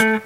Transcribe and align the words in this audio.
Welcome 0.00 0.22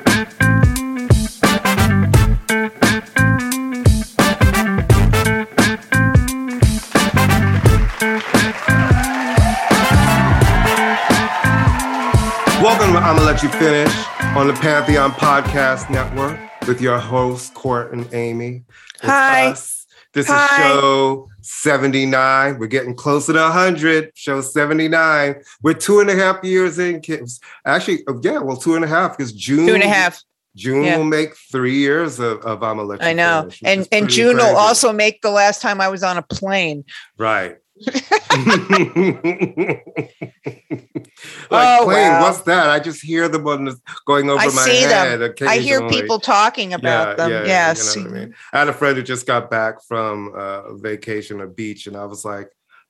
to 12.92 13.00
I'm 13.00 13.16
gonna 13.16 13.24
let 13.24 13.42
you 13.42 13.48
finish 13.48 13.92
on 14.36 14.46
the 14.46 14.52
Pantheon 14.60 15.10
Podcast 15.10 15.90
Network 15.90 16.38
with 16.68 16.80
your 16.80 17.00
hosts 17.00 17.50
Court 17.50 17.92
and 17.92 18.08
Amy. 18.14 18.62
It's 18.98 19.02
Hi. 19.02 19.48
us. 19.48 19.73
This 20.14 20.28
Hi. 20.28 20.44
is 20.44 20.78
show 20.80 21.28
79. 21.42 22.58
We're 22.58 22.66
getting 22.68 22.94
closer 22.94 23.32
to 23.32 23.40
100. 23.40 24.12
Show 24.14 24.40
79. 24.40 25.42
We're 25.62 25.74
two 25.74 26.00
and 26.00 26.08
a 26.08 26.14
half 26.14 26.42
years 26.44 26.78
in. 26.78 27.02
Actually, 27.66 28.04
oh, 28.08 28.20
yeah, 28.22 28.38
well, 28.38 28.56
two 28.56 28.76
and 28.76 28.84
a 28.84 28.88
half 28.88 29.16
because 29.18 29.32
June. 29.32 29.66
Two 29.66 29.74
and 29.74 29.82
a 29.82 29.88
half. 29.88 30.22
June 30.56 30.84
Yeah. 30.84 30.98
will 30.98 31.04
make 31.04 31.36
three 31.36 31.74
years 31.74 32.20
of, 32.20 32.40
of 32.42 32.62
I'm 32.62 32.78
you 32.78 32.96
I 33.00 33.12
know. 33.12 33.42
finish, 33.42 33.60
And 33.64 33.88
and 33.90 34.08
June 34.08 34.36
will 34.36 34.56
also 34.56 34.92
make 34.92 35.20
the 35.20 35.30
last 35.30 35.60
time 35.60 35.80
I 35.80 35.88
was 35.88 36.04
on 36.04 36.16
a 36.16 36.22
plane. 36.22 36.84
Right. 37.18 37.56
like 37.86 37.90
Oh, 41.50 41.86
wow. 41.86 42.22
what's 42.22 42.42
that? 42.42 42.70
I 42.70 42.78
just 42.80 43.02
hear 43.02 43.28
them 43.28 43.46
on 43.46 43.64
the, 43.64 43.76
going 44.06 44.30
over 44.30 44.40
I 44.40 44.46
my 44.46 44.50
see 44.64 44.80
head. 44.82 45.20
them. 45.20 45.48
I 45.48 45.58
hear 45.58 45.86
people 45.88 46.18
talking 46.20 46.72
about 46.72 47.16
them. 47.16 47.30
yes. 47.30 47.96
You 47.96 48.04
know 48.04 48.10
what 48.10 48.16
I 48.16 48.20
mean? 48.20 48.34
I 48.52 48.58
had 48.60 48.68
a 48.68 48.72
friend 48.72 48.96
who 48.96 49.02
just 49.02 49.26
got 49.26 49.50
back 49.50 49.82
from 49.86 50.32
uh, 50.36 50.62
a 50.62 50.78
vacation, 50.78 51.40
a 51.40 51.46
beach, 51.46 51.86
and 51.86 51.96
I 51.96 52.04
was 52.04 52.24
like, 52.24 52.48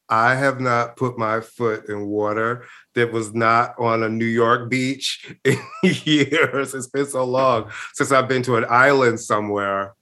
I 0.09 0.35
have 0.35 0.61
not 0.61 0.97
put 0.97 1.17
my 1.17 1.41
foot 1.41 1.89
in 1.89 2.07
water 2.07 2.65
that 2.95 3.11
was 3.11 3.33
not 3.35 3.75
on 3.79 4.03
a 4.03 4.09
New 4.09 4.27
York 4.27 4.69
beach 4.71 5.35
in 5.45 5.59
years. 5.83 6.75
It's 6.75 6.89
been 6.89 7.07
so 7.07 7.25
long 7.25 7.71
since 7.95 8.13
I've 8.13 8.29
been 8.29 8.43
to 8.43 8.57
an 8.57 8.67
island 8.69 9.19
somewhere. 9.21 9.95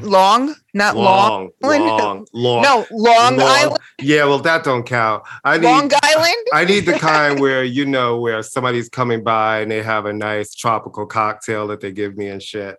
Long, 0.00 0.54
not 0.72 0.96
long. 0.96 1.50
Long, 1.62 1.86
long, 1.86 2.26
long. 2.32 2.62
No, 2.62 2.86
Long, 2.90 3.40
Island. 3.40 3.78
Yeah, 4.00 4.24
well, 4.24 4.38
that 4.38 4.64
don't 4.64 4.84
count. 4.84 5.24
I 5.44 5.58
need 5.58 5.66
Long 5.66 5.90
Island. 6.02 6.46
I 6.52 6.64
need 6.64 6.86
the 6.86 6.92
kind 6.98 7.40
where 7.40 7.64
you 7.64 7.84
know 7.84 8.18
where 8.18 8.42
somebody's 8.42 8.88
coming 8.88 9.22
by 9.22 9.60
and 9.60 9.70
they 9.70 9.82
have 9.82 10.06
a 10.06 10.12
nice 10.12 10.54
tropical 10.54 11.06
cocktail 11.06 11.66
that 11.68 11.80
they 11.80 11.92
give 11.92 12.16
me 12.16 12.28
and 12.28 12.42
shit. 12.42 12.76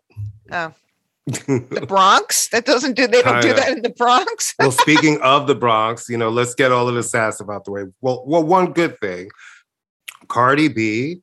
Oh, 0.51 0.73
the 1.25 1.85
Bronx. 1.87 2.47
That 2.49 2.65
doesn't 2.65 2.93
do. 2.93 3.07
They 3.07 3.21
don't 3.21 3.41
do 3.41 3.49
Kinda. 3.49 3.61
that 3.61 3.71
in 3.71 3.81
the 3.81 3.89
Bronx. 3.89 4.53
well, 4.59 4.71
speaking 4.71 5.19
of 5.21 5.47
the 5.47 5.55
Bronx, 5.55 6.09
you 6.09 6.17
know, 6.17 6.29
let's 6.29 6.55
get 6.55 6.71
all 6.71 6.87
of 6.87 6.95
the 6.95 7.03
sass 7.03 7.39
about 7.39 7.65
the 7.65 7.71
way. 7.71 7.83
Well, 8.01 8.23
well, 8.25 8.43
one 8.43 8.73
good 8.73 8.99
thing, 8.99 9.29
Cardi 10.27 10.67
B, 10.67 11.21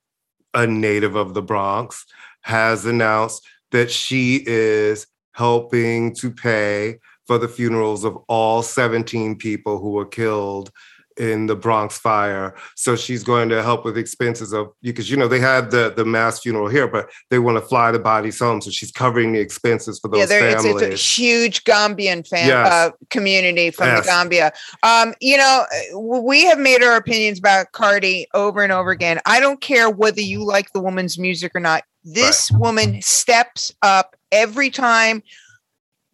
a 0.55 0.67
native 0.67 1.17
of 1.17 1.35
the 1.35 1.43
Bronx, 1.43 2.05
has 2.43 2.85
announced 2.85 3.47
that 3.71 3.91
she 3.91 4.43
is 4.47 5.07
helping 5.33 6.15
to 6.17 6.31
pay 6.31 6.99
for 7.27 7.39
the 7.39 7.49
funerals 7.49 8.05
of 8.05 8.17
all 8.29 8.63
17 8.63 9.37
people 9.37 9.79
who 9.79 9.91
were 9.93 10.07
killed 10.07 10.71
in 11.19 11.47
the 11.47 11.55
Bronx 11.55 11.99
fire. 11.99 12.55
So 12.75 12.97
she's 12.97 13.23
going 13.23 13.49
to 13.51 13.63
help 13.63 13.85
with 13.85 13.99
expenses 13.99 14.53
of 14.53 14.73
because 14.83 15.11
you 15.11 15.17
know 15.17 15.29
they 15.29 15.41
had 15.41 15.71
the 15.71 15.93
the 15.95 16.05
mass 16.05 16.41
funeral 16.41 16.69
here, 16.69 16.89
but 16.89 17.11
they 17.31 17.39
want 17.39 17.59
to 17.59 17.61
fly 17.61 17.91
the 17.93 17.99
bodies 17.99 18.39
home. 18.39 18.61
So 18.63 18.71
she's 18.71 18.91
covering 18.91 19.33
the 19.33 19.39
expenses 19.39 19.99
for 19.99 20.09
those 20.09 20.21
yeah, 20.21 20.27
there, 20.27 20.49
it's, 20.49 20.63
families. 20.65 20.83
it's 20.83 20.95
a 21.03 21.05
huge 21.23 21.65
Gambian 21.65 22.27
fan 22.27 22.49
Yes. 22.49 22.73
uh, 22.73 22.91
community 23.11 23.71
from 23.71 23.89
Yes. 23.89 24.05
the 24.05 24.11
Gambia. 24.11 24.53
Um, 24.83 25.15
you 25.21 25.37
know, 25.37 25.65
uh, 25.95 25.99
we 25.99 26.45
have 26.47 26.59
made 26.59 26.83
our 26.83 26.97
opinions 26.97 27.39
about 27.39 27.73
Cardi 27.73 28.27
over 28.35 28.63
and 28.63 28.73
over 28.73 28.91
again. 28.91 29.21
I 29.27 29.39
don't 29.39 29.61
care 29.61 29.91
whether 29.91 30.21
you 30.23 30.45
like 30.45 30.73
the 30.73 30.81
woman's 30.81 31.19
music 31.19 31.53
or 31.55 31.61
not. 31.61 31.85
This 32.05 32.51
woman 32.53 33.01
steps 33.03 33.73
up 33.83 34.17
every 34.31 34.71
time. 34.71 35.23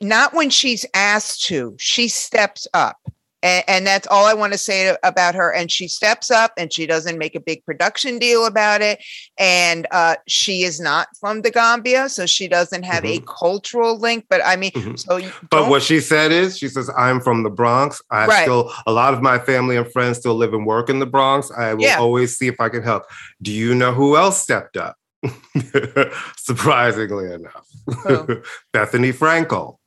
Not 0.00 0.32
when 0.32 0.48
she's 0.50 0.86
asked 0.94 1.44
to. 1.46 1.74
She 1.78 2.06
steps 2.08 2.68
up. 2.72 2.98
And, 3.42 3.64
and 3.68 3.86
that's 3.86 4.06
all 4.08 4.26
I 4.26 4.34
want 4.34 4.52
to 4.52 4.58
say 4.58 4.96
about 5.02 5.34
her. 5.34 5.52
And 5.52 5.70
she 5.72 5.88
steps 5.88 6.30
up 6.30 6.52
and 6.56 6.72
she 6.72 6.86
doesn't 6.86 7.18
make 7.18 7.34
a 7.34 7.40
big 7.40 7.64
production 7.64 8.18
deal 8.18 8.46
about 8.46 8.80
it. 8.80 9.00
And 9.38 9.86
uh, 9.90 10.16
she 10.28 10.62
is 10.62 10.78
not 10.80 11.08
from 11.20 11.42
the 11.42 11.50
Gambia, 11.50 12.08
so 12.08 12.26
she 12.26 12.46
doesn't 12.48 12.84
have 12.84 13.04
a 13.04 13.20
cultural 13.26 13.98
link. 13.98 14.26
But 14.28 14.40
I 14.44 14.54
mean, 14.56 14.72
Mhm. 14.72 14.98
so 14.98 15.20
But 15.50 15.68
what 15.68 15.82
she 15.82 16.00
said 16.00 16.30
is, 16.32 16.58
she 16.58 16.68
says, 16.68 16.90
I'm 16.96 17.20
from 17.20 17.42
the 17.44 17.50
Bronx. 17.50 18.00
I 18.10 18.26
Right. 18.26 18.42
still, 18.42 18.72
a 18.86 18.92
lot 18.92 19.14
of 19.14 19.22
my 19.22 19.38
family 19.38 19.76
and 19.76 19.90
friends 19.92 20.18
still 20.18 20.34
live 20.34 20.52
and 20.52 20.64
work 20.66 20.90
in 20.90 20.98
the 21.00 21.06
Bronx. 21.06 21.50
I 21.56 21.74
will 21.74 21.82
Yeah. 21.82 21.98
always 21.98 22.36
see 22.36 22.46
if 22.48 22.60
I 22.60 22.68
can 22.68 22.82
help. 22.82 23.04
Do 23.42 23.52
you 23.52 23.74
know 23.74 23.92
who 23.92 24.16
else 24.16 24.40
stepped 24.40 24.76
up? 24.76 24.96
Surprisingly 26.36 27.32
enough, 27.32 27.66
Who? 27.86 28.08
Oh. 28.08 28.26
Bethenny 28.74 29.12
Frankel. 29.12 29.78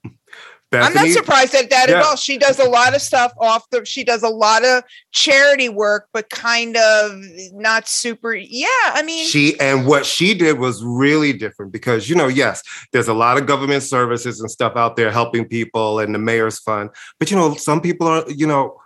I'm 0.74 0.94
not 0.94 1.10
surprised 1.10 1.54
at 1.54 1.70
that 1.70 1.90
Yeah. 1.90 1.98
at 1.98 2.06
all. 2.06 2.16
She 2.16 2.38
does 2.38 2.58
a 2.58 2.64
lot 2.70 2.96
of 2.96 3.02
stuff 3.02 3.34
off 3.42 3.70
the. 3.72 3.84
She 3.84 4.06
does 4.06 4.24
a 4.24 4.30
lot 4.30 4.64
of 4.64 4.84
charity 5.12 5.68
work, 5.68 6.08
but 6.14 6.30
kind 6.30 6.78
of 6.78 7.12
not 7.52 7.90
super. 7.90 8.34
Yeah, 8.34 8.68
I 8.86 9.04
mean, 9.04 9.28
she 9.28 9.60
and 9.60 9.86
what 9.86 10.06
she 10.06 10.34
did 10.34 10.60
was 10.60 10.82
really 10.82 11.34
different 11.34 11.74
because 11.74 12.10
you 12.10 12.16
know 12.16 12.28
yes 12.30 12.64
there's 12.94 13.10
a 13.10 13.14
lot 13.14 13.38
of 13.38 13.46
government 13.48 13.84
services 13.84 14.40
and 14.40 14.50
stuff 14.50 14.78
out 14.78 14.96
there 14.96 15.12
helping 15.12 15.46
people 15.46 16.00
and 16.00 16.16
the 16.16 16.20
mayor's 16.20 16.60
fund 16.60 16.90
but 17.20 17.30
you 17.30 17.36
know 17.36 17.54
some 17.56 17.82
people 17.82 18.08
are 18.08 18.24
you 18.30 18.48
know 18.48 18.80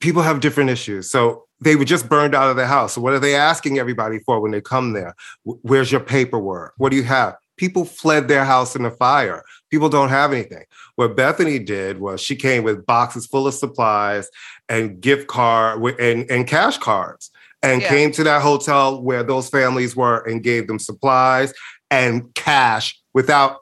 people 0.00 0.22
have 0.22 0.40
different 0.40 0.68
issues 0.70 1.10
so 1.10 1.47
they 1.60 1.76
were 1.76 1.84
just 1.84 2.08
burned 2.08 2.34
out 2.34 2.50
of 2.50 2.56
their 2.56 2.66
house 2.66 2.94
so 2.94 3.00
what 3.00 3.12
are 3.12 3.18
they 3.18 3.34
asking 3.34 3.78
everybody 3.78 4.18
for 4.20 4.40
when 4.40 4.50
they 4.52 4.60
come 4.60 4.92
there 4.92 5.14
where's 5.44 5.90
your 5.90 6.00
paperwork 6.00 6.72
what 6.78 6.90
do 6.90 6.96
you 6.96 7.02
have 7.04 7.34
people 7.56 7.84
fled 7.84 8.28
their 8.28 8.44
house 8.44 8.76
in 8.76 8.84
a 8.84 8.90
fire 8.90 9.42
people 9.70 9.88
don't 9.88 10.08
have 10.10 10.32
anything 10.32 10.64
what 10.96 11.16
bethenny 11.16 11.64
did 11.64 12.00
was 12.00 12.20
she 12.20 12.36
came 12.36 12.62
with 12.62 12.86
boxes 12.86 13.26
full 13.26 13.46
of 13.46 13.54
supplies 13.54 14.28
and 14.68 15.00
gift 15.00 15.26
card 15.26 15.82
and, 16.00 16.30
and 16.30 16.46
cash 16.46 16.78
cards 16.78 17.30
and 17.62 17.82
Yeah. 17.82 17.88
came 17.88 18.12
to 18.12 18.24
that 18.24 18.42
hotel 18.42 19.02
where 19.02 19.22
those 19.22 19.48
families 19.48 19.96
were 19.96 20.18
and 20.28 20.42
gave 20.42 20.68
them 20.68 20.78
supplies 20.78 21.52
and 21.90 22.32
cash 22.34 23.00
without 23.14 23.56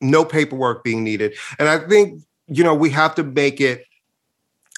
no 0.00 0.24
paperwork 0.24 0.84
being 0.84 1.02
needed. 1.02 1.34
And 1.58 1.68
I 1.68 1.78
think, 1.78 2.22
you 2.46 2.62
know, 2.62 2.74
we 2.74 2.90
have 2.90 3.14
to 3.16 3.24
make 3.24 3.60
it. 3.60 3.84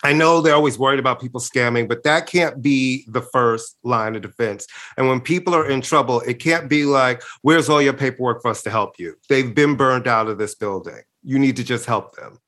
I 0.06 0.12
know 0.12 0.40
they're 0.40 0.54
always 0.54 0.78
worried 0.78 1.00
about 1.00 1.20
people 1.20 1.40
scamming, 1.40 1.88
but 1.88 2.04
that 2.04 2.28
can't 2.28 2.62
be 2.62 3.04
the 3.08 3.22
first 3.22 3.76
line 3.82 4.14
of 4.14 4.22
defense. 4.22 4.68
And 4.96 5.08
when 5.08 5.20
people 5.20 5.52
are 5.52 5.68
in 5.68 5.80
trouble, 5.80 6.20
it 6.20 6.34
can't 6.34 6.68
be 6.68 6.84
like, 6.84 7.24
where's 7.42 7.68
all 7.68 7.82
your 7.82 7.92
paperwork 7.92 8.40
for 8.40 8.52
us 8.52 8.62
to 8.62 8.70
help 8.70 9.00
you? 9.00 9.16
They've 9.28 9.52
been 9.52 9.74
burned 9.74 10.06
out 10.06 10.28
of 10.28 10.38
this 10.38 10.54
building. 10.54 11.00
You 11.24 11.40
need 11.40 11.56
to 11.56 11.64
just 11.64 11.86
help 11.86 12.14
them. 12.14 12.38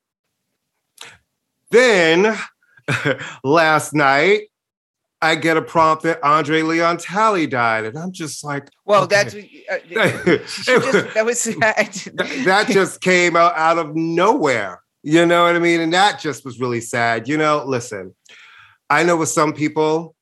Then 1.72 2.38
last 3.42 3.92
night, 3.92 4.42
I 5.20 5.34
get 5.34 5.56
a 5.56 5.62
prompt 5.62 6.04
that 6.04 6.22
Andre 6.22 6.62
Leon 6.62 6.98
Talley 6.98 7.48
died. 7.48 7.86
And 7.86 7.98
I'm 7.98 8.12
just 8.12 8.44
like, 8.44 8.70
well, 8.84 9.02
okay. 9.02 9.16
that's 9.16 9.34
uh, 9.34 9.78
just, 10.38 11.14
that 11.14 11.26
was 11.26 11.42
that 12.44 12.66
just 12.70 13.00
came 13.00 13.34
out, 13.34 13.56
out 13.56 13.78
of 13.78 13.96
nowhere. 13.96 14.80
You 15.02 15.24
know 15.26 15.44
what 15.44 15.56
I 15.56 15.58
mean? 15.58 15.80
And 15.80 15.92
that 15.92 16.18
just 16.20 16.44
was 16.44 16.58
really 16.58 16.80
sad. 16.80 17.28
You 17.28 17.36
know, 17.36 17.64
listen, 17.64 18.14
I 18.90 19.02
know 19.04 19.16
with 19.16 19.28
some 19.28 19.52
people, 19.52 20.14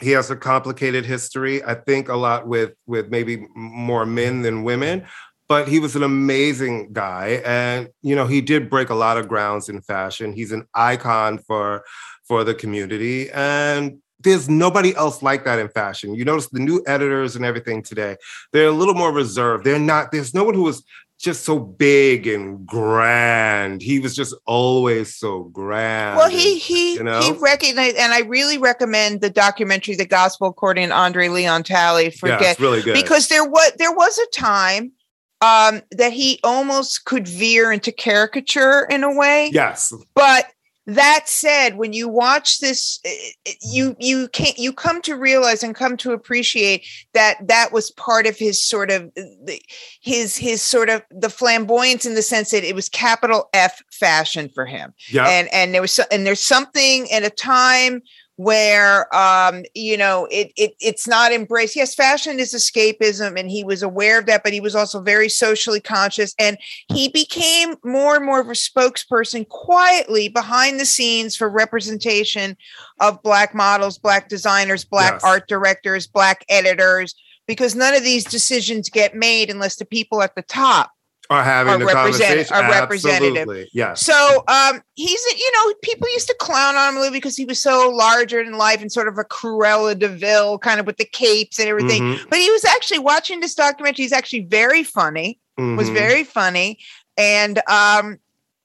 he 0.00 0.10
has 0.10 0.30
a 0.30 0.36
complicated 0.36 1.06
history. 1.06 1.62
I 1.64 1.74
think 1.74 2.08
a 2.08 2.16
lot 2.16 2.46
with 2.46 2.74
with 2.86 3.08
maybe 3.08 3.46
more 3.54 4.04
men 4.04 4.42
than 4.42 4.62
women, 4.62 5.06
but 5.48 5.68
he 5.68 5.78
was 5.78 5.96
an 5.96 6.02
amazing 6.02 6.92
guy, 6.92 7.42
and 7.44 7.88
you 8.02 8.14
know 8.14 8.26
he 8.26 8.40
did 8.40 8.68
break 8.68 8.90
a 8.90 8.94
lot 8.94 9.16
of 9.16 9.28
grounds 9.28 9.68
in 9.68 9.80
fashion. 9.80 10.32
He's 10.32 10.52
an 10.52 10.66
icon 10.74 11.38
for 11.38 11.84
for 12.28 12.44
the 12.44 12.54
community, 12.54 13.30
and 13.30 13.98
there's 14.20 14.48
nobody 14.48 14.94
else 14.96 15.22
like 15.22 15.44
that 15.44 15.58
in 15.58 15.68
fashion. 15.68 16.14
You 16.14 16.24
notice 16.24 16.48
the 16.48 16.58
new 16.58 16.82
editors 16.86 17.36
and 17.36 17.44
everything 17.44 17.82
today; 17.82 18.16
they're 18.52 18.68
a 18.68 18.72
little 18.72 18.94
more 18.94 19.12
reserved. 19.12 19.64
They're 19.64 19.78
not. 19.78 20.12
There's 20.12 20.34
no 20.34 20.44
one 20.44 20.54
who 20.54 20.64
was 20.64 20.84
just 21.18 21.44
so 21.44 21.58
big 21.58 22.26
and 22.26 22.66
grand. 22.66 23.82
He 23.82 24.00
was 24.00 24.14
just 24.14 24.34
always 24.46 25.16
so 25.16 25.44
grand. 25.44 26.16
Well, 26.16 26.28
he 26.28 26.58
he 26.58 26.94
you 26.94 27.02
know? 27.02 27.20
he 27.20 27.32
recognized, 27.32 27.96
and 27.96 28.12
I 28.12 28.20
really 28.20 28.58
recommend 28.58 29.20
the 29.20 29.30
documentary, 29.30 29.96
"The 29.96 30.06
Gospel 30.06 30.48
According 30.48 30.88
to 30.88 30.94
Andre 30.94 31.28
Leon 31.28 31.62
Talley." 31.62 32.04
yeah, 32.04 32.10
Forget 32.10 32.42
it's 32.42 32.60
really 32.60 32.82
good 32.82 32.94
because 32.94 33.28
there 33.28 33.44
was 33.44 33.72
there 33.78 33.92
was 33.92 34.18
a 34.18 34.26
time 34.38 34.92
um, 35.40 35.82
that 35.92 36.12
he 36.12 36.40
almost 36.42 37.04
could 37.04 37.28
veer 37.28 37.72
into 37.72 37.92
caricature 37.92 38.86
in 38.90 39.04
a 39.04 39.14
way. 39.14 39.50
yes, 39.52 39.92
But 40.14 40.46
that 40.86 41.28
said, 41.28 41.76
when 41.76 41.92
you 41.92 42.08
watch 42.08 42.60
this, 42.60 43.00
eh, 43.04 43.10
eh, 43.44 43.52
you 43.60 43.96
you 43.98 44.28
can't 44.28 44.56
you 44.56 44.72
come 44.72 45.02
to 45.02 45.16
realize 45.16 45.64
and 45.64 45.74
come 45.74 45.96
to 45.98 46.12
appreciate 46.12 46.86
that 47.12 47.48
that 47.48 47.72
was 47.72 47.90
part 47.92 48.26
of 48.26 48.36
his 48.36 48.62
sort 48.62 48.90
of 48.90 49.10
eh, 49.16 49.22
the- 49.44 49.62
his 50.00 50.36
his 50.36 50.62
sort 50.62 50.88
of 50.88 51.02
the 51.10 51.28
flamboyance 51.30 52.06
in 52.06 52.14
the 52.14 52.22
sense 52.22 52.50
that 52.50 52.62
it 52.62 52.74
was 52.74 52.88
capital 52.88 53.48
F 53.52 53.82
fashion 53.90 54.48
for 54.54 54.64
him 54.64 54.94
yeah. 55.08 55.26
and 55.26 55.52
and 55.52 55.74
there 55.74 55.82
was 55.82 55.92
so, 55.92 56.04
and 56.12 56.24
there's 56.24 56.40
something 56.40 57.10
at 57.10 57.24
a 57.24 57.30
time 57.30 58.00
where 58.36 59.14
um 59.16 59.64
you 59.74 59.96
know 59.96 60.28
it, 60.30 60.52
it 60.56 60.74
it's 60.78 61.08
not 61.08 61.32
embraced 61.32 61.74
yes 61.74 61.94
fashion 61.94 62.38
is 62.38 62.52
escapism 62.52 63.38
and 63.38 63.50
he 63.50 63.64
was 63.64 63.82
aware 63.82 64.18
of 64.18 64.26
that 64.26 64.42
but 64.44 64.52
he 64.52 64.60
was 64.60 64.74
also 64.74 65.00
very 65.00 65.28
socially 65.28 65.80
conscious 65.80 66.34
and 66.38 66.58
he 66.88 67.08
became 67.08 67.76
more 67.82 68.14
and 68.14 68.26
more 68.26 68.40
of 68.40 68.48
a 68.48 68.52
spokesperson 68.52 69.48
quietly 69.48 70.28
behind 70.28 70.78
the 70.78 70.84
scenes 70.84 71.34
for 71.34 71.48
representation 71.48 72.56
of 73.00 73.22
black 73.22 73.54
models 73.54 73.98
black 73.98 74.28
designers 74.28 74.84
black 74.84 75.14
yes. 75.14 75.24
art 75.24 75.48
directors 75.48 76.06
black 76.06 76.44
editors 76.50 77.14
because 77.46 77.74
none 77.74 77.94
of 77.94 78.04
these 78.04 78.24
decisions 78.24 78.90
get 78.90 79.14
made 79.14 79.48
unless 79.48 79.76
the 79.76 79.86
people 79.86 80.20
at 80.22 80.34
the 80.34 80.42
top 80.42 80.90
are 81.30 81.42
having 81.42 81.74
are 81.74 81.78
the 81.78 81.92
conversation. 81.92 82.54
Are 82.54 82.70
representative. 82.70 83.68
Yeah. 83.72 83.94
So 83.94 84.44
um, 84.48 84.82
he's 84.94 85.24
you 85.38 85.52
know 85.54 85.74
people 85.82 86.08
used 86.10 86.28
to 86.28 86.36
clown 86.38 86.76
on 86.76 86.96
him 86.96 87.12
because 87.12 87.36
he 87.36 87.44
was 87.44 87.60
so 87.60 87.90
larger 87.90 88.44
than 88.44 88.58
life 88.58 88.80
and 88.80 88.90
sort 88.90 89.08
of 89.08 89.18
a 89.18 89.24
Cruella 89.24 89.98
de 89.98 90.08
Vil 90.08 90.58
kind 90.58 90.80
of 90.80 90.86
with 90.86 90.96
the 90.96 91.04
capes 91.04 91.58
and 91.58 91.68
everything. 91.68 92.02
Mm-hmm. 92.02 92.28
But 92.28 92.38
he 92.38 92.50
was 92.50 92.64
actually 92.64 93.00
watching 93.00 93.40
this 93.40 93.54
documentary. 93.54 94.04
He's 94.04 94.12
actually 94.12 94.44
very 94.44 94.82
funny. 94.82 95.40
Mm-hmm. 95.58 95.76
Was 95.76 95.88
very 95.88 96.22
funny 96.22 96.78
and 97.16 97.60
um, 97.68 98.18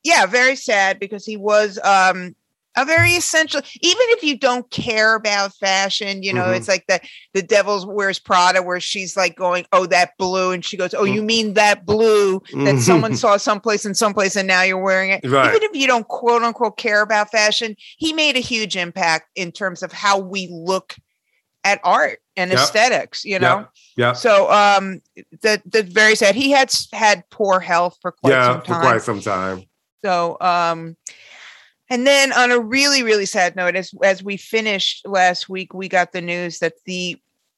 yeah, 0.03 0.25
very 0.25 0.55
sad 0.55 0.99
because 0.99 1.25
he 1.25 1.37
was 1.37 1.79
um, 1.83 2.35
a 2.77 2.85
very 2.85 3.11
essential 3.11 3.61
even 3.81 4.05
if 4.09 4.23
you 4.23 4.37
don't 4.37 4.69
care 4.69 5.15
about 5.15 5.53
fashion 5.55 6.23
you 6.23 6.33
know 6.33 6.43
mm-hmm. 6.43 6.53
it's 6.53 6.67
like 6.67 6.85
the 6.87 6.99
the 7.33 7.41
devil's 7.41 7.85
wears 7.85 8.19
prada 8.19 8.61
where 8.61 8.79
she's 8.79 9.17
like 9.17 9.35
going 9.35 9.65
oh 9.73 9.85
that 9.85 10.11
blue 10.17 10.51
and 10.51 10.63
she 10.63 10.77
goes 10.77 10.93
oh 10.93 11.03
you 11.03 11.15
mm-hmm. 11.15 11.25
mean 11.25 11.53
that 11.53 11.85
blue 11.85 12.39
that 12.39 12.55
mm-hmm. 12.55 12.77
someone 12.79 13.15
saw 13.15 13.37
someplace 13.37 13.85
and 13.85 13.97
someplace 13.97 14.35
and 14.35 14.47
now 14.47 14.61
you're 14.61 14.81
wearing 14.81 15.11
it 15.11 15.25
right. 15.25 15.49
even 15.49 15.63
if 15.63 15.75
you 15.75 15.87
don't 15.87 16.07
quote 16.07 16.43
unquote 16.43 16.77
care 16.77 17.01
about 17.01 17.29
fashion 17.29 17.75
he 17.97 18.13
made 18.13 18.37
a 18.37 18.41
huge 18.41 18.77
impact 18.77 19.29
in 19.35 19.51
terms 19.51 19.83
of 19.83 19.91
how 19.91 20.17
we 20.17 20.47
look 20.51 20.95
at 21.63 21.79
art 21.83 22.19
and 22.37 22.51
yep. 22.51 22.59
aesthetics 22.59 23.25
you 23.25 23.37
know 23.37 23.67
yeah 23.97 24.13
so 24.13 24.51
um 24.51 25.01
the 25.41 25.61
the 25.65 25.83
very 25.83 26.15
sad 26.15 26.33
he 26.33 26.49
had 26.51 26.71
had 26.93 27.23
poor 27.29 27.59
health 27.59 27.97
for 28.01 28.13
quite 28.13 28.31
yeah, 28.31 28.53
some 28.53 28.61
time 28.61 28.75
for 28.75 28.81
quite 28.81 29.01
some 29.01 29.19
time 29.19 29.63
so 30.03 30.37
um 30.39 30.95
and 31.91 32.07
then 32.07 32.31
on 32.31 32.51
a 32.51 32.59
really, 32.59 33.03
really 33.03 33.25
sad 33.25 33.57
note, 33.57 33.75
as 33.75 33.93
as 34.01 34.23
we 34.23 34.37
finished 34.37 35.05
last 35.05 35.49
week, 35.49 35.73
we 35.73 35.89
got 35.89 36.13
the 36.13 36.21
news 36.21 36.59
that 36.59 36.73
the 36.85 37.17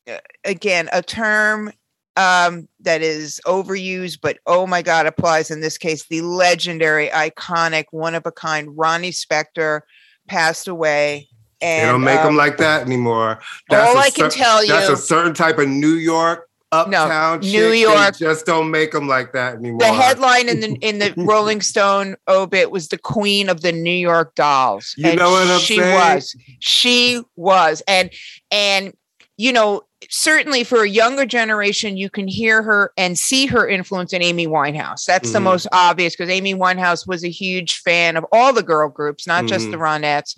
uh, 0.10 0.18
again 0.44 0.90
a 0.92 1.04
term 1.04 1.72
um, 2.18 2.68
that 2.80 3.04
is 3.04 3.40
overused, 3.46 4.20
but 4.24 4.40
oh 4.48 4.66
my 4.66 4.82
God, 4.82 5.06
applies 5.06 5.52
in 5.52 5.62
this 5.62 5.78
case. 5.78 6.08
The 6.08 6.22
legendary, 6.22 7.10
iconic, 7.10 7.86
one 7.92 8.16
of 8.16 8.26
a 8.26 8.32
kind 8.32 8.76
Ronnie 8.76 9.12
Spector 9.12 9.82
passed 10.28 10.68
away. 10.68 11.30
And, 11.62 11.88
they 11.88 11.92
don't 11.92 12.04
make 12.04 12.20
um, 12.20 12.26
them 12.26 12.36
like 12.36 12.58
that 12.58 12.86
anymore. 12.86 13.40
That's 13.70 13.88
all 13.88 13.98
I 13.98 14.10
can 14.10 14.32
tell 14.32 14.64
you. 14.64 14.72
That's 14.72 14.90
a 14.90 14.98
certain 14.98 15.36
type 15.36 15.60
of 15.60 15.70
New 15.70 15.94
York 15.94 16.50
uptown 16.74 17.40
no, 17.42 17.48
New 17.48 17.72
York 17.72 18.18
just 18.18 18.46
don't 18.46 18.72
make 18.72 18.92
them 18.92 19.08
like 19.08 19.32
that 19.34 19.56
anymore. 19.56 19.80
The 19.80 19.94
headline 19.94 20.50
in 20.50 20.60
the 20.60 20.74
in 20.82 21.00
the 21.00 21.14
Rolling 21.18 21.62
Stone 21.62 22.16
obit 22.28 22.72
was 22.72 22.90
the 22.90 22.98
queen 22.98 23.50
of 23.50 23.62
the 23.62 23.72
New 23.72 23.92
York 23.92 24.36
dolls. 24.36 24.94
You 24.98 25.16
know 25.16 25.32
what 25.32 25.48
I'm 25.48 25.60
she 25.60 25.78
saying? 25.78 25.96
was. 25.96 26.36
She 26.60 27.22
was. 27.36 27.82
And 27.88 28.12
and 28.52 28.94
you 29.38 29.52
know, 29.52 29.82
certainly 30.10 30.64
for 30.64 30.84
a 30.84 30.90
younger 30.90 31.26
generation, 31.26 31.98
you 31.98 32.10
can 32.10 32.28
hear 32.28 32.62
her 32.62 32.92
and 32.98 33.18
see 33.18 33.46
her 33.48 33.68
influence 33.68 34.14
in 34.14 34.22
Amy 34.22 34.48
Winehouse. 34.48 35.06
That's 35.06 35.30
mm-hmm. 35.30 35.34
the 35.34 35.40
most 35.40 35.68
obvious 35.72 36.16
because 36.16 36.30
Amy 36.30 36.54
Winehouse 36.54 37.08
was 37.08 37.24
a 37.24 37.30
huge 37.30 37.80
fan 37.80 38.16
of 38.16 38.26
all 38.32 38.54
the 38.54 38.64
girl 38.64 38.90
groups, 38.90 39.26
not 39.26 39.40
mm-hmm. 39.40 39.48
just 39.48 39.72
the 39.72 39.78
Ronettes. 39.78 40.36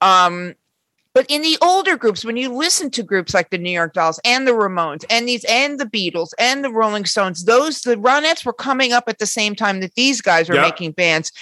Um, 0.00 0.54
but 1.16 1.24
in 1.30 1.40
the 1.40 1.56
older 1.62 1.96
groups, 1.96 2.26
when 2.26 2.36
you 2.36 2.54
listen 2.54 2.90
to 2.90 3.02
groups 3.02 3.32
like 3.32 3.48
the 3.48 3.56
New 3.56 3.70
York 3.70 3.94
Dolls 3.94 4.20
and 4.22 4.46
the 4.46 4.52
Ramones 4.52 5.02
and 5.08 5.26
these 5.26 5.46
and 5.48 5.80
the 5.80 5.86
Beatles 5.86 6.34
and 6.38 6.62
the 6.62 6.68
Rolling 6.68 7.06
Stones, 7.06 7.46
those 7.46 7.80
the 7.80 7.96
Ronettes 7.96 8.44
were 8.44 8.52
coming 8.52 8.92
up 8.92 9.04
at 9.06 9.18
the 9.18 9.24
same 9.24 9.54
time 9.54 9.80
that 9.80 9.94
these 9.94 10.20
guys 10.20 10.50
were 10.50 10.56
yep. 10.56 10.64
making 10.64 10.92
bands. 10.92 11.32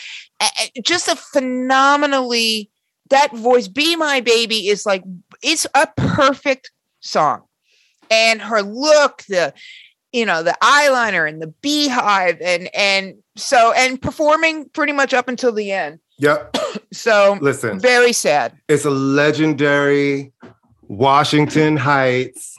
Just 0.85 1.09
a 1.09 1.17
phenomenally 1.17 2.71
that 3.11 3.35
voice, 3.35 3.67
"Be 3.67 3.97
My 3.97 4.21
Baby," 4.21 4.69
is 4.69 4.87
like 4.87 5.03
it's 5.43 5.67
a 5.75 5.89
perfect 5.97 6.71
song, 7.01 7.43
and 8.13 8.41
her 8.43 8.63
look, 8.63 9.25
the 9.29 9.53
you 10.13 10.25
know 10.25 10.45
the 10.45 10.57
eyeliner 10.63 11.29
and 11.29 11.43
the 11.43 11.53
beehive, 11.63 12.41
and 12.41 12.73
and 12.77 13.17
so 13.35 13.73
and 13.73 14.01
performing 14.01 14.69
pretty 14.69 14.93
much 14.93 15.13
up 15.13 15.27
until 15.27 15.51
the 15.51 15.73
end 15.73 15.99
Yep. 16.19 16.57
so 16.93 17.39
listen, 17.41 17.79
very 17.79 18.13
sad. 18.13 18.57
It's 18.69 18.85
a 18.85 18.91
legendary 18.91 20.33
Washington 20.83 21.77
Heights. 21.77 22.57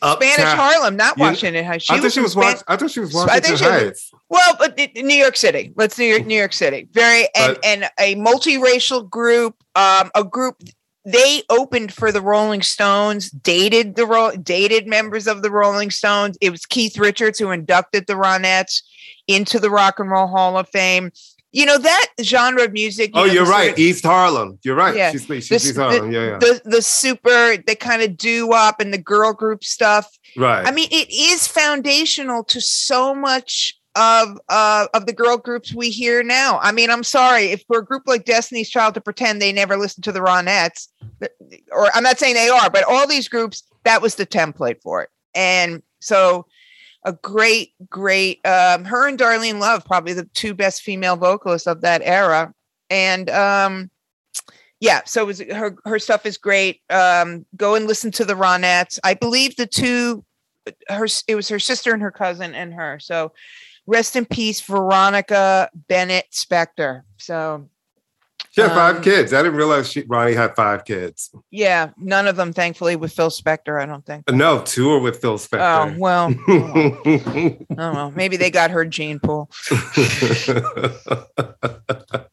Uptown. 0.00 0.32
Spanish 0.32 0.54
Harlem, 0.54 0.96
not 0.96 1.18
Washington 1.18 1.64
Heights. 1.64 1.84
She 1.84 1.94
I 1.94 1.98
thought 1.98 2.12
she 2.12 2.20
was. 2.20 2.32
Span- 2.32 2.56
I 2.68 2.76
thought 2.76 2.90
she 2.90 3.00
was 3.00 3.12
Washington 3.12 3.56
she 3.56 3.64
Heights. 3.64 4.10
Was, 4.12 4.20
well, 4.28 4.56
but 4.58 4.78
New 4.94 5.16
York 5.16 5.36
City. 5.36 5.72
Let's 5.76 5.98
New 5.98 6.04
York, 6.04 6.24
New 6.24 6.38
York 6.38 6.52
City. 6.52 6.88
Very 6.92 7.26
and 7.34 7.58
and 7.64 7.90
a 7.98 8.14
multiracial 8.14 9.08
group. 9.08 9.56
Um, 9.74 10.10
a 10.14 10.22
group 10.22 10.62
they 11.04 11.42
opened 11.48 11.92
for 11.92 12.12
the 12.12 12.20
Rolling 12.20 12.62
Stones, 12.62 13.30
dated 13.30 13.96
the 13.96 14.40
dated 14.42 14.86
members 14.86 15.26
of 15.26 15.42
the 15.42 15.50
Rolling 15.50 15.90
Stones. 15.90 16.36
It 16.40 16.50
was 16.50 16.64
Keith 16.66 16.98
Richards 16.98 17.38
who 17.38 17.50
inducted 17.50 18.06
the 18.06 18.14
Ronettes 18.14 18.82
into 19.26 19.58
the 19.58 19.70
Rock 19.70 19.98
and 19.98 20.10
Roll 20.10 20.26
Hall 20.26 20.56
of 20.56 20.68
Fame 20.68 21.10
you 21.52 21.64
know 21.64 21.78
that 21.78 22.06
genre 22.22 22.64
of 22.64 22.72
music. 22.72 23.14
You 23.14 23.22
oh, 23.22 23.26
know, 23.26 23.32
you're 23.32 23.46
right. 23.46 23.68
Sort 23.68 23.72
of, 23.72 23.78
East 23.78 24.04
Harlem. 24.04 24.58
You're 24.62 24.76
right. 24.76 24.94
Yeah. 24.94 25.12
She's, 25.12 25.24
she's 25.24 25.48
the, 25.48 25.54
East 25.56 25.76
Harlem. 25.76 26.10
The, 26.10 26.18
yeah, 26.18 26.26
yeah. 26.26 26.38
The 26.38 26.62
the 26.64 26.82
super 26.82 27.56
the 27.56 27.74
kind 27.74 28.02
of 28.02 28.16
doo 28.16 28.48
wop 28.48 28.80
and 28.80 28.92
the 28.92 28.98
girl 28.98 29.32
group 29.32 29.64
stuff. 29.64 30.06
Right. 30.36 30.66
I 30.66 30.70
mean, 30.70 30.88
it 30.90 31.10
is 31.10 31.46
foundational 31.46 32.44
to 32.44 32.60
so 32.60 33.14
much 33.14 33.74
of 33.96 34.38
uh 34.48 34.86
of 34.94 35.06
the 35.06 35.12
girl 35.12 35.38
groups 35.38 35.74
we 35.74 35.90
hear 35.90 36.22
now. 36.22 36.58
I 36.62 36.72
mean, 36.72 36.90
I'm 36.90 37.02
sorry 37.02 37.46
if 37.46 37.64
for 37.66 37.78
a 37.78 37.84
group 37.84 38.02
like 38.06 38.26
Destiny's 38.26 38.68
Child 38.68 38.94
to 38.94 39.00
pretend 39.00 39.40
they 39.40 39.52
never 39.52 39.76
listened 39.76 40.04
to 40.04 40.12
the 40.12 40.20
Ronettes, 40.20 40.88
or 41.72 41.90
I'm 41.94 42.04
not 42.04 42.18
saying 42.18 42.34
they 42.34 42.50
are, 42.50 42.68
but 42.70 42.84
all 42.84 43.06
these 43.08 43.28
groups 43.28 43.62
that 43.84 44.02
was 44.02 44.16
the 44.16 44.26
template 44.26 44.82
for 44.82 45.02
it. 45.02 45.08
And 45.34 45.82
so 46.00 46.46
a 47.04 47.12
great, 47.12 47.72
great. 47.88 48.44
Um, 48.46 48.84
her 48.84 49.06
and 49.06 49.18
Darlene 49.18 49.60
Love, 49.60 49.84
probably 49.84 50.12
the 50.12 50.28
two 50.34 50.54
best 50.54 50.82
female 50.82 51.16
vocalists 51.16 51.66
of 51.66 51.80
that 51.82 52.02
era, 52.04 52.52
and 52.90 53.30
um, 53.30 53.90
yeah. 54.80 55.02
So 55.04 55.24
was, 55.24 55.40
her 55.40 55.76
her 55.84 55.98
stuff 55.98 56.26
is 56.26 56.38
great. 56.38 56.80
Um, 56.90 57.46
go 57.56 57.74
and 57.74 57.86
listen 57.86 58.10
to 58.12 58.24
the 58.24 58.34
Ronettes. 58.34 58.98
I 59.04 59.14
believe 59.14 59.56
the 59.56 59.66
two, 59.66 60.24
her 60.88 61.06
it 61.26 61.34
was 61.34 61.48
her 61.48 61.60
sister 61.60 61.92
and 61.92 62.02
her 62.02 62.10
cousin 62.10 62.54
and 62.54 62.74
her. 62.74 62.98
So 63.00 63.32
rest 63.86 64.16
in 64.16 64.26
peace, 64.26 64.60
Veronica 64.60 65.70
Bennett 65.88 66.26
Spector. 66.32 67.02
So 67.16 67.68
she 68.58 68.68
had 68.68 68.74
five 68.74 68.96
um, 68.96 69.02
kids. 69.02 69.32
I 69.32 69.42
didn't 69.42 69.56
realize 69.56 69.90
she, 69.90 70.02
Ronnie 70.02 70.34
had 70.34 70.54
five 70.56 70.84
kids. 70.84 71.30
Yeah, 71.50 71.90
none 71.96 72.26
of 72.26 72.36
them, 72.36 72.52
thankfully, 72.52 72.96
with 72.96 73.12
Phil 73.12 73.30
Spector. 73.30 73.80
I 73.80 73.86
don't 73.86 74.04
think. 74.04 74.28
No, 74.30 74.62
two 74.62 74.90
are 74.90 74.98
with 74.98 75.20
Phil 75.20 75.38
Spector. 75.38 75.94
Oh 75.94 75.98
well, 75.98 76.34
I 76.48 77.56
don't 77.68 77.94
know. 77.94 78.12
Maybe 78.14 78.36
they 78.36 78.50
got 78.50 78.70
her 78.70 78.84
gene 78.84 79.20
pool. 79.20 79.50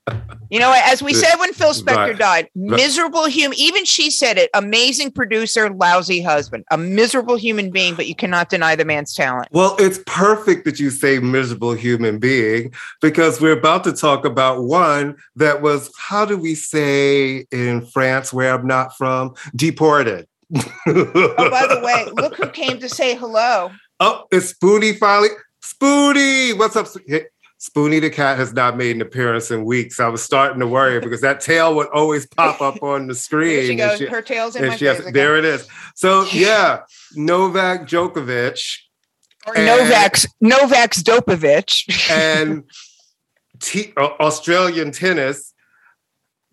You 0.50 0.60
know, 0.60 0.74
as 0.86 1.02
we 1.02 1.14
said 1.14 1.36
when 1.38 1.54
Phil 1.54 1.74
Spector 1.74 1.96
right. 1.96 2.18
died, 2.18 2.50
miserable 2.56 3.26
human. 3.26 3.58
Even 3.58 3.84
she 3.84 4.12
said 4.12 4.38
it. 4.38 4.50
Amazing 4.54 5.12
producer, 5.12 5.70
lousy 5.70 6.22
husband. 6.22 6.66
A 6.72 6.78
miserable 6.78 7.36
human 7.36 7.72
being, 7.72 7.96
but 7.96 8.08
you 8.08 8.16
cannot 8.16 8.50
deny 8.50 8.76
the 8.76 8.86
man's 8.86 9.16
talent. 9.16 9.48
Well, 9.52 9.76
it's 9.80 10.00
perfect 10.06 10.66
that 10.66 10.80
you 10.80 10.92
say 10.92 11.20
miserable 11.20 11.74
human 11.74 12.20
being 12.20 12.74
because 13.02 13.42
we're 13.42 13.58
about 13.58 13.84
to 13.86 13.94
talk 13.94 14.24
about 14.24 14.64
one 14.64 15.16
that 15.36 15.62
was, 15.62 15.92
how 16.16 16.24
do 16.24 16.38
we 16.38 16.56
say 16.56 17.46
in 17.52 17.86
France, 17.88 18.32
where 18.32 18.54
I'm 18.54 18.66
not 18.66 18.96
from, 18.96 19.34
deported. 19.54 20.28
oh, 20.56 20.62
by 20.88 21.68
the 21.68 21.82
way, 21.84 22.06
look 22.14 22.36
who 22.36 22.50
came 22.50 22.80
to 22.80 22.88
say 22.88 23.16
hello. 23.16 23.72
Oh, 24.00 24.24
it's 24.32 24.54
Spoonie 24.54 24.98
finally. 24.98 25.30
Spoonie, 25.62 26.58
what's 26.58 26.78
up? 26.78 26.88
Spoonie 27.60 28.00
the 28.00 28.10
cat 28.10 28.38
has 28.38 28.54
not 28.54 28.78
made 28.78 28.96
an 28.96 29.02
appearance 29.02 29.52
in 29.52 29.66
weeks. 29.66 30.00
I 30.00 30.08
was 30.08 30.24
starting 30.24 30.60
to 30.62 30.68
worry 30.68 31.02
because 31.02 31.20
that 31.20 31.42
tail 31.42 31.76
would 31.76 31.88
always 31.88 32.26
pop 32.28 32.62
up 32.62 32.82
on 32.82 33.08
the 33.08 33.16
screen. 33.28 33.68
she 33.68 33.76
goes. 33.76 33.98
She, 33.98 34.06
Her 34.06 34.22
tail's 34.22 34.56
in 34.56 34.68
my 34.68 34.78
face. 34.78 35.04
Has, 35.04 35.12
there 35.12 35.36
it 35.36 35.44
is. 35.44 35.68
So 35.96 36.26
yeah, 36.32 36.82
Novak 37.16 37.88
Djokovic. 37.90 38.80
Or 39.48 39.58
and, 39.58 39.66
Novak's 39.66 40.26
Novak's 40.40 41.04
Dopovic. 41.04 42.10
and 42.10 42.64
t- 43.60 43.92
uh, 43.98 44.12
Australian 44.20 44.92
tennis. 44.92 45.54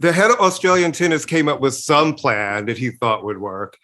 The 0.03 0.13
head 0.13 0.33
of 0.33 0.41
Australian 0.41 0.91
tennis 0.91 1.25
came 1.25 1.49
up 1.49 1.61
with 1.61 1.75
some 1.75 2.15
plan 2.15 2.67
that 2.67 2.77
he 2.77 2.91
thought 2.91 3.25
would 3.25 3.39
work. 3.39 3.79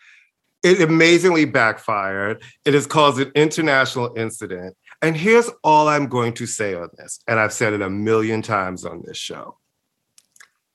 It 0.64 0.80
amazingly 0.80 1.44
backfired. 1.44 2.42
It 2.64 2.74
has 2.74 2.88
caused 2.88 3.20
an 3.20 3.30
international 3.36 4.12
incident. 4.16 4.76
And 5.00 5.16
here's 5.16 5.48
all 5.62 5.86
I'm 5.86 6.08
going 6.08 6.32
to 6.34 6.46
say 6.46 6.74
on 6.74 6.88
this, 6.98 7.20
and 7.28 7.38
I've 7.38 7.52
said 7.52 7.72
it 7.72 7.82
a 7.82 7.88
million 7.88 8.42
times 8.42 8.84
on 8.84 9.04
this 9.06 9.16
show. 9.16 9.58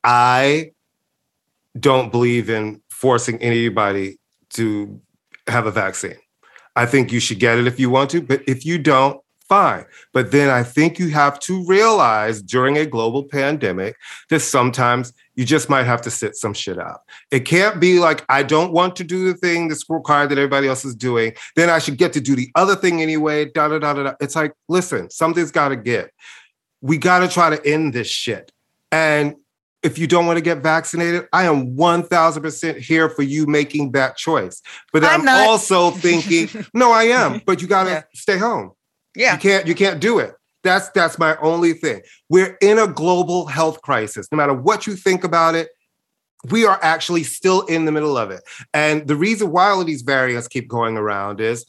I 0.01 0.71
don't 1.77 2.09
believe 2.09 2.50
in 2.50 2.81
forcing 2.89 3.38
anybody 3.41 4.19
to 4.51 5.01
have 5.47 5.65
a 5.65 5.71
vaccine. 5.71 6.19
I 6.73 6.85
think 6.85 7.12
you 7.12 7.19
should 7.19 7.39
get 7.39 7.57
it 7.57 7.67
if 7.67 7.81
you 7.81 7.89
want 7.89 8.12
to, 8.12 8.21
but 8.21 8.43
if 8.47 8.65
you 8.65 8.77
don't, 8.77 9.19
fine. 9.53 9.86
But 10.13 10.31
then 10.31 10.50
I 10.50 10.63
think 10.63 10.98
you 10.98 11.10
have 11.10 11.39
to 11.41 11.63
realize 11.65 12.41
during 12.41 12.75
a 12.77 12.88
global 12.88 13.24
pandemic 13.24 13.95
that 14.31 14.39
sometimes 14.39 15.13
you 15.36 15.45
just 15.45 15.69
might 15.69 15.83
have 15.83 16.01
to 16.01 16.10
sit 16.10 16.36
some 16.36 16.55
shit 16.55 16.79
out. 16.79 17.01
It 17.29 17.41
can't 17.41 17.79
be 17.79 18.00
like, 18.00 18.25
I 18.29 18.41
don't 18.41 18.74
want 18.74 18.95
to 18.95 19.03
do 19.03 19.27
the 19.27 19.36
thing 19.36 19.67
that's 19.67 19.88
required 19.88 20.29
that 20.29 20.39
everybody 20.39 20.67
else 20.67 20.83
is 20.83 20.95
doing. 20.95 21.33
Then 21.55 21.69
I 21.69 21.77
should 21.77 21.98
get 22.00 22.13
to 22.13 22.22
do 22.22 22.36
the 22.36 22.50
other 22.55 22.75
thing 22.75 23.03
anyway. 23.03 23.45
Da 23.45 23.67
da 23.67 23.77
da 23.77 23.93
da. 23.93 24.03
da. 24.03 24.13
It's 24.19 24.36
like, 24.36 24.53
listen, 24.69 25.12
something's 25.12 25.51
got 25.51 25.69
to 25.69 25.75
give. 25.75 26.10
We 26.81 26.98
got 26.98 27.19
to 27.19 27.27
try 27.27 27.55
to 27.55 27.63
end 27.63 27.93
this 27.93 28.07
shit. 28.07 28.51
And 28.91 29.36
if 29.83 30.00
you 30.00 30.07
don't 30.07 30.25
want 30.25 30.38
to 30.38 30.43
get 30.43 30.63
vaccinated, 30.63 31.27
I 31.31 31.43
am 31.43 31.75
1000% 31.75 32.77
here 32.77 33.07
for 33.07 33.22
you 33.22 33.45
making 33.45 33.91
that 33.91 34.17
choice. 34.17 34.63
But 34.91 35.03
I'm, 35.03 35.27
I'm 35.27 35.48
also 35.48 35.91
thinking, 35.91 36.50
no, 36.74 36.91
I 36.91 37.03
am, 37.03 37.41
but 37.45 37.62
you 37.62 37.67
got 37.67 37.83
to 37.83 37.89
yeah. 37.89 38.03
stay 38.15 38.38
home. 38.39 38.72
Yeah. 39.15 39.34
You 39.34 39.39
can't 39.39 39.67
you 39.67 39.75
can't 39.75 40.00
do 40.00 40.20
it. 40.20 40.36
That's 40.63 40.89
that's 40.89 41.20
my 41.20 41.36
only 41.38 41.74
thing. 41.74 42.01
We're 42.29 42.58
in 42.62 42.79
a 42.79 42.88
global 42.88 43.46
health 43.46 43.82
crisis. 43.82 44.27
No 44.32 44.38
matter 44.38 44.53
what 44.53 44.88
you 44.88 44.96
think 44.96 45.24
about 45.24 45.55
it, 45.55 45.70
we 46.50 46.65
are 46.65 46.79
actually 46.82 47.24
still 47.24 47.62
in 47.62 47.86
the 47.86 47.91
middle 47.91 48.17
of 48.17 48.32
it. 48.32 48.43
And 48.74 49.08
the 49.08 49.15
reason 49.15 49.51
why 49.51 49.70
all 49.70 49.84
these 49.84 50.01
variants 50.01 50.48
keep 50.48 50.67
going 50.67 50.98
around 50.98 51.41
is 51.41 51.65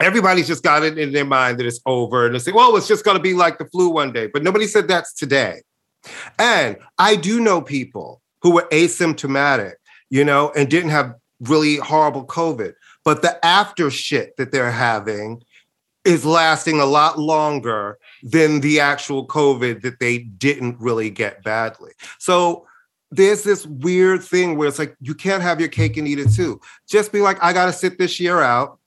everybody's 0.00 0.46
just 0.46 0.62
got 0.62 0.82
it 0.82 0.98
in 0.98 1.12
their 1.12 1.24
mind 1.24 1.58
that 1.58 1.66
it's 1.66 1.80
over 1.86 2.26
and 2.26 2.34
they 2.34 2.38
say, 2.38 2.52
well, 2.52 2.76
it's 2.76 2.88
just 2.88 3.04
going 3.04 3.16
to 3.16 3.22
be 3.22 3.34
like 3.34 3.58
the 3.58 3.64
flu 3.66 3.88
one 3.88 4.12
day. 4.12 4.26
But 4.26 4.42
nobody 4.42 4.66
said 4.66 4.88
that's 4.88 5.12
today. 5.12 5.62
And 6.38 6.76
I 6.98 7.16
do 7.16 7.40
know 7.40 7.60
people 7.60 8.20
who 8.42 8.50
were 8.50 8.68
asymptomatic, 8.70 9.74
you 10.10 10.24
know, 10.24 10.52
and 10.56 10.70
didn't 10.70 10.90
have 10.90 11.14
really 11.40 11.76
horrible 11.76 12.26
COVID. 12.26 12.74
But 13.04 13.22
the 13.22 13.44
after 13.44 13.90
shit 13.90 14.36
that 14.36 14.52
they're 14.52 14.70
having 14.70 15.42
is 16.06 16.24
lasting 16.24 16.80
a 16.80 16.86
lot 16.86 17.18
longer 17.18 17.98
than 18.22 18.60
the 18.60 18.80
actual 18.80 19.26
COVID 19.26 19.82
that 19.82 19.98
they 19.98 20.18
didn't 20.18 20.78
really 20.80 21.10
get 21.10 21.42
badly. 21.42 21.92
So 22.18 22.66
there's 23.10 23.42
this 23.42 23.66
weird 23.66 24.22
thing 24.22 24.56
where 24.56 24.68
it's 24.68 24.78
like 24.78 24.96
you 25.00 25.14
can't 25.14 25.42
have 25.42 25.60
your 25.60 25.68
cake 25.68 25.96
and 25.96 26.06
eat 26.06 26.18
it 26.18 26.32
too. 26.32 26.60
Just 26.88 27.12
be 27.12 27.20
like, 27.20 27.42
I 27.42 27.52
got 27.52 27.66
to 27.66 27.72
sit 27.72 27.98
this 27.98 28.20
year 28.20 28.40
out 28.40 28.78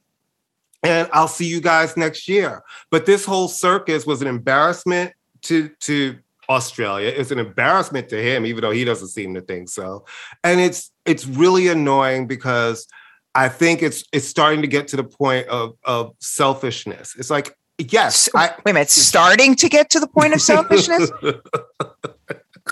and 0.83 1.09
I'll 1.11 1.27
see 1.27 1.45
you 1.45 1.61
guys 1.61 1.97
next 1.97 2.27
year. 2.27 2.63
But 2.89 3.05
this 3.05 3.25
whole 3.25 3.47
circus 3.47 4.05
was 4.05 4.21
an 4.21 4.27
embarrassment 4.27 5.13
to 5.43 5.69
to 5.81 6.17
Australia. 6.49 7.13
It's 7.15 7.31
an 7.31 7.39
embarrassment 7.39 8.09
to 8.09 8.21
him, 8.21 8.45
even 8.45 8.61
though 8.61 8.71
he 8.71 8.83
doesn't 8.83 9.09
seem 9.09 9.33
to 9.35 9.41
think 9.41 9.69
so. 9.69 10.05
And 10.43 10.59
it's 10.59 10.91
it's 11.05 11.25
really 11.25 11.67
annoying 11.67 12.27
because 12.27 12.87
I 13.35 13.49
think 13.49 13.81
it's 13.81 14.03
it's 14.11 14.27
starting 14.27 14.61
to 14.61 14.67
get 14.67 14.87
to 14.89 14.95
the 14.95 15.03
point 15.03 15.47
of 15.47 15.75
of 15.83 16.15
selfishness. 16.19 17.15
It's 17.17 17.29
like, 17.29 17.55
yes, 17.77 18.29
I, 18.35 18.49
wait 18.65 18.71
a 18.71 18.73
minute, 18.73 18.89
starting 18.89 19.55
to 19.55 19.69
get 19.69 19.89
to 19.91 19.99
the 19.99 20.07
point 20.07 20.33
of 20.33 20.41
selfishness. 20.53 21.11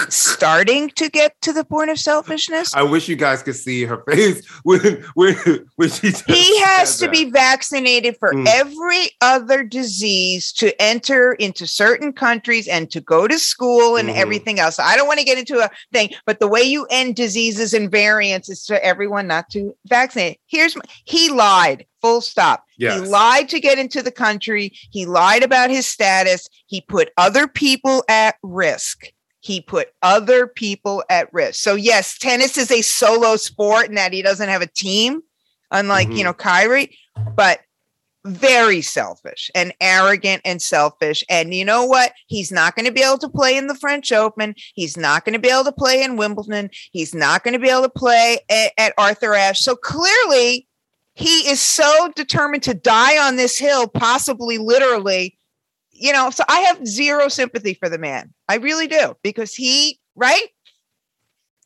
starting 0.09 0.89
to 0.91 1.09
get 1.09 1.39
to 1.41 1.53
the 1.53 1.63
point 1.63 1.89
of 1.89 1.99
selfishness. 1.99 2.73
I 2.75 2.83
wish 2.83 3.07
you 3.07 3.15
guys 3.15 3.43
could 3.43 3.55
see 3.55 3.83
her 3.83 4.03
face 4.09 4.45
when 4.63 5.03
when, 5.15 5.35
when 5.75 5.89
she. 5.89 6.11
He 6.27 6.61
has 6.61 6.97
to 6.97 7.05
that. 7.05 7.11
be 7.11 7.29
vaccinated 7.29 8.17
for 8.19 8.33
mm. 8.33 8.45
every 8.47 9.11
other 9.21 9.63
disease 9.63 10.51
to 10.53 10.79
enter 10.81 11.33
into 11.33 11.67
certain 11.67 12.13
countries 12.13 12.67
and 12.67 12.89
to 12.91 13.01
go 13.01 13.27
to 13.27 13.39
school 13.39 13.95
and 13.95 14.09
mm. 14.09 14.15
everything 14.15 14.59
else. 14.59 14.79
I 14.79 14.95
don't 14.95 15.07
want 15.07 15.19
to 15.19 15.25
get 15.25 15.37
into 15.37 15.59
a 15.59 15.69
thing, 15.91 16.11
but 16.25 16.39
the 16.39 16.47
way 16.47 16.61
you 16.61 16.87
end 16.89 17.15
diseases 17.15 17.73
and 17.73 17.91
variants 17.91 18.49
is 18.49 18.65
for 18.65 18.79
everyone 18.79 19.27
not 19.27 19.49
to 19.51 19.75
vaccinate. 19.87 20.39
Here's 20.47 20.75
my, 20.75 20.81
he 21.05 21.29
lied. 21.29 21.85
Full 22.01 22.21
stop. 22.21 22.63
Yes. 22.77 23.01
He 23.01 23.07
lied 23.07 23.49
to 23.49 23.59
get 23.59 23.79
into 23.79 24.03
the 24.03 24.11
country. 24.11 24.71
He 24.91 25.07
lied 25.07 25.41
about 25.41 25.71
his 25.71 25.87
status. 25.87 26.47
He 26.67 26.81
put 26.81 27.09
other 27.17 27.47
people 27.47 28.03
at 28.07 28.35
risk 28.43 29.11
he 29.47 29.61
put 29.61 29.87
other 30.01 30.45
people 30.45 31.05
at 31.09 31.33
risk. 31.33 31.61
So 31.63 31.75
yes, 31.75 32.17
tennis 32.17 32.57
is 32.57 32.69
a 32.69 32.81
solo 32.81 33.37
sport 33.37 33.87
and 33.87 33.97
that 33.97 34.11
he 34.11 34.21
doesn't 34.21 34.49
have 34.49 34.61
a 34.61 34.67
team, 34.67 35.21
unlike 35.71 36.09
mm-hmm. 36.09 36.17
you 36.17 36.23
know 36.25 36.33
Kyrie, 36.33 36.97
but 37.33 37.61
very 38.25 38.81
selfish 38.81 39.49
and 39.55 39.73
arrogant 39.79 40.41
and 40.43 40.61
selfish. 40.61 41.23
And 41.29 41.53
you 41.53 41.63
know 41.63 41.85
what? 41.85 42.11
He's 42.27 42.51
not 42.51 42.75
going 42.75 42.87
to 42.87 42.91
be 42.91 43.01
able 43.01 43.19
to 43.19 43.29
play 43.29 43.55
in 43.55 43.67
the 43.67 43.75
French 43.75 44.11
Open. 44.11 44.53
He's 44.73 44.97
not 44.97 45.23
going 45.23 45.31
to 45.31 45.39
be 45.39 45.47
able 45.49 45.63
to 45.63 45.71
play 45.71 46.03
in 46.03 46.17
Wimbledon. 46.17 46.69
He's 46.91 47.15
not 47.15 47.45
going 47.45 47.53
to 47.53 47.59
be 47.59 47.69
able 47.69 47.83
to 47.83 47.89
play 47.89 48.39
at, 48.49 48.73
at 48.77 48.93
Arthur 48.97 49.33
Ashe. 49.33 49.61
So 49.61 49.77
clearly, 49.77 50.67
he 51.13 51.49
is 51.49 51.61
so 51.61 52.11
determined 52.17 52.63
to 52.63 52.73
die 52.73 53.17
on 53.25 53.37
this 53.37 53.57
hill, 53.57 53.87
possibly 53.87 54.57
literally, 54.57 55.36
you 55.99 56.13
know, 56.13 56.29
so 56.29 56.43
I 56.47 56.59
have 56.61 56.85
zero 56.85 57.27
sympathy 57.27 57.73
for 57.73 57.89
the 57.89 57.97
man. 57.97 58.33
I 58.47 58.55
really 58.55 58.87
do 58.87 59.15
because 59.23 59.53
he, 59.53 59.99
right? 60.15 60.47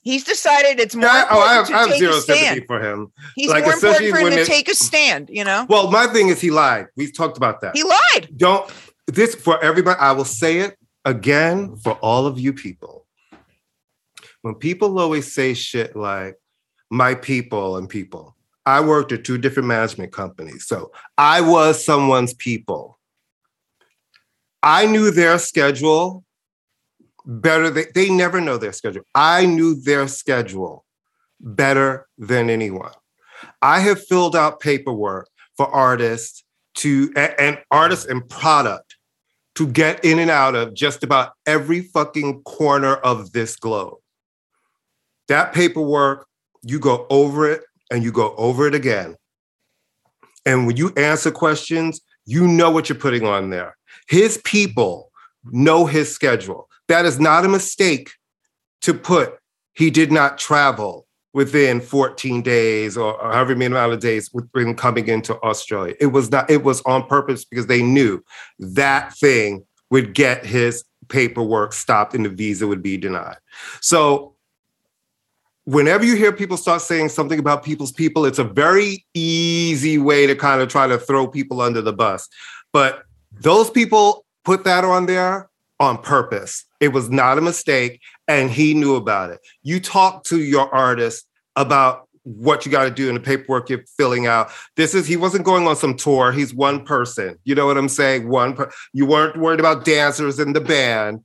He's 0.03 0.23
decided 0.23 0.79
it's 0.79 0.95
more. 0.95 1.05
Yeah, 1.05 1.27
oh, 1.29 1.39
I 1.39 1.53
have, 1.53 1.71
I 1.71 1.87
have 1.87 1.97
zero 1.97 2.13
sympathy 2.13 2.65
for 2.65 2.81
him. 2.81 3.11
He's 3.35 3.49
like, 3.49 3.63
more 3.63 3.73
important 3.73 4.09
for 4.09 4.17
him 4.17 4.31
to 4.31 4.41
it, 4.41 4.47
take 4.47 4.67
a 4.67 4.73
stand. 4.73 5.29
You 5.31 5.43
know. 5.43 5.67
Well, 5.69 5.91
my 5.91 6.07
thing 6.07 6.29
is 6.29 6.41
he 6.41 6.49
lied. 6.49 6.87
We've 6.97 7.15
talked 7.15 7.37
about 7.37 7.61
that. 7.61 7.75
He 7.75 7.83
lied. 7.83 8.29
Don't 8.35 8.71
this 9.07 9.35
for 9.35 9.63
everybody. 9.63 9.99
I 9.99 10.13
will 10.13 10.25
say 10.25 10.59
it 10.59 10.75
again 11.05 11.75
for 11.77 11.93
all 11.93 12.25
of 12.25 12.39
you 12.39 12.51
people. 12.51 13.05
When 14.41 14.55
people 14.55 14.97
always 14.97 15.31
say 15.31 15.53
shit 15.53 15.95
like 15.95 16.35
"my 16.89 17.13
people" 17.13 17.77
and 17.77 17.87
people, 17.87 18.35
I 18.65 18.81
worked 18.81 19.11
at 19.11 19.23
two 19.23 19.37
different 19.37 19.67
management 19.67 20.11
companies, 20.11 20.65
so 20.65 20.91
I 21.19 21.41
was 21.41 21.85
someone's 21.85 22.33
people. 22.33 22.97
I 24.63 24.85
knew 24.85 25.11
their 25.11 25.39
schedule 25.39 26.23
better. 27.25 27.69
They, 27.69 27.85
they 27.93 28.09
never 28.09 28.41
know 28.41 28.57
their 28.57 28.73
schedule. 28.73 29.03
I 29.15 29.45
knew 29.45 29.75
their 29.75 30.07
schedule 30.07 30.85
better 31.39 32.07
than 32.17 32.49
anyone. 32.49 32.91
I 33.61 33.79
have 33.79 34.05
filled 34.05 34.35
out 34.35 34.59
paperwork 34.59 35.27
for 35.57 35.67
artists 35.67 36.43
to 36.75 37.11
and 37.15 37.59
artists 37.71 38.05
and 38.05 38.27
product 38.29 38.95
to 39.55 39.67
get 39.67 40.03
in 40.05 40.19
and 40.19 40.31
out 40.31 40.55
of 40.55 40.73
just 40.73 41.03
about 41.03 41.33
every 41.45 41.81
fucking 41.81 42.41
corner 42.43 42.95
of 42.95 43.33
this 43.33 43.55
globe. 43.55 43.97
That 45.27 45.53
paperwork, 45.53 46.27
you 46.63 46.79
go 46.79 47.05
over 47.09 47.49
it 47.49 47.63
and 47.91 48.03
you 48.03 48.11
go 48.11 48.33
over 48.37 48.67
it 48.67 48.75
again. 48.75 49.15
And 50.45 50.65
when 50.65 50.77
you 50.77 50.93
answer 50.95 51.31
questions, 51.31 52.01
you 52.25 52.47
know 52.47 52.71
what 52.71 52.89
you're 52.89 52.97
putting 52.97 53.25
on 53.25 53.49
there. 53.49 53.77
His 54.11 54.39
people 54.43 55.09
know 55.45 55.85
his 55.85 56.13
schedule. 56.13 56.67
That 56.89 57.05
is 57.05 57.17
not 57.17 57.45
a 57.45 57.47
mistake 57.47 58.11
to 58.81 58.93
put 58.93 59.37
he 59.73 59.89
did 59.89 60.11
not 60.11 60.37
travel 60.37 61.07
within 61.33 61.79
14 61.79 62.41
days 62.41 62.97
or, 62.97 63.17
however 63.21 63.55
many 63.55 63.67
amount 63.67 63.93
of 63.93 64.01
days 64.01 64.29
within 64.33 64.75
coming 64.75 65.07
into 65.07 65.41
Australia. 65.43 65.95
It 66.01 66.07
was 66.07 66.29
not, 66.29 66.49
it 66.49 66.65
was 66.65 66.81
on 66.81 67.07
purpose 67.07 67.45
because 67.45 67.67
they 67.67 67.81
knew 67.81 68.21
that 68.59 69.13
thing 69.15 69.65
would 69.91 70.13
get 70.13 70.45
his 70.45 70.83
paperwork 71.07 71.71
stopped 71.71 72.13
and 72.13 72.25
the 72.25 72.29
visa 72.29 72.67
would 72.67 72.83
be 72.83 72.97
denied. 72.97 73.37
So 73.79 74.35
whenever 75.63 76.03
you 76.03 76.17
hear 76.17 76.33
people 76.33 76.57
start 76.57 76.81
saying 76.81 77.09
something 77.09 77.39
about 77.39 77.63
people's 77.63 77.93
people, 77.93 78.25
it's 78.25 78.39
a 78.39 78.43
very 78.43 79.05
easy 79.13 79.97
way 79.97 80.27
to 80.27 80.35
kind 80.35 80.61
of 80.61 80.67
try 80.67 80.85
to 80.87 80.97
throw 80.97 81.27
people 81.27 81.61
under 81.61 81.81
the 81.81 81.93
bus. 81.93 82.27
But 82.73 83.05
those 83.39 83.69
people 83.69 84.25
put 84.43 84.63
that 84.65 84.83
on 84.83 85.05
there 85.05 85.49
on 85.79 85.97
purpose. 85.97 86.65
It 86.79 86.89
was 86.89 87.09
not 87.09 87.37
a 87.37 87.41
mistake, 87.41 88.01
and 88.27 88.49
he 88.51 88.73
knew 88.73 88.95
about 88.95 89.31
it. 89.31 89.39
You 89.63 89.79
talk 89.79 90.23
to 90.25 90.39
your 90.41 90.73
artist 90.73 91.25
about 91.55 92.07
what 92.23 92.65
you 92.65 92.71
got 92.71 92.83
to 92.83 92.91
do 92.91 93.09
in 93.09 93.15
the 93.15 93.19
paperwork 93.19 93.69
you're 93.69 93.83
filling 93.97 94.27
out. 94.27 94.51
This 94.75 94.93
is 94.93 95.07
he 95.07 95.17
wasn't 95.17 95.45
going 95.45 95.67
on 95.67 95.75
some 95.75 95.95
tour. 95.95 96.31
He's 96.31 96.53
one 96.53 96.85
person. 96.85 97.37
You 97.43 97.55
know 97.55 97.65
what 97.65 97.77
I'm 97.77 97.89
saying? 97.89 98.29
One 98.29 98.53
per, 98.53 98.71
you 98.93 99.05
weren't 99.05 99.37
worried 99.37 99.59
about 99.59 99.85
dancers 99.85 100.39
in 100.39 100.53
the 100.53 100.61
band. 100.61 101.23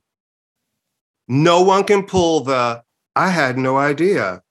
No 1.27 1.61
one 1.61 1.83
can 1.83 2.03
pull 2.05 2.41
the 2.41 2.81
I 3.15 3.29
had 3.29 3.57
no 3.57 3.77
idea. 3.77 4.41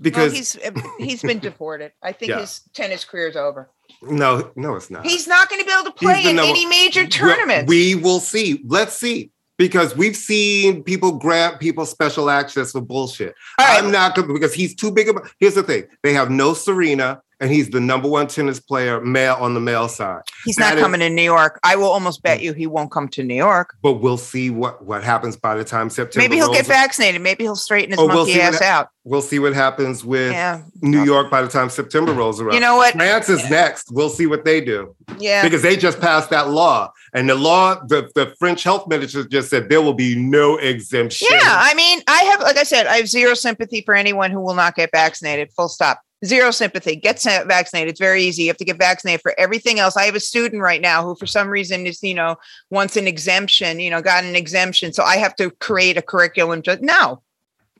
Because 0.00 0.32
well, 0.32 0.72
he's 0.98 0.98
he's 0.98 1.22
been 1.22 1.38
deported. 1.50 1.92
I 2.02 2.12
think 2.12 2.30
yeah. 2.30 2.40
his 2.40 2.62
tennis 2.74 3.04
career 3.04 3.28
is 3.28 3.36
over. 3.36 3.70
No, 4.08 4.50
no, 4.56 4.74
it's 4.74 4.90
not. 4.90 5.06
He's 5.06 5.26
not 5.26 5.48
going 5.48 5.60
to 5.60 5.66
be 5.66 5.72
able 5.72 5.84
to 5.84 5.92
play 5.92 6.24
in 6.24 6.38
any 6.38 6.66
major 6.66 7.06
tournament. 7.06 7.68
We 7.68 7.94
will 7.94 8.20
see. 8.20 8.62
Let's 8.66 8.94
see. 8.94 9.30
Because 9.56 9.96
we've 9.96 10.16
seen 10.16 10.82
people 10.82 11.12
grant 11.12 11.60
people 11.60 11.86
special 11.86 12.28
access 12.28 12.72
for 12.72 12.80
bullshit. 12.80 13.36
Right. 13.58 13.78
I'm 13.82 13.92
not 13.92 14.16
going 14.16 14.32
because 14.32 14.52
he's 14.52 14.74
too 14.74 14.90
big 14.90 15.08
of 15.08 15.16
a. 15.16 15.22
Here's 15.38 15.54
the 15.54 15.62
thing: 15.62 15.84
they 16.02 16.12
have 16.12 16.28
no 16.28 16.54
Serena 16.54 17.22
and 17.44 17.52
he's 17.52 17.68
the 17.68 17.80
number 17.80 18.08
one 18.08 18.26
tennis 18.26 18.58
player 18.58 19.02
male 19.02 19.36
on 19.38 19.52
the 19.52 19.60
male 19.60 19.86
side. 19.86 20.22
He's 20.46 20.56
That 20.56 20.70
not 20.70 20.78
is- 20.78 20.82
coming 20.82 21.00
to 21.00 21.10
New 21.10 21.22
York. 21.22 21.60
I 21.62 21.76
will 21.76 21.90
almost 21.90 22.22
bet 22.22 22.40
mm. 22.40 22.44
you 22.44 22.52
he 22.54 22.66
won't 22.66 22.90
come 22.90 23.06
to 23.08 23.22
New 23.22 23.34
York. 23.34 23.76
But 23.82 23.94
we'll 23.94 24.16
see 24.16 24.48
what 24.48 24.82
what 24.82 25.04
happens 25.04 25.36
by 25.36 25.54
the 25.54 25.62
time 25.64 25.90
September. 25.90 26.24
Maybe 26.24 26.36
he'll 26.36 26.52
get 26.52 26.66
vaccinated. 26.66 27.20
Maybe 27.20 27.44
he'll 27.44 27.54
straighten 27.54 27.90
his 27.90 27.98
Oh, 28.00 28.06
we'll 28.06 28.16
monkey 28.16 28.32
see 28.32 28.40
ass 28.40 28.58
hap- 28.60 28.84
out. 28.84 28.88
We'll 29.06 29.20
see 29.20 29.38
what 29.38 29.52
happens 29.52 30.02
with 30.02 30.32
Yeah. 30.32 30.62
New 30.80 31.04
York 31.04 31.30
by 31.30 31.42
the 31.42 31.48
time 31.48 31.68
September 31.68 32.14
rolls 32.14 32.40
around. 32.40 32.54
You 32.54 32.60
know 32.60 32.76
what? 32.76 32.94
France 32.94 33.28
is 33.28 33.50
next. 33.50 33.88
We'll 33.92 34.08
see 34.08 34.24
what 34.24 34.46
they 34.46 34.62
do 34.62 34.96
Yeah. 35.18 35.42
because 35.42 35.60
they 35.60 35.76
just 35.76 36.00
passed 36.00 36.30
that 36.30 36.48
law, 36.48 36.90
and 37.12 37.28
the 37.28 37.34
law, 37.34 37.74
the, 37.86 38.08
the 38.14 38.34
French 38.38 38.62
health 38.62 38.88
minister 38.88 39.22
just 39.22 39.50
said 39.50 39.68
there 39.68 39.82
will 39.82 39.92
be 39.92 40.16
no 40.16 40.56
exemption. 40.56 41.28
Yeah, 41.30 41.40
I 41.44 41.74
mean, 41.74 42.00
I 42.08 42.22
have, 42.30 42.40
like 42.40 42.56
I 42.56 42.62
said, 42.62 42.86
I 42.86 42.96
have 42.96 43.08
zero 43.08 43.34
sympathy 43.34 43.82
for 43.82 43.94
anyone 43.94 44.30
who 44.30 44.40
will 44.40 44.54
not 44.54 44.74
get 44.74 44.88
vaccinated. 44.90 45.52
Full 45.52 45.68
stop. 45.68 46.00
Zero 46.24 46.50
sympathy. 46.50 46.96
Get 46.96 47.22
vaccinated. 47.22 47.90
It's 47.90 48.00
very 48.00 48.22
easy. 48.22 48.44
You 48.44 48.48
have 48.48 48.56
to 48.58 48.64
get 48.64 48.78
vaccinated 48.78 49.20
for 49.20 49.34
everything 49.38 49.78
else. 49.78 49.96
I 49.96 50.04
have 50.04 50.14
a 50.14 50.20
student 50.20 50.62
right 50.62 50.80
now 50.80 51.02
who, 51.04 51.14
for 51.16 51.26
some 51.26 51.48
reason, 51.48 51.86
is 51.86 52.02
you 52.02 52.14
know 52.14 52.36
wants 52.70 52.96
an 52.96 53.06
exemption. 53.06 53.80
You 53.80 53.90
know, 53.90 54.00
got 54.00 54.24
an 54.24 54.36
exemption, 54.36 54.92
so 54.92 55.02
I 55.02 55.16
have 55.16 55.36
to 55.36 55.50
create 55.50 55.96
a 55.96 56.02
curriculum. 56.02 56.62
Just 56.62 56.80
no. 56.80 57.20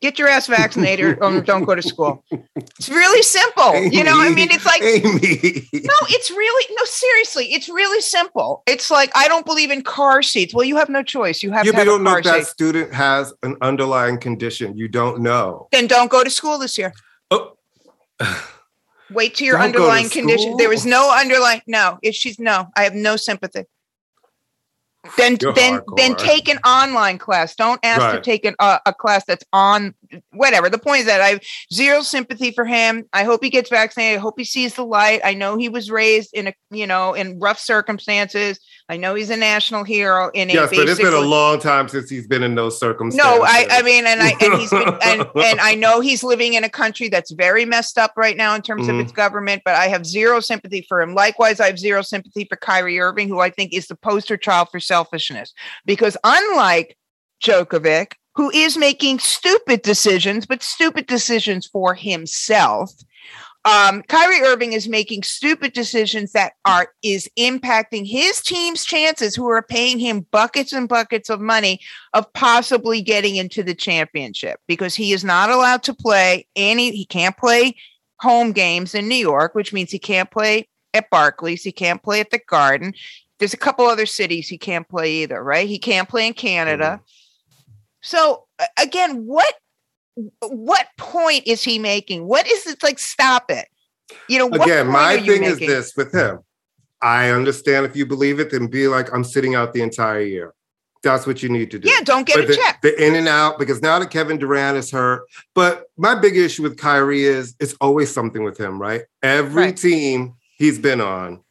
Get 0.01 0.19
your 0.19 0.29
ass 0.29 0.49
vaccinated 0.49 1.19
or 1.23 1.41
don't 1.47 1.65
go 1.65 1.75
to 1.75 1.81
school. 1.81 2.23
It's 2.57 2.91
really 2.91 3.23
simple. 3.23 3.75
You 3.85 4.05
know, 4.05 4.21
I 4.21 4.29
mean, 4.35 4.49
it's 4.51 4.67
like 4.67 4.83
Amy. 4.83 5.67
no, 5.73 5.95
it's 6.11 6.31
really 6.31 6.75
no, 6.77 6.85
seriously, 6.85 7.47
it's 7.55 7.71
really 7.71 8.03
simple. 8.03 8.63
It's 8.67 8.91
like 8.91 9.11
I 9.15 9.29
don't 9.29 9.47
believe 9.47 9.71
in 9.71 9.83
car 9.83 10.21
seats. 10.21 10.53
Well, 10.53 10.65
you 10.65 10.77
have 10.77 10.91
no 10.91 11.03
choice. 11.03 11.43
You 11.43 11.53
have 11.53 11.65
Yeah, 11.65 11.73
to 11.73 11.79
have 11.79 11.87
you 11.87 11.93
a 11.93 11.95
don't 11.97 12.05
know 12.05 12.21
that 12.21 12.47
student 12.47 12.93
has 12.93 13.33
an 13.43 13.57
underlying 13.63 14.19
condition. 14.19 14.77
You 14.77 14.89
don't 14.89 15.21
know. 15.21 15.69
Then 15.73 15.87
don't 15.87 16.11
go 16.11 16.23
to 16.23 16.29
school 16.29 16.59
this 16.59 16.77
year. 16.77 16.93
Wait 19.11 19.35
to 19.37 19.45
your 19.45 19.59
Don't 19.59 19.73
go 19.73 19.79
to 19.79 19.85
underlying 19.85 20.09
condition. 20.09 20.57
There 20.57 20.69
was 20.69 20.87
no 20.87 21.15
underlying. 21.15 21.63
No, 21.67 21.99
if 22.03 22.15
she's 22.15 22.39
no, 22.39 22.69
I 22.77 22.85
have 22.85 22.95
no 22.95 23.17
sympathy. 23.17 23.65
Then, 25.19 25.37
You're 25.41 25.53
then, 25.53 25.83
then 25.97 26.17
take 26.17 26.49
an 26.49 26.59
online 26.59 27.19
class. 27.19 27.55
Don't 27.55 27.79
ask 27.85 28.15
to 28.15 28.23
take 28.23 28.47
an, 28.47 28.55
uh, 28.59 28.79
a 28.87 28.95
class 28.95 29.25
that's 29.27 29.45
on 29.53 29.95
whatever. 30.33 30.69
The 30.71 30.79
point 30.79 31.01
is 31.01 31.07
that 31.07 31.21
I 31.21 31.29
have 31.29 31.41
zero 31.73 32.03
sympathy 32.03 32.51
for 32.51 32.65
him. 32.65 33.05
I 33.13 33.25
hope 33.25 33.43
he 33.43 33.51
gets 33.51 33.71
vaccinated. 33.71 34.19
I 34.19 34.21
hope 34.23 34.35
he 34.39 34.45
sees 34.45 34.75
the 34.75 34.85
light. 34.85 35.21
I 35.25 35.35
know 35.35 35.57
he 35.57 35.69
was 35.69 35.91
raised 35.91 36.31
in 36.35 36.49
a, 36.49 36.55
you 36.71 36.87
know, 36.87 37.15
in 37.15 37.39
rough 37.39 37.59
circumstances. 37.59 38.59
I 38.89 38.97
know 38.99 39.15
he's 39.15 39.31
a 39.31 39.37
national 39.37 39.85
hero 39.85 40.31
in 40.35 40.51
a 40.51 40.53
Yes, 40.53 40.71
but 40.71 40.89
it's 40.89 41.01
been 41.01 41.15
a 41.15 41.21
long 41.21 41.59
time 41.59 41.89
since 41.89 42.11
he's 42.11 42.27
been 42.27 42.43
in 42.43 42.55
those 42.55 42.79
circumstances. 42.79 43.25
no, 43.39 43.43
I, 43.43 43.67
I 43.71 43.83
mean, 43.83 44.05
and 44.07 44.21
I 44.23 44.35
and 44.43 44.55
he's 44.61 44.71
been, 44.71 44.83
and 45.03 45.27
and 45.37 45.61
I 45.61 45.75
know 45.75 46.01
he's 46.01 46.23
living 46.23 46.53
in 46.55 46.65
a 46.65 46.69
country 46.69 47.09
that's 47.09 47.31
very 47.31 47.65
messed 47.65 47.97
up 47.97 48.13
right 48.17 48.37
now 48.37 48.55
in 48.55 48.61
terms 48.63 48.89
of 48.89 48.95
Mhm. 48.97 49.03
its 49.03 49.13
government. 49.13 49.63
But 49.65 49.75
I 49.77 49.87
have 49.87 50.05
zero 50.05 50.41
sympathy 50.41 50.85
for 50.87 51.01
him. 51.01 51.15
Likewise, 51.15 51.61
I 51.61 51.67
have 51.67 51.79
zero 51.79 52.03
sympathy 52.03 52.45
for 52.45 52.57
Kyrie 52.57 53.01
Irving, 53.01 53.29
who 53.29 53.41
I 53.41 53.49
think 53.49 53.73
is 53.73 53.87
the 53.87 53.97
poster 53.97 54.37
child 54.37 54.69
for 54.71 54.81
selfishness. 54.81 55.55
Because 55.87 56.17
unlike 56.23 56.97
Djokovic, 57.43 58.13
who 58.35 58.51
is 58.51 58.77
making 58.77 59.21
stupid 59.21 59.83
decisions, 59.83 60.47
but 60.47 60.63
stupid 60.63 61.07
decisions 61.07 61.67
for 61.67 61.95
himself. 61.95 62.93
Um, 63.67 64.03
Kyrie 64.03 64.43
Irving 64.43 64.75
is 64.75 64.89
making 64.89 65.23
stupid 65.23 65.73
decisions 65.73 66.33
that 66.33 66.53
are 66.67 66.89
is 67.03 67.31
impacting 67.39 68.07
his 68.07 68.43
team's 68.43 68.85
chances, 68.85 69.35
who 69.35 69.49
are 69.49 69.63
paying 69.63 69.99
him 69.99 70.27
buckets 70.31 70.75
and 70.75 70.87
buckets 70.87 71.31
of 71.31 71.41
money 71.41 71.81
of 72.13 72.31
possibly 72.35 73.01
getting 73.01 73.37
into 73.37 73.63
the 73.63 73.75
championship 73.75 74.61
because 74.69 74.95
he 74.95 75.13
is 75.13 75.25
not 75.25 75.49
allowed 75.49 75.83
to 75.85 75.95
play 75.95 76.47
any. 76.55 76.91
He 76.91 77.07
can't 77.07 77.37
play 77.39 77.75
home 78.21 78.53
games 78.53 78.95
in 78.95 79.09
New 79.09 79.15
York, 79.15 79.55
which 79.55 79.73
means 79.73 79.91
he 79.91 79.99
can't 79.99 80.31
play 80.31 80.69
at 80.93 81.09
Barclays. 81.09 81.63
He 81.63 81.73
can't 81.73 82.03
play 82.03 82.21
at 82.21 82.31
the 82.31 82.41
Garden. 82.47 82.93
There's 83.39 83.55
a 83.55 83.59
couple 83.59 83.87
other 83.87 84.07
cities 84.07 84.47
he 84.47 84.59
can't 84.59 84.89
play 84.89 85.23
either, 85.23 85.43
right? 85.43 85.67
He 85.67 85.79
can't 85.79 86.09
play 86.09 86.27
in 86.27 86.35
Canada. 86.35 87.01
So 88.05 88.45
again, 88.79 89.25
what 89.27 89.53
what 90.41 90.87
point 90.99 91.47
is 91.47 91.65
he 91.65 91.79
making? 91.79 92.27
What 92.27 92.47
is 92.47 92.67
it 92.67 92.83
like? 92.83 92.99
Stop 92.99 93.51
it. 93.51 93.67
You 94.29 94.39
know, 94.39 94.49
Again, 94.49 94.87
my 94.87 95.19
thing 95.19 95.43
is 95.43 95.59
this 95.59 95.97
with 95.97 96.13
him. 96.15 96.41
I 97.01 97.31
understand 97.31 97.87
if 97.87 97.97
you 97.97 98.07
believe 98.07 98.39
it, 98.41 98.51
then 98.51 98.67
be 98.69 98.87
like, 98.89 99.13
I'm 99.13 99.25
sitting 99.25 99.55
out 99.55 99.73
the 99.73 99.83
entire 99.83 100.21
year. 100.21 100.55
That's 101.03 101.27
what 101.27 101.43
you 101.43 101.49
need 101.49 101.71
to 101.73 101.79
do. 101.79 101.89
Yeah, 101.89 102.01
don't 102.03 102.27
get 102.27 102.37
But 102.37 102.45
a 102.45 102.47
the, 102.49 102.57
check. 102.57 102.81
the 102.83 103.05
in 103.05 103.15
and 103.15 103.29
out, 103.29 103.59
because 103.59 103.83
now 103.83 103.99
that 103.99 104.11
Kevin 104.11 104.39
Durant 104.39 104.77
is 104.79 104.91
hurt. 104.91 105.23
But 105.55 105.87
my 105.97 106.15
big 106.15 106.37
issue 106.37 106.63
with 106.63 106.79
Kyrie 106.79 107.25
is 107.25 107.55
it's 107.59 107.75
always 107.81 108.13
something 108.13 108.43
with 108.43 108.59
him, 108.59 108.81
right? 108.81 109.03
Every 109.23 109.65
Right. 109.65 109.77
team 109.77 110.35
he's 110.57 110.79
been 110.79 111.01
on, 111.01 111.43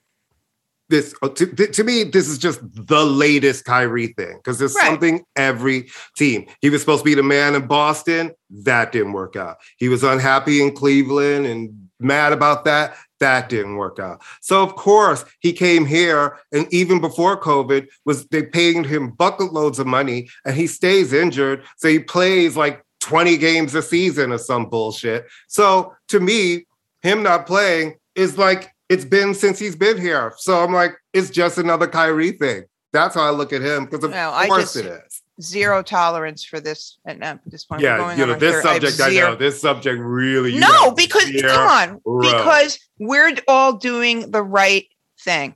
this 0.93 1.15
uh, 1.23 1.29
to, 1.29 1.47
to 1.47 1.83
me, 1.83 2.03
this 2.03 2.29
is 2.29 2.37
just 2.37 2.59
the 2.61 3.03
latest 3.03 3.65
Kyrie 3.65 4.07
thing 4.07 4.37
because 4.37 4.59
there's 4.59 4.75
Right. 4.75 4.85
something 4.85 5.25
every 5.35 5.89
team. 6.15 6.45
He 6.61 6.69
was 6.69 6.81
supposed 6.81 7.01
to 7.01 7.05
be 7.05 7.15
the 7.15 7.23
man 7.23 7.55
in 7.55 7.65
Boston. 7.65 8.31
That 8.51 8.91
didn't 8.91 9.13
work 9.13 9.35
out. 9.35 9.57
He 9.77 9.89
was 9.89 10.03
unhappy 10.03 10.61
in 10.61 10.75
Cleveland 10.75 11.47
and 11.47 11.89
mad 11.99 12.31
about 12.31 12.65
that. 12.65 12.95
That 13.19 13.49
didn't 13.49 13.77
work 13.77 13.97
out. 13.99 14.21
So 14.41 14.61
of 14.61 14.75
course 14.75 15.25
he 15.39 15.51
came 15.51 15.85
here, 15.85 16.37
and 16.51 16.71
even 16.71 17.01
before 17.01 17.39
COVID, 17.41 17.87
was 18.05 18.27
they 18.27 18.43
paying 18.43 18.83
him 18.83 19.11
bucket 19.11 19.51
loads 19.51 19.79
of 19.79 19.87
money, 19.87 20.29
and 20.45 20.55
he 20.55 20.67
stays 20.67 21.11
injured, 21.11 21.63
so 21.77 21.87
he 21.87 21.99
plays 21.99 22.55
like 22.55 22.83
20 22.99 23.37
games 23.37 23.73
a 23.73 23.81
season 23.81 24.31
or 24.31 24.37
some 24.37 24.69
bullshit. 24.69 25.25
So 25.47 25.93
to 26.09 26.19
me, 26.19 26.65
him 27.01 27.23
not 27.23 27.47
playing 27.47 27.95
is 28.15 28.37
like 28.37 28.72
it's 28.93 29.05
been 29.05 29.33
since 29.33 29.57
he's 29.59 29.75
been 29.75 29.99
here. 29.99 30.33
So 30.37 30.63
I'm 30.63 30.71
like, 30.71 30.91
it's 31.13 31.29
just 31.31 31.57
another 31.57 31.87
Kyrie 31.87 32.31
thing. 32.33 32.63
That's 32.91 33.15
how 33.15 33.23
I 33.23 33.31
look 33.31 33.51
at 33.51 33.61
him 33.63 33.85
because 33.85 34.03
of 34.03 34.11
No, 34.11 34.31
I 34.31 34.47
course 34.47 34.73
just- 34.73 34.75
it 34.77 34.85
is. 34.85 35.19
Zero 35.41 35.81
tolerance 35.81 36.45
for 36.45 36.59
this 36.59 36.99
at 37.07 37.19
at 37.23 37.37
uh, 37.37 37.39
this 37.47 37.65
point. 37.65 37.81
Yeah, 37.81 37.97
going 37.97 38.19
you 38.19 38.25
know 38.27 38.33
a 38.33 38.37
this 38.37 38.53
third- 38.53 38.65
I 38.67 38.73
subject. 38.73 39.01
I, 39.01 39.09
zero- 39.09 39.29
know 39.31 39.35
this 39.35 39.59
subject 39.59 39.99
really. 39.99 40.59
No, 40.59 40.67
know, 40.67 40.91
because 40.91 41.31
come 41.41 41.67
on, 41.67 42.01
row. 42.05 42.21
because 42.21 42.77
we're 42.99 43.33
all 43.47 43.73
doing 43.73 44.29
the 44.29 44.43
right 44.43 44.85
thing. 45.21 45.55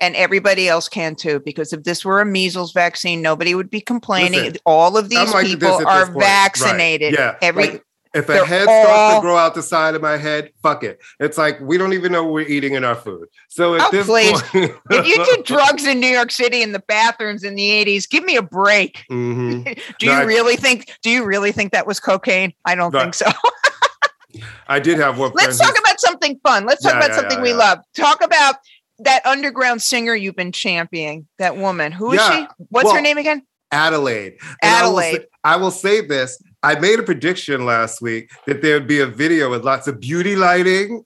And 0.00 0.16
everybody 0.16 0.68
else 0.68 0.88
can 0.88 1.14
too, 1.14 1.38
because 1.44 1.72
if 1.72 1.84
this 1.84 2.04
were 2.04 2.20
a 2.20 2.26
measles 2.26 2.72
vaccine, 2.72 3.22
nobody 3.22 3.54
would 3.54 3.70
be 3.70 3.80
complaining. 3.80 4.40
Listen, 4.40 4.56
all 4.66 4.96
of 4.96 5.08
these 5.08 5.32
like 5.32 5.46
people 5.46 5.86
are 5.86 6.06
point. 6.06 6.16
Right. 6.16 6.24
vaccinated. 6.26 7.14
Yeah, 7.14 7.36
Every 7.40 7.68
like, 7.68 7.84
if 8.16 8.24
a 8.24 8.32
they're 8.32 8.44
head 8.44 8.62
starts 8.64 9.14
to 9.16 9.20
grow 9.20 9.36
out 9.36 9.54
the 9.54 9.62
side 9.62 9.94
of 9.94 10.02
my 10.02 10.16
head, 10.16 10.50
fuck 10.62 10.82
it. 10.82 11.00
It's 11.20 11.36
like 11.38 11.60
we 11.60 11.78
don't 11.78 11.92
even 11.92 12.12
know 12.12 12.24
what 12.24 12.32
we're 12.32 12.48
eating 12.48 12.74
in 12.74 12.84
our 12.84 12.94
food. 12.94 13.28
So 13.48 13.74
at 13.74 13.82
Oh, 13.82 13.90
this 13.90 14.06
please. 14.06 14.40
point, 14.42 14.72
if 14.90 15.06
you 15.06 15.24
did 15.24 15.44
drugs 15.44 15.84
in 15.86 16.00
New 16.00 16.08
York 16.08 16.30
City 16.30 16.62
in 16.62 16.72
the 16.72 16.78
bathrooms 16.88 17.44
in 17.44 17.54
the 17.54 17.68
80s, 17.68 18.08
give 18.08 18.24
me 18.24 18.36
a 18.36 18.42
break. 18.42 19.04
Mhm. 19.10 19.64
Do 19.98 20.06
No, 20.06 20.12
you 20.12 20.18
I- 20.18 20.22
really 20.24 20.56
think 20.56 20.92
do 21.02 21.10
you 21.10 21.24
really 21.24 21.52
think 21.52 21.72
that 21.72 21.86
was 21.86 22.00
cocaine? 22.00 22.52
I 22.64 22.74
don't 22.74 22.92
think 22.92 23.14
so. 23.14 23.26
I 24.68 24.80
did 24.80 24.98
have 24.98 25.18
one. 25.18 25.32
Let's 25.34 25.58
talk 25.58 25.68
who's- 25.68 25.78
about 25.80 26.00
something 26.00 26.38
fun. 26.42 26.66
Let's 26.66 26.82
talk 26.82 26.92
Yeah, 26.92 26.98
about 26.98 27.10
yeah, 27.10 27.16
something 27.16 27.38
yeah, 27.38 27.42
we 27.44 27.52
love. 27.54 27.78
Talk 27.96 28.22
about 28.22 28.56
that 28.98 29.24
underground 29.26 29.82
singer 29.82 30.14
you've 30.14 30.36
been 30.36 30.52
championing, 30.52 31.26
that 31.38 31.56
woman. 31.56 31.92
Who 31.92 32.12
is 32.12 32.20
she? 32.26 32.46
What's 32.70 32.90
her 32.92 33.00
name 33.00 33.18
again? 33.18 33.42
Adelaide. 33.72 34.36
And 34.62 34.74
I 34.74 34.86
will 34.88 34.98
say- 34.98 35.08
Adelaide. 35.10 35.26
I 35.44 35.56
will 35.56 35.70
say 35.70 36.00
this. 36.00 36.42
I 36.62 36.78
made 36.78 36.98
a 36.98 37.02
prediction 37.02 37.64
last 37.64 38.00
week 38.02 38.30
that 38.46 38.62
there 38.62 38.74
would 38.74 38.88
be 38.88 39.00
a 39.00 39.06
video 39.06 39.50
with 39.50 39.64
lots 39.64 39.86
of 39.86 40.00
beauty 40.00 40.34
lighting, 40.36 41.04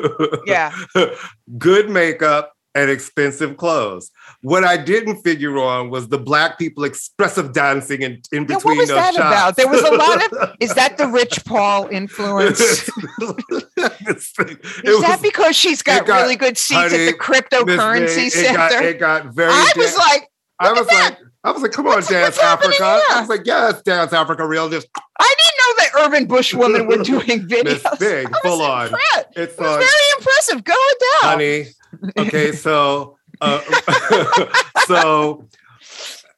Yeah. 0.46 0.74
good 1.58 1.90
makeup, 1.90 2.52
and 2.74 2.90
expensive 2.90 3.58
clothes. 3.58 4.10
What 4.40 4.64
I 4.64 4.78
didn't 4.78 5.22
figure 5.22 5.58
on 5.58 5.90
was 5.90 6.08
the 6.08 6.16
black 6.18 6.58
people 6.58 6.84
expressive 6.84 7.52
dancing 7.52 8.00
in, 8.00 8.22
in 8.32 8.46
Yeah, 8.48 8.56
between 8.56 8.76
what 8.78 8.82
was 8.84 8.88
that 8.88 9.12
shots. 9.14 9.18
about? 9.18 9.56
There 9.56 9.68
was 9.68 9.82
a 9.82 9.90
lot 9.94 10.32
of 10.48 10.56
is 10.60 10.72
that 10.74 10.96
the 10.96 11.06
Rich 11.06 11.44
Paul 11.44 11.88
influence? 11.88 12.60
is 12.60 12.86
that 13.76 14.56
was- 14.86 15.20
because 15.20 15.54
she's 15.56 15.82
got, 15.82 16.06
got- 16.06 16.22
really 16.22 16.36
good 16.36 16.56
seats 16.56 16.80
honey, 16.92 17.06
at 17.08 17.12
the 17.12 17.18
cryptocurrency 17.18 18.16
May, 18.16 18.26
it 18.26 18.32
center? 18.32 18.56
got, 18.56 18.84
it 18.84 18.98
got 18.98 19.26
very. 19.34 19.50
I 19.52 19.72
was 19.76 19.96
like, 19.96 20.28
I 20.58 20.72
was 20.72 20.88
at 20.88 20.94
like, 21.10 21.18
I 21.44 21.50
was 21.50 21.60
like, 21.62 21.72
come 21.72 21.86
on, 21.86 21.94
What's- 21.94 22.08
Dance 22.08 22.36
what's 22.36 22.64
Africa. 22.80 23.00
I 23.10 23.20
was 23.20 23.28
like, 23.28 23.42
yes, 23.44 23.82
Dance 23.82 24.12
Africa, 24.12 24.46
real 24.46 24.68
just 24.70 24.86
I 25.18 25.34
didn't 25.38 25.58
know 25.58 25.74
that 26.02 26.06
urban 26.06 26.26
bush 26.26 26.54
women 26.54 26.86
were 26.86 26.98
doing 27.02 27.46
videos. 27.48 27.98
Big, 27.98 28.28
full 28.42 28.62
on. 28.62 28.86
impressed. 28.86 29.26
It's 29.34 29.54
It 29.54 29.60
was 29.60 29.68
on, 29.68 29.78
very 29.80 30.08
impressive. 30.18 30.64
Go 30.64 30.72
Adele. 30.74 31.30
honey. 31.30 31.66
Okay, 32.18 32.52
so, 32.52 33.18
uh, 33.40 33.60
so 34.86 35.46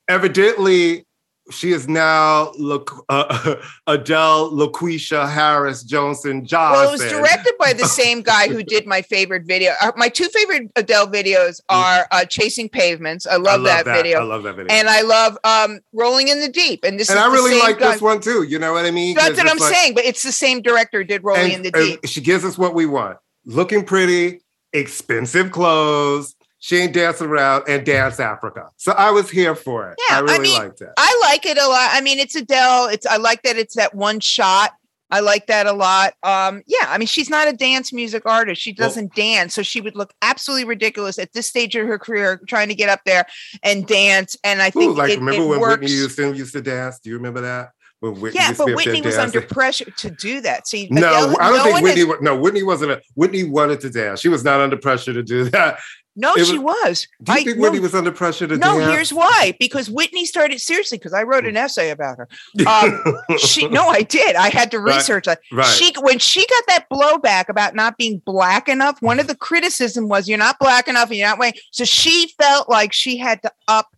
evidently, 0.08 1.06
she 1.50 1.72
is 1.72 1.86
now 1.88 2.52
La- 2.58 2.84
uh, 3.08 3.56
Adele 3.86 4.50
LaQuisha 4.52 5.30
Harris 5.30 5.82
Johnson 5.82 6.46
Johnson. 6.46 6.80
Well, 6.80 6.88
it 6.88 6.92
was 6.92 7.10
directed 7.12 7.52
by 7.58 7.72
the 7.74 7.84
same 7.86 8.22
guy 8.22 8.48
who 8.48 8.62
did 8.62 8.86
my 8.86 9.02
favorite 9.02 9.44
video. 9.46 9.72
Uh, 9.80 9.92
my 9.96 10.08
two 10.08 10.28
favorite 10.28 10.70
Adele 10.76 11.08
videos 11.08 11.60
are 11.68 12.06
uh, 12.10 12.24
"Chasing 12.24 12.68
Pavements." 12.68 13.26
I 13.26 13.36
love, 13.36 13.46
I 13.46 13.56
love 13.56 13.84
that, 13.84 13.96
video. 13.96 14.20
I 14.20 14.24
love 14.24 14.42
that 14.44 14.56
video. 14.56 14.72
and 14.74 14.88
I 14.88 15.02
love 15.02 15.36
um, 15.44 15.80
"Rolling 15.92 16.28
in 16.28 16.40
the 16.40 16.48
Deep." 16.48 16.82
And 16.84 16.98
this 16.98 17.10
is 17.10 17.14
And 17.16 17.22
I 17.22 17.30
really 17.32 17.58
like 17.58 17.78
guy. 17.78 17.92
this 17.92 18.00
one 18.00 18.20
too. 18.20 18.42
You 18.44 18.58
know 18.58 18.72
what 18.72 18.86
I 18.86 18.90
mean? 18.90 19.14
That's 19.14 19.36
what 19.36 19.48
I'm 19.50 19.58
like- 19.58 19.74
saying. 19.74 19.94
But 19.94 20.04
it's 20.04 20.22
the 20.22 20.32
same 20.32 20.62
director 20.62 20.98
who 20.98 21.04
did 21.04 21.24
"Rolling 21.24 21.52
in 21.52 21.62
the 21.62 21.70
Deep." 21.70 22.00
she 22.06 22.20
gives 22.20 22.44
us 22.44 22.56
what 22.56 22.74
we 22.74 22.86
want: 22.86 23.18
looking 23.44 23.84
pretty, 23.84 24.40
expensive 24.72 25.50
clothes. 25.50 26.34
She 26.64 26.78
ain't 26.78 26.94
dancing 26.94 27.26
around 27.26 27.64
and 27.68 27.84
dance 27.84 28.18
Africa. 28.18 28.70
So 28.78 28.92
I 28.92 29.10
was 29.10 29.28
here 29.28 29.54
for 29.54 29.90
it. 29.90 29.98
Yeah, 30.08 30.16
I 30.16 30.18
I 30.20 30.22
really 30.22 30.38
mean, 30.44 30.58
liked 30.58 30.80
it. 30.80 30.88
I 30.96 31.20
like 31.24 31.44
it 31.44 31.58
a 31.58 31.68
lot. 31.68 31.90
I 31.92 32.00
mean, 32.00 32.18
it's 32.18 32.34
Adele. 32.34 32.88
It's 32.88 33.04
I 33.04 33.18
like 33.18 33.42
that 33.42 33.58
it's 33.58 33.76
that 33.76 33.94
one 33.94 34.18
shot. 34.18 34.70
I 35.10 35.20
like 35.20 35.46
that 35.48 35.66
a 35.66 35.74
lot. 35.74 36.14
Um, 36.22 36.62
yeah, 36.66 36.86
I 36.88 36.96
mean, 36.96 37.06
she's 37.06 37.28
not 37.28 37.48
a 37.48 37.52
dance 37.52 37.92
music 37.92 38.22
artist. 38.24 38.62
She 38.62 38.72
doesn't 38.72 39.14
dance, 39.14 39.52
so 39.52 39.60
she 39.62 39.82
would 39.82 39.94
look 39.94 40.14
absolutely 40.22 40.64
ridiculous 40.64 41.18
at 41.18 41.34
this 41.34 41.46
stage 41.46 41.76
of 41.76 41.86
her 41.86 41.98
career, 41.98 42.40
trying 42.48 42.68
to 42.68 42.74
get 42.74 42.88
up 42.88 43.00
there 43.04 43.26
and 43.62 43.86
dance. 43.86 44.34
And 44.42 44.62
I 44.62 44.70
think 44.70 44.92
Ooh, 44.92 44.96
like 44.96 45.10
it, 45.10 45.18
remember 45.18 45.42
it 45.42 45.46
when 45.48 45.60
works. 45.60 45.80
Whitney 45.82 45.96
Houston 45.96 46.34
used 46.34 46.54
to 46.54 46.62
dance? 46.62 46.98
Do 46.98 47.10
you 47.10 47.16
remember 47.16 47.42
that? 47.42 47.72
When 48.00 48.18
Whitney 48.22 48.40
yeah, 48.40 48.52
but 48.52 48.56
be 48.56 48.62
up 48.62 48.66
there 48.68 48.76
Whitney 48.76 49.00
was 49.02 49.18
under 49.18 49.42
pressure 49.42 49.90
to 49.90 50.10
do 50.10 50.40
that. 50.40 50.66
See, 50.66 50.88
No, 50.90 51.00
Adele- 51.08 51.36
I 51.40 51.48
don't 51.50 51.56
no 51.58 51.64
think 51.64 51.82
Whitney. 51.82 52.06
has- 52.06 52.20
no, 52.22 52.36
Whitney 52.38 52.62
wasn't 52.62 52.92
a. 52.92 53.02
Whitney 53.12 53.44
wanted 53.44 53.80
to 53.80 53.90
dance. 53.90 54.20
She 54.20 54.30
was 54.30 54.42
not 54.44 54.60
under 54.60 54.78
pressure 54.78 55.12
to 55.12 55.22
do 55.22 55.44
that. 55.50 55.78
No, 56.16 56.34
she 56.36 56.58
was. 56.58 57.08
Do 57.22 57.32
you 57.32 57.38
I- 57.38 57.44
think 57.44 57.56
no, 57.56 57.62
Whitney 57.62 57.80
was 57.80 57.94
under 57.94 58.12
pressure 58.12 58.46
to 58.46 58.54
do 58.54 58.60
that? 58.60 58.66
no, 58.66 58.78
here's 58.90 59.12
why. 59.12 59.54
Because 59.58 59.90
Whitney 59.90 60.24
started 60.24 60.60
seriously. 60.60 60.98
Because 60.98 61.12
I 61.12 61.22
wrote 61.24 61.44
an 61.46 61.56
essay 61.56 61.90
about 61.90 62.18
her. 62.18 62.28
Um, 62.66 63.02
she 63.38 63.66
no, 63.68 63.88
I 63.88 64.02
did. 64.02 64.36
I 64.36 64.48
had 64.50 64.70
to 64.72 64.78
Right, 64.80 64.96
research 64.96 65.26
that. 65.26 65.40
right. 65.52 65.66
She 65.66 65.92
when 66.00 66.18
she 66.18 66.46
got 66.46 66.64
that 66.68 66.86
blowback 66.92 67.48
about 67.48 67.74
not 67.74 67.96
being 67.98 68.22
black 68.24 68.68
enough, 68.68 68.96
one 69.00 69.18
of 69.20 69.26
the 69.32 69.36
criticism 69.36 70.08
was 70.08 70.28
you're 70.28 70.38
not 70.38 70.58
black 70.58 70.88
enough 70.88 71.08
and 71.10 71.18
you're 71.18 71.28
not 71.28 71.38
white. 71.38 71.58
So 71.72 71.84
she 71.84 72.32
felt 72.40 72.68
like 72.68 72.92
she 72.92 73.16
had 73.16 73.42
to 73.42 73.52
up. 73.68 73.88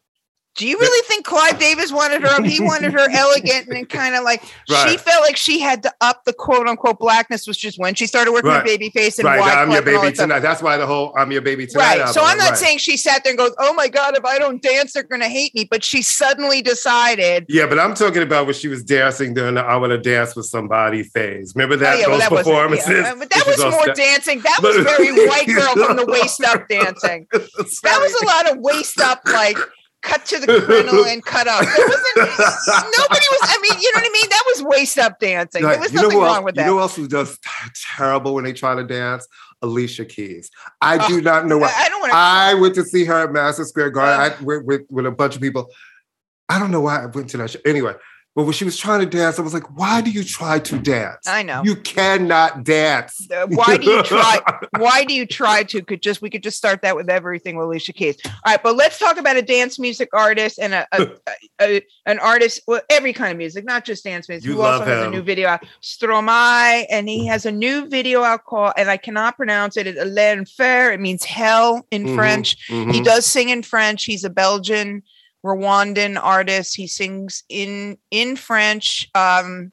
Do 0.56 0.66
you 0.66 0.78
really 0.78 1.06
think 1.06 1.26
Clive 1.26 1.58
Davis 1.58 1.92
wanted 1.92 2.22
her 2.22 2.28
up? 2.28 2.44
He 2.44 2.60
wanted 2.60 2.92
her 2.94 3.06
elegant 3.10 3.68
and 3.68 3.86
kind 3.88 4.14
of 4.14 4.24
like 4.24 4.42
she 4.66 4.96
felt 4.96 5.22
like 5.22 5.36
she 5.36 5.60
had 5.60 5.82
to 5.82 5.92
up 6.00 6.24
the 6.24 6.32
quote 6.32 6.66
unquote 6.66 6.98
blackness, 6.98 7.46
which 7.46 7.62
is 7.64 7.78
when 7.78 7.94
she 7.94 8.06
started 8.06 8.32
working 8.32 8.50
Right. 8.50 8.64
with 8.64 8.80
Babyface 8.80 9.18
and 9.18 9.26
right, 9.26 9.40
Wyclef 9.40 9.56
I'm 9.56 9.70
your 9.70 9.82
baby 9.82 9.96
that 9.98 10.14
stuff. 10.14 10.24
tonight. 10.24 10.38
That's 10.40 10.62
why 10.62 10.78
the 10.78 10.86
whole 10.86 11.12
"I'm 11.16 11.30
your 11.30 11.42
baby 11.42 11.66
tonight." 11.66 11.98
Right. 12.00 12.08
So 12.08 12.22
I'm 12.22 12.38
not 12.38 12.50
right. 12.50 12.58
saying 12.58 12.78
she 12.78 12.96
sat 12.96 13.22
there 13.22 13.32
and 13.32 13.38
goes, 13.38 13.54
"Oh 13.58 13.74
my 13.74 13.88
god, 13.88 14.16
if 14.16 14.24
I 14.24 14.38
don't 14.38 14.62
dance, 14.62 14.92
they're 14.94 15.02
going 15.02 15.20
to 15.20 15.28
hate 15.28 15.54
me." 15.54 15.64
But 15.70 15.84
she 15.84 16.00
suddenly 16.00 16.62
decided. 16.62 17.44
Yeah, 17.50 17.66
but 17.66 17.78
I'm 17.78 17.94
talking 17.94 18.22
about 18.22 18.46
when 18.46 18.54
she 18.54 18.68
was 18.68 18.82
dancing 18.82 19.34
during 19.34 19.54
the 19.56 19.62
"I 19.62 19.76
Want 19.76 19.90
to 19.90 19.98
Dance 19.98 20.34
with 20.34 20.46
Somebody" 20.46 21.02
phase. 21.02 21.52
Remember 21.54 21.76
that 21.76 21.96
oh, 21.96 21.98
yeah, 21.98 22.06
well, 22.06 22.12
those 22.12 22.20
that 22.20 22.30
wasn't- 22.32 22.46
performances? 22.54 22.88
yeah, 22.88 23.14
but 23.18 23.28
that 23.30 23.44
was 23.46 23.58
more 23.62 23.82
step- 23.82 23.96
dancing. 23.96 24.40
That 24.40 24.60
was 24.62 24.76
very 24.76 25.12
white 25.26 25.46
girl 25.46 25.86
from 25.86 25.96
the 25.96 26.06
waist 26.06 26.42
up 26.44 26.66
dancing. 26.70 27.26
That 27.30 27.98
was 28.00 28.22
a 28.22 28.26
lot 28.26 28.50
of 28.50 28.58
waist 28.60 29.00
up, 29.00 29.20
like 29.26 29.58
cut 30.06 30.24
to 30.26 30.38
the 30.38 30.46
crinoline, 30.46 31.20
cut 31.20 31.46
up. 31.48 31.60
There 31.64 31.86
wasn't 31.86 32.16
nobody 32.16 33.26
was. 33.32 33.40
I 33.42 33.58
mean, 33.62 33.80
you 33.80 33.92
know 33.94 34.00
what 34.00 34.08
I 34.08 34.12
mean? 34.12 34.30
That 34.30 34.42
was 34.46 34.62
waist 34.62 34.98
up 34.98 35.18
dancing. 35.20 35.62
Like, 35.64 35.72
there 35.74 35.80
was 35.80 35.92
you 35.92 36.02
nothing 36.02 36.18
wrong 36.18 36.36
else, 36.36 36.44
with 36.44 36.56
You 36.56 36.62
know 36.62 36.72
who 36.74 36.80
else 36.80 36.96
who 36.96 37.08
does 37.08 37.38
t- 37.38 37.48
terrible 37.96 38.34
when 38.34 38.44
they 38.44 38.52
try 38.52 38.74
to 38.74 38.84
dance? 38.84 39.26
Alicia 39.62 40.04
Keys. 40.04 40.50
I 40.80 40.98
Oh, 41.02 41.08
do 41.08 41.20
not 41.22 41.46
know 41.46 41.58
why. 41.58 41.72
I, 41.74 41.84
I 41.84 41.88
don't 41.88 42.00
want 42.00 42.12
to. 42.12 42.16
I 42.18 42.54
went 42.54 42.74
to 42.76 42.84
see 42.84 43.04
her 43.04 43.24
at 43.24 43.32
Madison 43.32 43.64
Square 43.64 43.90
Garden 43.90 44.32
Uh. 44.32 44.36
I, 44.38 44.44
with, 44.44 44.64
with, 44.64 44.82
with 44.90 45.06
a 45.06 45.10
bunch 45.10 45.34
of 45.34 45.42
people. 45.42 45.68
I 46.48 46.58
don't 46.58 46.70
know 46.70 46.80
why 46.82 47.02
I 47.02 47.06
went 47.06 47.30
to 47.30 47.38
that 47.38 47.50
show. 47.50 47.58
Anyway, 47.64 47.94
but 48.36 48.44
when 48.44 48.52
she 48.52 48.64
was 48.66 48.76
trying 48.76 49.00
to 49.00 49.06
dance, 49.06 49.38
I 49.38 49.42
was 49.42 49.54
like, 49.54 49.64
why 49.76 50.02
do 50.02 50.10
you 50.10 50.22
try 50.22 50.58
to 50.60 50.78
dance? 50.78 51.26
I 51.26 51.42
know. 51.42 51.62
You 51.64 51.74
cannot 51.74 52.62
dance. 52.64 53.26
Uh, 53.30 53.46
why 53.48 53.78
do 53.78 53.90
you 53.90 54.02
try? 54.02 54.40
Why 54.78 55.04
do 55.04 55.14
you 55.14 55.24
try 55.26 55.62
to? 55.64 55.82
Could 55.82 56.02
just 56.02 56.20
we 56.20 56.28
could 56.28 56.42
just 56.42 56.58
start 56.58 56.82
that 56.82 56.94
with 56.94 57.08
everything 57.08 57.56
with 57.56 57.64
Alicia 57.66 57.94
Keys. 57.94 58.16
All 58.26 58.32
right, 58.44 58.62
but 58.62 58.76
let's 58.76 58.98
talk 58.98 59.16
about 59.16 59.36
a 59.36 59.42
dance 59.42 59.78
music 59.78 60.10
artist 60.12 60.58
and 60.58 60.74
a, 60.74 60.86
a, 60.92 61.08
a- 61.62 61.82
an 62.04 62.18
artist. 62.18 62.60
Well, 62.66 62.82
every 62.90 63.12
kind 63.14 63.32
of 63.32 63.38
music, 63.38 63.64
not 63.64 63.84
just 63.86 64.04
dance 64.04 64.28
music. 64.28 64.46
You 64.46 64.56
who 64.56 64.62
also 64.62 64.80
love 64.80 64.88
has 64.88 64.98
a 65.02 65.04
him. 65.06 65.12
new 65.12 65.22
video 65.22 65.48
out, 65.48 65.64
Stromae, 65.82 66.84
and 66.90 67.08
he 67.08 67.26
has 67.26 67.46
a 67.46 67.52
new 67.52 67.86
video 67.88 68.22
out 68.22 68.44
called, 68.44 68.74
and 68.76 68.90
I 68.90 68.96
cannot 68.98 69.36
pronounce 69.36 69.76
it. 69.76 69.86
It's 69.86 69.98
L'Enfer. 70.04 70.92
It 70.92 71.00
means 71.00 71.24
hell 71.24 71.86
in 71.90 72.04
Mhm, 72.06 72.14
French. 72.14 72.56
He 72.66 72.74
mhm. 72.74 73.04
does 73.04 73.24
sing 73.26 73.48
in 73.48 73.62
French. 73.62 74.04
He's 74.04 74.24
a 74.24 74.30
Belgian 74.30 75.02
Rwandan 75.46 76.20
artist. 76.22 76.76
He 76.76 76.86
sings 76.86 77.44
in 77.48 77.98
in 78.10 78.36
French. 78.36 79.08
Um, 79.14 79.72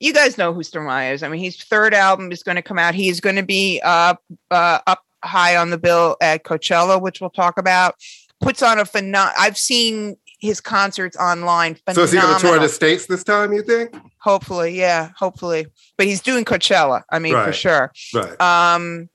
you 0.00 0.12
guys 0.12 0.36
know 0.36 0.52
who 0.52 0.60
Stromae 0.60 1.12
is. 1.12 1.22
I 1.22 1.28
mean, 1.28 1.40
his 1.40 1.62
third 1.62 1.94
album 1.94 2.32
is 2.32 2.42
going 2.42 2.56
to 2.56 2.62
come 2.62 2.78
out. 2.78 2.94
He's 2.94 3.20
going 3.20 3.36
to 3.36 3.42
be 3.42 3.80
uh, 3.82 4.14
uh, 4.50 4.78
up 4.86 5.02
high 5.22 5.56
on 5.56 5.70
the 5.70 5.78
bill 5.78 6.16
at 6.20 6.44
Coachella, 6.44 7.00
which 7.00 7.20
we'll 7.20 7.30
talk 7.30 7.58
about. 7.58 7.94
Puts 8.40 8.62
on 8.62 8.78
a 8.78 8.84
phenomenal. 8.84 9.32
I've 9.38 9.56
seen 9.56 10.16
his 10.40 10.60
concerts 10.60 11.16
online. 11.16 11.78
So 11.92 12.02
is 12.02 12.12
he 12.12 12.20
going 12.20 12.34
to 12.34 12.40
tour 12.40 12.58
the 12.58 12.68
states 12.68 13.06
this 13.06 13.24
time? 13.24 13.52
You 13.52 13.62
think? 13.62 13.94
Hopefully, 14.18 14.78
yeah, 14.78 15.10
hopefully. 15.16 15.66
But 15.96 16.06
he's 16.06 16.20
doing 16.20 16.44
Coachella. 16.44 17.02
I 17.10 17.18
mean, 17.18 17.32
for 17.32 17.52
sure. 17.52 17.92
Right. 18.12 18.40
Um, 18.40 19.08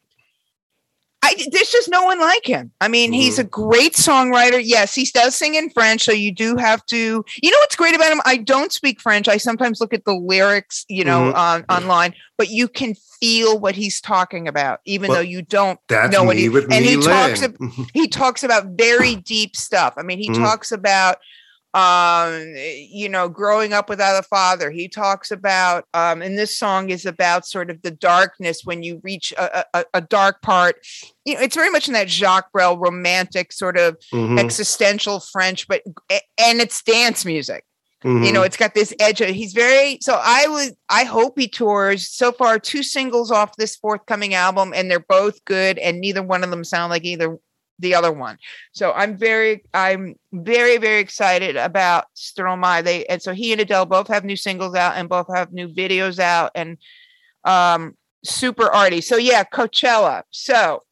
I 1.29 1.45
there's 1.51 1.71
just 1.71 1.89
no 1.89 2.03
one 2.03 2.19
like 2.19 2.45
him. 2.45 2.71
I 2.81 2.87
mean, 2.87 3.11
he's 3.13 3.33
Mm-hmm. 3.37 3.41
a 3.41 3.49
great 3.49 3.93
songwriter. 3.93 4.61
Yes, 4.63 4.95
he 4.95 5.05
does 5.13 5.35
sing 5.35 5.55
in 5.55 5.69
French, 5.69 6.03
so 6.03 6.11
you 6.11 6.33
do 6.33 6.55
have 6.57 6.85
to. 6.87 7.23
You 7.41 7.51
know 7.51 7.57
what's 7.59 7.75
great 7.75 7.95
about 7.95 8.11
him? 8.11 8.21
I 8.25 8.37
don't 8.37 8.71
speak 8.71 8.99
French. 8.99 9.27
I 9.27 9.37
sometimes 9.37 9.79
look 9.79 9.93
at 9.93 10.05
the 10.05 10.13
lyrics, 10.13 10.85
you 10.89 11.03
know, 11.03 11.31
Mhm. 11.31 11.35
on 11.37 11.65
online, 11.69 12.13
but 12.37 12.49
you 12.49 12.67
can 12.67 12.95
feel 13.19 13.59
what 13.59 13.75
he's 13.75 14.01
talking 14.01 14.47
about, 14.47 14.79
even 14.85 15.09
Well, 15.09 15.17
though 15.17 15.21
you 15.29 15.41
don't. 15.41 15.79
That's 15.87 16.11
know 16.13 16.23
what 16.23 16.37
he- 16.37 16.47
and 16.47 16.85
he 16.85 16.95
talks. 17.01 17.43
He 17.93 18.07
talks 18.07 18.43
about 18.43 18.67
very 18.77 19.15
deep 19.35 19.55
stuff. 19.55 19.93
I 19.97 20.03
mean, 20.03 20.17
he 20.19 20.29
Mhm. 20.29 20.37
talks 20.37 20.71
about 20.71 21.17
um 21.75 22.53
you 22.55 23.07
know 23.07 23.29
growing 23.29 23.73
up 23.73 23.89
without 23.89 24.17
a 24.19 24.23
father 24.23 24.71
he 24.71 24.87
talks 24.87 25.29
about 25.29 25.85
um 25.93 26.19
and 26.21 26.35
this 26.35 26.57
song 26.57 26.89
is 26.89 27.05
about 27.05 27.45
sort 27.45 27.69
of 27.69 27.79
the 27.83 27.91
darkness 27.91 28.61
when 28.65 28.81
you 28.81 28.99
reach 29.03 29.31
a, 29.37 29.63
a, 29.75 29.85
a 29.95 30.01
dark 30.01 30.41
part. 30.41 30.77
You 31.25 31.35
know 31.35 31.41
it's 31.41 31.55
very 31.55 31.69
much 31.69 31.87
in 31.87 31.93
that 31.93 32.09
jacques 32.09 32.51
brel 32.51 32.77
romantic 32.77 33.51
sort 33.51 33.77
of 33.77 33.97
Mhm, 34.11 34.39
existential 34.39 35.19
french 35.19 35.67
but 35.67 35.83
and 36.39 36.59
it's 36.59 36.81
dance 36.81 37.23
music. 37.23 37.63
You 38.03 38.09
mhm. 38.11 38.33
know 38.33 38.41
it's 38.43 38.57
got 38.57 38.73
this 38.73 38.93
edge 38.99 39.19
of 39.21 39.29
he's 39.29 39.51
very 39.53 39.99
so 40.01 40.19
i 40.23 40.47
would 40.47 40.73
i 40.87 41.03
hope 41.03 41.37
he 41.37 41.47
tours 41.49 42.07
so 42.07 42.31
far 42.31 42.57
two 42.57 42.81
singles 42.81 43.29
off 43.29 43.57
this 43.57 43.75
forthcoming 43.75 44.33
album 44.33 44.71
and 44.73 44.89
they're 44.89 45.01
both 45.01 45.43
good 45.43 45.77
and 45.77 45.99
neither 45.99 46.23
one 46.23 46.43
of 46.43 46.49
them 46.49 46.63
sound 46.63 46.89
like 46.91 47.03
either 47.03 47.37
the 47.79 47.95
other 47.95 48.11
one. 48.11 48.37
So 48.73 48.91
i'm 48.93 49.17
very 49.17 49.63
i'm 49.73 50.15
very 50.33 50.77
very 50.77 50.99
excited 50.99 51.55
about 51.55 52.05
stromae. 52.15 52.83
They 52.83 53.05
and 53.05 53.21
so 53.21 53.33
he 53.33 53.51
and 53.51 53.61
adele 53.61 53.85
both 53.85 54.07
have 54.09 54.23
new 54.25 54.35
singles 54.35 54.75
out 54.75 54.95
and 54.97 55.07
both 55.09 55.27
have 55.33 55.51
new 55.53 55.67
videos 55.67 56.19
out 56.19 56.51
and 56.55 56.77
um 57.45 57.95
super 58.23 58.67
arty. 58.67 59.01
So 59.01 59.15
yeah 59.17 59.43
coachella. 59.45 60.23
So 60.29 60.83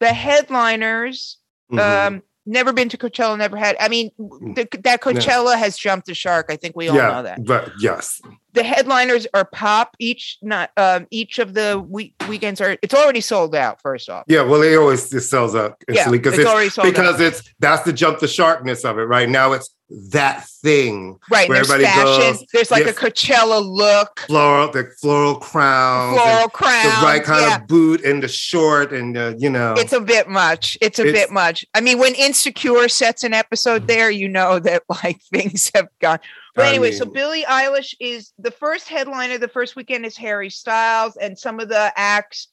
the 0.00 0.12
headliners 0.12 1.38
Mhm. 1.72 1.78
um 2.06 2.22
never 2.46 2.72
been 2.74 2.90
to 2.90 2.98
coachella 2.98 3.38
never 3.38 3.56
had 3.56 3.74
i 3.80 3.88
mean 3.88 4.10
the, 4.18 4.68
that 4.82 5.00
coachella 5.00 5.56
has 5.56 5.78
jumped 5.78 6.06
the 6.06 6.14
shark. 6.14 6.46
I 6.50 6.56
think 6.56 6.76
we 6.76 6.88
all 6.88 6.96
yeah, 6.96 7.08
know 7.10 7.22
that. 7.22 7.44
but 7.44 7.72
yes, 7.80 8.20
the 8.54 8.62
headliners 8.62 9.26
are 9.34 9.44
pop 9.44 9.96
each 9.98 10.38
not 10.40 10.70
um 10.76 11.06
each 11.10 11.38
of 11.38 11.54
the 11.54 11.84
week 11.88 12.14
weekends 12.28 12.60
are 12.60 12.76
it's 12.82 12.94
already 12.94 13.20
sold 13.20 13.54
out 13.54 13.80
first 13.80 14.08
off 14.08 14.24
yeah. 14.26 14.42
Well, 14.42 14.62
it 14.62 14.76
always 14.76 15.12
it 15.12 15.20
sells 15.22 15.54
out 15.54 15.76
yeah 15.88 16.02
it's, 16.02 16.10
because 16.10 16.38
it's 16.38 16.48
already 16.48 16.70
sold 16.70 16.88
because 16.88 17.16
out 17.16 17.20
it's 17.20 17.54
that's 17.58 17.82
the 17.82 17.92
jump 17.92 18.20
the 18.20 18.28
sharpness 18.28 18.84
of 18.84 18.98
it. 18.98 19.02
Right 19.02 19.28
now, 19.28 19.52
it's 19.52 19.70
that 20.12 20.46
thing 20.62 21.18
right 21.30 21.48
where 21.48 21.56
there's 21.58 21.70
everybody 21.70 21.84
fashion 21.84 22.32
goes, 22.32 22.46
there's 22.52 22.70
like 22.70 22.86
a 22.86 22.92
coachella 22.92 23.62
look 23.64 24.20
floral, 24.20 24.70
the 24.72 24.90
floral 25.00 25.36
crown, 25.36 26.14
floral 26.14 26.48
crown 26.48 26.84
the 26.84 27.06
right 27.06 27.22
kind 27.22 27.42
yeah. 27.42 27.56
of 27.56 27.66
boot 27.66 28.02
and 28.02 28.22
the 28.22 28.28
short 28.28 28.92
and 28.92 29.16
uh, 29.16 29.34
you 29.36 29.50
know 29.50 29.74
it's 29.76 29.92
a 29.92 30.00
bit 30.00 30.26
much 30.26 30.78
it's 30.80 30.98
a 30.98 31.06
It's- 31.06 31.26
bit 31.26 31.30
much 31.32 31.66
i 31.74 31.82
mean 31.82 31.98
when 31.98 32.14
insecure 32.14 32.88
sets 32.88 33.24
an 33.24 33.34
episode 33.34 33.86
there 33.86 34.10
you 34.10 34.28
know 34.28 34.58
that 34.58 34.82
like 35.04 35.20
things 35.30 35.70
have 35.74 35.88
gone 36.00 36.18
but 36.54 36.66
I 36.66 36.70
anyway, 36.70 36.92
so 36.92 37.04
mean- 37.04 37.14
Billie 37.14 37.44
Eilish 37.44 37.94
is 38.00 38.32
the 38.38 38.50
first 38.50 38.88
headliner. 38.88 39.38
The 39.38 39.48
first 39.48 39.76
weekend 39.76 40.06
is 40.06 40.16
Harry 40.16 40.50
Styles, 40.50 41.16
and 41.16 41.38
some 41.38 41.60
of 41.60 41.68
the 41.68 41.92
acts. 41.96 42.48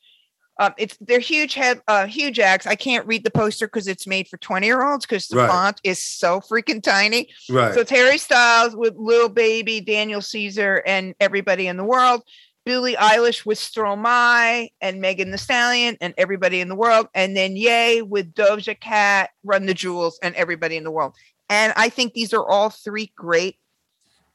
Um, 0.60 0.74
it's 0.78 0.96
they're 1.02 1.20
huge 1.20 1.54
head, 1.56 1.82
uh, 1.88 2.06
huge 2.06 2.38
acts. 2.40 2.68
I 2.68 2.76
can't 2.76 3.08
read 3.08 3.24
the 3.24 3.32
poster 3.32 3.66
because 3.68 3.88
it's 3.88 4.06
made 4.06 4.28
for 4.28 4.38
twenty 4.38 4.68
year 4.68 4.84
olds 4.86 5.06
because 5.06 5.28
the 5.28 5.38
Right. 5.38 5.50
font 5.50 5.82
is 5.84 6.04
so 6.04 6.40
freaking 6.42 6.84
tiny. 6.84 7.30
right. 7.50 7.74
So 7.74 7.80
it's 7.82 7.90
Harry 7.90 8.18
Styles 8.18 8.76
with 8.76 8.94
Lil 8.98 9.30
Baby, 9.30 9.82
Daniel 9.82 10.22
Caesar, 10.22 10.84
and 10.86 11.16
everybody 11.20 11.68
in 11.68 11.78
the 11.78 11.84
world. 11.84 12.22
Billie 12.64 12.94
Eilish 12.96 13.44
with 13.44 13.58
Stromae 13.58 14.70
and 14.82 15.02
Megan 15.02 15.32
Thee 15.32 15.38
Stallion 15.38 15.98
and 16.00 16.14
everybody 16.18 16.60
in 16.62 16.70
the 16.70 16.76
world, 16.76 17.08
and 17.16 17.36
then 17.36 17.56
Yay 17.56 18.04
with 18.04 18.34
Doja 18.36 18.80
Cat, 18.80 19.32
Run 19.44 19.66
the 19.66 19.74
Jewels, 19.74 20.20
and 20.22 20.36
everybody 20.36 20.76
in 20.78 20.84
the 20.84 20.92
world. 20.92 21.16
And 21.50 21.74
I 21.76 21.90
think 21.90 22.14
these 22.14 22.34
are 22.34 22.48
all 22.48 22.70
three 22.70 23.12
great 23.16 23.58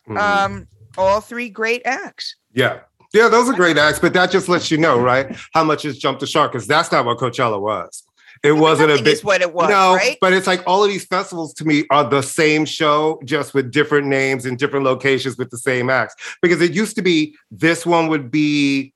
Mhm. 0.08 0.18
Um, 0.18 0.66
all 0.96 1.20
three 1.20 1.48
great 1.48 1.82
acts. 1.84 2.36
yeah. 2.52 2.80
Yeah, 3.12 3.28
those 3.28 3.48
are 3.48 3.54
great 3.54 3.78
acts, 3.78 3.98
but 3.98 4.12
that 4.12 4.30
just 4.30 4.46
lets 4.48 4.70
you 4.70 4.76
know, 4.76 4.98
right? 5.00 5.34
How 5.54 5.64
much 5.64 5.84
has 5.84 5.96
jumped 5.96 6.20
the 6.20 6.26
shark 6.26 6.52
because 6.52 6.66
that's 6.66 6.92
not 6.92 7.06
what 7.06 7.16
Coachella 7.16 7.58
was. 7.58 8.02
It 8.42 8.52
wasn't 8.52 8.90
a 8.90 9.02
big 9.02 9.22
what 9.22 9.40
it 9.40 9.54
was, 9.54 9.70
no, 9.70 9.94
right? 9.94 10.18
but 10.20 10.34
it's 10.34 10.46
like 10.46 10.62
all 10.66 10.84
of 10.84 10.90
these 10.90 11.06
festivals 11.06 11.54
to 11.54 11.64
me 11.64 11.84
are 11.90 12.04
the 12.04 12.20
same 12.20 12.66
show, 12.66 13.18
just 13.24 13.54
with 13.54 13.70
different 13.70 14.08
names 14.08 14.44
and 14.44 14.58
different 14.58 14.84
locations 14.84 15.38
with 15.38 15.48
the 15.50 15.56
same 15.56 15.88
acts. 15.88 16.14
Because 16.42 16.60
it 16.60 16.72
used 16.72 16.96
to 16.96 17.02
be 17.02 17.34
this 17.50 17.86
one 17.86 18.08
would 18.08 18.30
be 18.30 18.92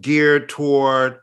geared 0.00 0.48
toward 0.50 1.18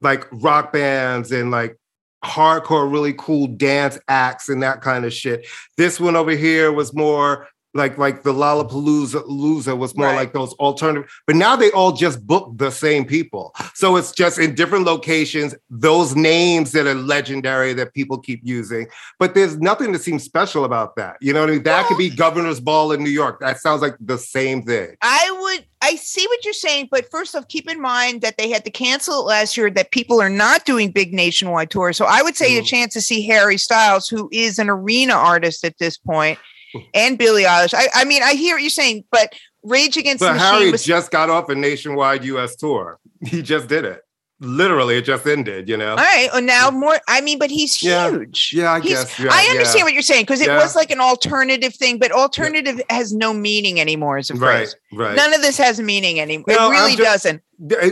like 0.00 0.24
rock 0.30 0.72
bands 0.72 1.32
and 1.32 1.50
like 1.50 1.76
hardcore, 2.24 2.90
really 2.90 3.14
cool 3.14 3.46
dance 3.48 3.98
acts 4.06 4.48
and 4.48 4.62
that 4.62 4.82
kind 4.82 5.04
of 5.04 5.12
shit. 5.12 5.46
This 5.76 5.98
one 5.98 6.14
over 6.14 6.32
here 6.32 6.70
was 6.70 6.94
more 6.94 7.48
like 7.74 7.98
like 7.98 8.22
the 8.22 8.32
Lollapalooza 8.32 9.26
Loza 9.28 9.76
was 9.76 9.96
more 9.96 10.06
Right. 10.06 10.16
like 10.16 10.32
those 10.32 10.52
alternative, 10.54 11.10
but 11.26 11.36
now 11.36 11.54
they 11.54 11.70
all 11.72 11.92
just 11.92 12.26
book 12.26 12.50
the 12.56 12.70
same 12.70 13.04
people. 13.04 13.54
So 13.74 13.96
it's 13.96 14.10
just 14.12 14.38
in 14.38 14.54
different 14.54 14.86
locations, 14.86 15.54
those 15.68 16.16
names 16.16 16.72
that 16.72 16.86
are 16.86 16.94
legendary 16.94 17.74
that 17.74 17.92
people 17.92 18.18
keep 18.18 18.40
using. 18.42 18.86
But 19.18 19.34
there's 19.34 19.58
nothing 19.58 19.92
that 19.92 20.00
seems 20.00 20.22
special 20.24 20.64
about 20.64 20.96
that. 20.96 21.16
You 21.20 21.32
know 21.34 21.40
what 21.40 21.50
I 21.50 21.52
mean? 21.54 21.62
That 21.64 21.86
could 21.86 21.98
be 21.98 22.08
Governor's 22.08 22.58
Ball 22.60 22.92
in 22.92 23.04
New 23.04 23.10
York. 23.10 23.40
That 23.40 23.60
sounds 23.60 23.82
like 23.82 23.96
the 24.00 24.18
same 24.18 24.62
thing. 24.62 24.96
I 25.02 25.38
would 25.40 25.64
I 25.80 25.94
see 25.94 26.26
what 26.26 26.44
you're 26.44 26.54
saying, 26.54 26.88
but 26.90 27.08
first 27.08 27.36
off, 27.36 27.46
keep 27.46 27.70
in 27.70 27.80
mind 27.80 28.22
that 28.22 28.36
they 28.36 28.50
had 28.50 28.64
to 28.64 28.70
cancel 28.70 29.20
it 29.20 29.26
last 29.26 29.56
year, 29.56 29.70
that 29.70 29.92
people 29.92 30.20
are 30.20 30.28
not 30.30 30.64
doing 30.64 30.90
big 30.90 31.12
nationwide 31.14 31.70
tours. 31.70 31.96
So 31.96 32.04
I 32.04 32.20
would 32.22 32.36
say 32.36 32.56
a 32.58 32.62
Mhm. 32.62 32.66
chance 32.66 32.94
to 32.94 33.00
see 33.00 33.24
Harry 33.28 33.58
Styles, 33.58 34.08
who 34.08 34.28
is 34.32 34.58
an 34.58 34.68
arena 34.68 35.12
artist 35.14 35.64
at 35.64 35.78
this 35.78 35.96
point, 35.96 36.36
and 36.94 37.18
Billie 37.18 37.44
Eilish. 37.44 37.74
I, 37.74 37.88
I 37.94 38.04
mean, 38.04 38.22
I 38.22 38.34
hear 38.34 38.56
what 38.56 38.62
you're 38.62 38.70
saying, 38.70 39.04
but 39.10 39.32
Rage 39.62 39.96
Against 39.96 40.20
the 40.20 40.26
But 40.26 40.34
Machine 40.34 40.52
Harry 40.52 40.70
was 40.72 40.84
just 40.84 41.10
got 41.10 41.30
off 41.30 41.48
a 41.48 41.54
nationwide 41.54 42.24
US 42.24 42.56
tour. 42.56 42.98
He 43.24 43.42
just 43.42 43.68
did 43.68 43.84
it. 43.84 44.02
Literally, 44.40 44.96
it 44.98 45.02
just 45.04 45.26
ended, 45.26 45.68
you 45.68 45.76
know? 45.76 45.90
all 45.90 45.96
right. 45.96 46.28
And 46.32 46.46
now 46.46 46.70
more, 46.70 46.96
I 47.08 47.20
mean, 47.20 47.40
but 47.40 47.50
he's 47.50 47.74
huge. 47.74 48.52
Yeah, 48.54 48.72
I 48.74 48.80
He's- 48.80 49.02
guess. 49.04 49.18
Yeah, 49.18 49.30
I 49.32 49.46
understand 49.50 49.78
yeah. 49.78 49.84
what 49.84 49.92
you're 49.94 50.02
saying 50.02 50.22
because 50.26 50.40
it 50.40 50.46
Yeah. 50.46 50.58
was 50.58 50.76
like 50.76 50.92
an 50.92 51.00
alternative 51.00 51.74
thing, 51.74 51.98
but 51.98 52.12
alternative 52.12 52.80
has 52.88 53.12
no 53.12 53.34
meaning 53.34 53.80
anymore 53.80 54.16
as 54.18 54.30
a 54.30 54.34
Right, 54.34 54.58
phrase. 54.58 54.76
right. 54.92 55.16
None 55.16 55.34
of 55.34 55.42
this 55.42 55.56
has 55.58 55.80
meaning 55.80 56.20
anymore. 56.20 56.44
No, 56.50 56.68
it 56.70 56.74
really 56.74 56.96
just- 56.96 57.24
doesn't. 57.24 57.42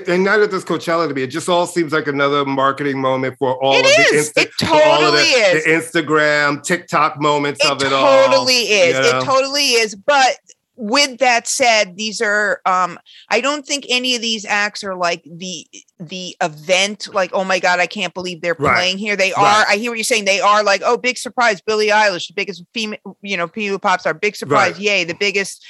and 0.09 0.23
neither 0.23 0.47
does 0.47 0.65
Coachella 0.65 1.09
to 1.09 1.15
me. 1.15 1.23
It 1.25 1.27
just 1.27 1.49
all 1.49 1.67
seems 1.67 1.93
like 1.93 2.07
another 2.07 2.45
marketing 2.45 3.01
moment 3.01 3.35
for 3.41 3.61
all 3.61 3.75
It 3.75 3.79
of 3.81 3.91
the 4.11 4.15
is. 4.17 4.33
It 4.37 4.53
for 4.53 4.67
all 4.67 5.05
of 5.05 5.13
the, 5.15 5.19
totally 5.19 5.23
is. 5.25 5.65
the 5.93 6.01
Instagram, 6.03 6.63
TikTok 6.63 7.21
moments 7.21 7.65
It 7.65 7.71
of 7.73 7.83
it 7.83 7.93
all. 7.93 8.27
totally 8.29 8.55
is. 8.71 8.95
you 8.95 9.03
know? 9.13 9.19
It 9.19 9.25
totally 9.25 9.65
is. 9.73 9.97
But 9.97 10.37
with 10.77 11.19
that 11.19 11.47
said, 11.49 11.97
these 11.97 12.21
are 12.21 12.61
um 12.67 12.99
I 13.29 13.41
don't 13.41 13.67
think 13.67 13.87
any 13.89 14.15
of 14.15 14.23
these 14.23 14.45
acts 14.45 14.85
are 14.85 14.95
like 14.95 15.23
the 15.25 15.67
the 15.99 16.37
event, 16.43 17.13
like, 17.15 17.31
oh 17.33 17.45
my 17.45 17.59
God, 17.59 17.81
I 17.81 17.87
can't 17.87 18.13
believe 18.15 18.41
they're 18.43 18.57
Right. 18.59 18.75
playing 18.75 18.99
here. 18.99 19.17
They 19.17 19.33
Right. 19.33 19.65
are, 19.65 19.67
I 19.69 19.77
hear 19.77 19.91
what 19.91 19.97
you're 19.99 20.05
saying. 20.05 20.27
They 20.27 20.41
are 20.41 20.63
like, 20.63 20.83
oh, 20.85 20.97
big 20.97 21.19
surprise, 21.19 21.61
Billie 21.61 21.89
Eilish, 21.89 22.29
the 22.29 22.35
biggest 22.35 22.63
female, 22.75 22.99
you 23.23 23.37
know, 23.37 23.49
female 23.49 23.79
pop 23.79 24.01
star, 24.01 24.15
big 24.15 24.37
surprise, 24.37 24.73
Right. 24.75 24.81
yay, 24.83 25.05
the 25.05 25.15
biggest. 25.15 25.65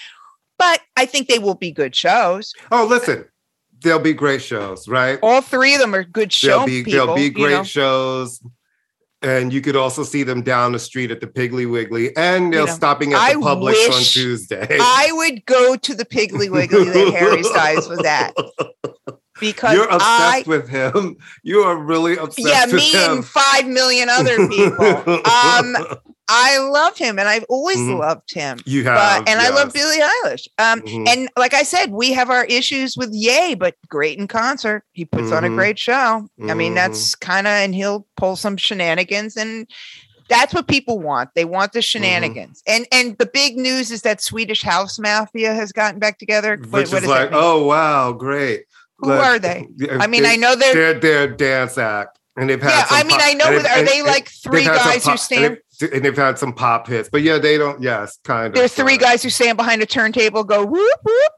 But 0.58 0.80
I 0.96 1.06
think 1.06 1.28
they 1.28 1.38
will 1.38 1.54
be 1.54 1.70
good 1.70 1.94
shows. 1.94 2.52
Oh, 2.72 2.86
listen, 2.86 3.26
there'll 3.82 4.00
be 4.00 4.14
great 4.14 4.42
shows, 4.42 4.88
right? 4.88 5.18
All 5.22 5.42
three 5.42 5.74
of 5.74 5.80
them 5.80 5.94
are 5.94 6.02
good 6.02 6.32
shows 6.32 6.48
There'll 6.48 6.66
be 6.66 6.82
people. 6.82 6.92
there'll 6.92 7.14
be 7.14 7.22
you 7.24 7.30
great 7.30 7.50
know? 7.50 7.62
shows. 7.64 8.40
And 9.26 9.52
you 9.52 9.60
could 9.60 9.74
also 9.74 10.04
see 10.04 10.22
them 10.22 10.42
down 10.42 10.70
the 10.70 10.78
street 10.78 11.10
at 11.10 11.20
the 11.20 11.26
Piggly 11.26 11.68
Wiggly, 11.68 12.16
and 12.16 12.52
they're 12.52 12.66
know, 12.66 12.72
stopping 12.72 13.12
at 13.12 13.18
I 13.18 13.32
the 13.32 13.40
Publix 13.40 13.92
on 13.92 14.02
Tuesday. 14.02 14.78
I 14.80 15.08
would 15.10 15.44
go 15.46 15.74
to 15.74 15.94
the 15.96 16.04
Piggly 16.04 16.48
Wiggly 16.48 16.84
that 16.84 17.12
Harry 17.12 17.42
Styles 17.42 17.88
was 17.88 18.04
at 18.04 18.36
because 19.40 19.74
You're 19.74 19.88
obsessed 19.88 20.02
I 20.02 20.44
with 20.46 20.68
him. 20.68 21.16
You 21.42 21.62
are 21.62 21.76
really 21.76 22.16
obsessed 22.16 22.72
with 22.72 22.84
him. 22.84 22.90
yeah, 22.92 23.08
me 23.08 23.16
and 23.16 23.24
five 23.24 23.66
million 23.66 24.08
other 24.08 24.48
people. 24.48 24.86
um, 25.26 25.76
I 26.28 26.58
love 26.58 26.96
him, 26.98 27.18
and 27.18 27.28
I've 27.28 27.44
always 27.48 27.78
Mhm. 27.78 27.98
loved 28.00 28.32
him. 28.34 28.58
you 28.66 28.82
have, 28.84 28.96
But 29.24 29.28
and 29.28 29.40
I 29.40 29.48
love. 29.50 29.72
Billie 29.72 30.00
Eilish. 30.00 30.48
Um, 30.58 30.80
Mhm. 30.82 31.08
and 31.08 31.28
like 31.36 31.54
I 31.54 31.62
said, 31.62 31.90
we 31.92 32.12
have 32.12 32.30
our 32.30 32.44
issues 32.46 32.96
with 32.96 33.10
Yay, 33.12 33.54
but 33.54 33.74
great 33.88 34.18
in 34.18 34.26
concert. 34.26 34.82
He 34.92 35.04
puts 35.04 35.30
on 35.30 35.44
a 35.44 35.48
Mhm. 35.48 35.56
great 35.56 35.78
show. 35.78 36.28
I 36.48 36.54
mean, 36.54 36.72
Mhm. 36.72 36.76
that's 36.76 37.14
kind 37.14 37.46
of, 37.46 37.52
and 37.52 37.74
he'll 37.74 38.06
pull 38.16 38.34
some 38.36 38.56
shenanigans, 38.56 39.36
and 39.36 39.66
that's 40.28 40.52
what 40.52 40.66
people 40.66 40.98
want. 40.98 41.30
They 41.36 41.44
want 41.44 41.70
Mm-hmm. 41.70 41.78
the 41.78 41.82
shenanigans. 41.82 42.62
And 42.66 42.86
and 42.90 43.16
the 43.18 43.26
big 43.26 43.56
news 43.56 43.90
is 43.92 44.02
that 44.02 44.20
Swedish 44.20 44.62
House 44.62 44.98
Mafia 44.98 45.54
has 45.54 45.70
gotten 45.70 46.00
back 46.00 46.18
together. 46.18 46.56
What- 46.56 46.70
Which 46.82 46.88
what 46.88 46.96
is 47.04 47.08
does 47.08 47.08
like, 47.08 47.30
oh 47.32 47.62
wow, 47.64 48.10
great. 48.12 48.64
Who 48.98 49.08
Look, 49.10 49.22
are 49.24 49.38
they? 49.38 49.66
I 49.90 50.06
mean, 50.06 50.24
I 50.26 50.36
know 50.36 50.56
they're. 50.56 50.74
they're 50.74 50.94
they're 51.00 51.28
dance 51.28 51.76
act, 51.78 52.18
and 52.36 52.48
they've 52.50 52.60
had. 52.62 52.70
Yeah, 52.70 52.84
some 52.86 52.98
I 52.98 53.02
mean, 53.02 53.10
pop- 53.18 53.20
I 53.28 53.32
know. 53.34 53.44
Are 53.46 53.78
and- 53.78 53.88
they 53.88 53.98
and 53.98 54.06
like 54.06 54.28
three 54.28 54.64
they've 54.64 54.72
had 54.74 54.80
some 54.82 54.90
guys 54.92 55.04
who 55.06 55.16
stand? 55.16 55.44
And 55.44 55.58
they've, 55.80 55.92
and 55.92 56.04
they've 56.04 56.16
had 56.16 56.38
some 56.38 56.52
pop 56.52 56.86
hits, 56.88 57.08
but 57.08 57.22
yeah, 57.22 57.38
they 57.38 57.58
don't. 57.58 57.82
Yes, 57.82 58.18
kind 58.24 58.48
of. 58.48 58.54
There's 58.54 58.72
three 58.74 58.96
guys 58.98 59.22
who 59.22 59.30
stand 59.30 59.56
behind 59.56 59.82
a 59.82 59.86
turntable, 59.86 60.44
go 60.44 60.64
whoop 60.64 60.98
whoop. 61.04 61.32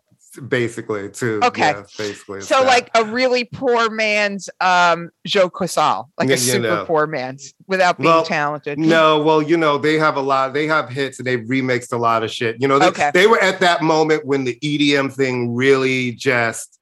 basically 0.48 1.08
too. 1.10 1.40
Okay. 1.42 1.62
yeah, 1.62 1.82
basically. 1.96 2.40
So 2.42 2.60
that. 2.60 2.66
like 2.66 2.90
a 2.94 3.04
really 3.04 3.44
poor 3.44 3.90
man's 3.90 4.48
um 4.60 5.10
Joe 5.26 5.50
Quasal, 5.50 6.06
like 6.18 6.28
Yeah, 6.28 6.34
a 6.34 6.38
super 6.38 6.62
know. 6.62 6.84
poor 6.84 7.06
man's 7.08 7.54
without 7.66 7.98
being 7.98 8.08
Well, 8.08 8.22
talented. 8.24 8.78
No, 8.78 9.20
well, 9.22 9.42
you 9.42 9.56
know, 9.56 9.78
they 9.78 9.98
have 9.98 10.16
a 10.16 10.20
lot, 10.20 10.52
they 10.54 10.66
have 10.68 10.88
hits 10.88 11.18
and 11.18 11.26
they've 11.26 11.40
remixed 11.40 11.92
a 11.92 11.96
lot 11.96 12.22
of 12.22 12.30
shit. 12.30 12.56
You 12.60 12.68
know, 12.68 12.78
they, 12.78 12.86
Okay. 12.86 13.10
they 13.12 13.26
were 13.26 13.40
at 13.42 13.58
that 13.60 13.82
moment 13.82 14.24
when 14.24 14.44
the 14.44 14.56
EDM 14.62 15.12
thing 15.12 15.54
really 15.54 16.12
just 16.12 16.77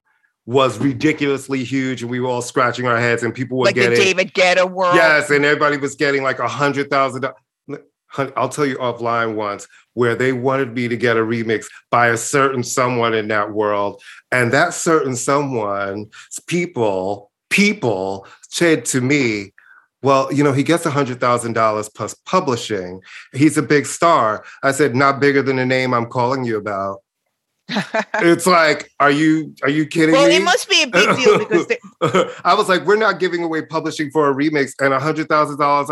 was 0.47 0.79
ridiculously 0.79 1.61
huge 1.63 2.01
and 2.01 2.09
we 2.09 2.21
were 2.21 2.29
all 2.29 2.41
scratching 2.41 2.87
our 2.87 2.97
heads 2.97 3.21
and 3.21 3.35
people 3.35 3.57
were 3.57 3.65
like 3.65 3.75
the 3.75 3.81
getting 3.81 3.99
David 3.99 4.33
Guetta 4.33 4.71
world. 4.71 4.95
Yes, 4.95 5.29
and 5.29 5.43
everybody 5.43 5.75
was 5.75 5.95
getting 5.95 6.23
like 6.23 6.39
a 6.39 6.47
hundred 6.47 6.89
thousand 6.89 7.21
dollars. 7.21 7.37
I'll 8.37 8.47
tell 8.47 8.65
you 8.65 8.77
offline 8.77 9.35
once 9.35 9.67
where 9.93 10.15
they 10.15 10.31
wanted 10.31 10.73
me 10.73 10.87
to 10.87 10.95
get 10.95 11.17
a 11.17 11.19
remix 11.19 11.65
by 11.91 12.07
a 12.07 12.17
certain 12.17 12.63
someone 12.63 13.13
in 13.13 13.27
that 13.27 13.51
world. 13.51 14.01
And 14.31 14.53
that 14.53 14.73
certain 14.73 15.17
someone's 15.17 16.07
people, 16.47 17.29
people 17.49 18.25
said 18.49 18.85
to 18.85 19.01
me, 19.01 19.51
well, 20.01 20.31
you 20.31 20.43
know, 20.43 20.53
he 20.53 20.63
gets 20.63 20.85
a 20.85 20.91
hundred 20.91 21.19
thousand 21.19 21.53
dollars 21.53 21.89
plus 21.89 22.13
publishing. 22.25 23.01
He's 23.33 23.57
a 23.57 23.61
big 23.61 23.85
star. 23.85 24.45
I 24.63 24.71
said, 24.71 24.95
not 24.95 25.19
bigger 25.19 25.41
than 25.41 25.57
the 25.57 25.65
name 25.65 25.93
I'm 25.93 26.05
calling 26.05 26.45
you 26.45 26.57
about. 26.57 26.99
It's 28.15 28.47
like, 28.47 28.89
are 28.99 29.11
you 29.11 29.53
are 29.61 29.69
you 29.69 29.85
kidding 29.85 30.13
well, 30.13 30.25
me? 30.27 30.33
Well, 30.33 30.41
it 30.41 30.43
must 30.45 30.69
be 30.69 30.83
a 30.83 30.87
big 30.87 31.17
deal 31.17 31.37
because 31.37 31.67
they, 31.67 31.77
I 32.43 32.53
was 32.53 32.69
like, 32.69 32.85
we're 32.85 32.95
not 32.95 33.19
giving 33.19 33.43
away 33.43 33.61
publishing 33.65 34.09
for 34.11 34.29
a 34.29 34.33
remix 34.33 34.73
and 34.79 34.93
a 34.93 34.99
hundred 34.99 35.27
thousand 35.27 35.57
dollars. 35.59 35.89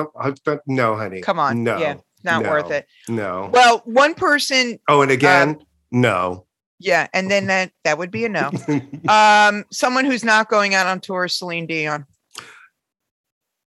No, 0.68 0.96
honey. 0.96 1.22
come 1.22 1.38
on, 1.40 1.64
No. 1.64 1.78
yeah, 1.78 1.98
not 2.24 2.44
no, 2.44 2.50
worth 2.50 2.72
it. 2.72 2.88
No. 3.10 3.50
Well, 3.54 3.82
one 3.86 4.14
person, 4.16 4.80
Oh, 4.88 5.02
and 5.02 5.12
again, 5.12 5.58
no. 5.92 6.46
yeah, 6.80 7.08
and 7.14 7.30
then 7.30 7.48
that 7.48 7.72
that 7.84 7.98
would 7.98 8.12
be 8.12 8.26
a 8.26 8.30
no. 8.30 8.52
Um, 9.10 9.66
someone 9.72 10.06
who's 10.06 10.24
not 10.24 10.50
going 10.50 10.74
out 10.76 10.88
on 10.88 11.00
tour 11.02 11.28
Celine 11.28 11.68
Dion. 11.68 12.06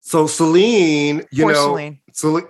so 0.00 0.26
Celine, 0.26 1.24
you 1.30 1.44
Poor 1.44 1.52
know, 1.52 1.66
Celine. 1.66 2.00
Celine. 2.12 2.46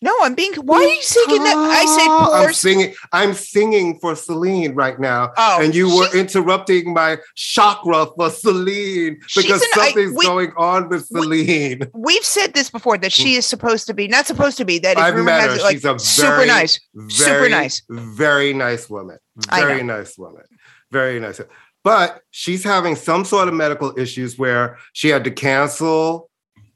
No, 0.00 0.14
I'm 0.22 0.34
being. 0.36 0.54
Why 0.54 0.76
are 0.76 0.82
you 0.84 1.02
singing 1.02 1.42
that? 1.42 1.56
I 1.56 1.84
said 1.84 2.06
poor. 2.06 2.36
I'm 2.46 2.52
singing. 2.52 2.94
I'm 3.12 3.34
singing 3.34 3.98
for 3.98 4.14
Celine 4.14 4.74
right 4.76 4.98
now, 5.00 5.32
Oh, 5.36 5.58
and 5.60 5.74
you 5.74 5.94
were 5.94 6.06
interrupting 6.16 6.92
my 6.94 7.18
chakra 7.34 8.06
for 8.16 8.30
Celine 8.30 9.18
because 9.34 9.60
an- 9.60 9.68
I- 9.74 9.86
something's 9.86 10.16
we- 10.16 10.24
going 10.24 10.52
on 10.56 10.88
with 10.88 11.08
we- 11.10 11.20
Celine. 11.22 11.90
We've 11.94 12.24
said 12.24 12.54
this 12.54 12.70
before 12.70 12.96
that 12.98 13.10
she 13.12 13.34
is 13.34 13.44
supposed 13.44 13.86
to 13.88 13.94
be 13.94 14.06
not 14.06 14.26
supposed 14.26 14.56
to 14.58 14.64
be. 14.64 14.78
That 14.78 14.98
I've 14.98 15.16
met 15.16 15.50
her. 15.50 15.56
it, 15.56 15.62
like 15.62 15.74
She's 15.74 15.84
a 15.84 15.98
super 15.98 16.36
very, 16.36 16.46
nice. 16.46 16.78
super 17.08 17.48
nice. 17.48 17.82
very 17.88 18.52
nice 18.52 18.88
woman. 18.88 19.18
Very 19.50 19.82
nice 19.82 20.16
woman. 20.16 20.44
Very 20.92 21.18
nice. 21.18 21.40
But 21.82 22.22
she's 22.30 22.62
having 22.62 22.94
some 22.96 23.24
sort 23.24 23.48
of 23.48 23.54
medical 23.54 23.98
issues 23.98 24.38
where 24.38 24.78
she 24.92 25.08
had 25.08 25.24
to 25.24 25.30
cancel. 25.32 26.30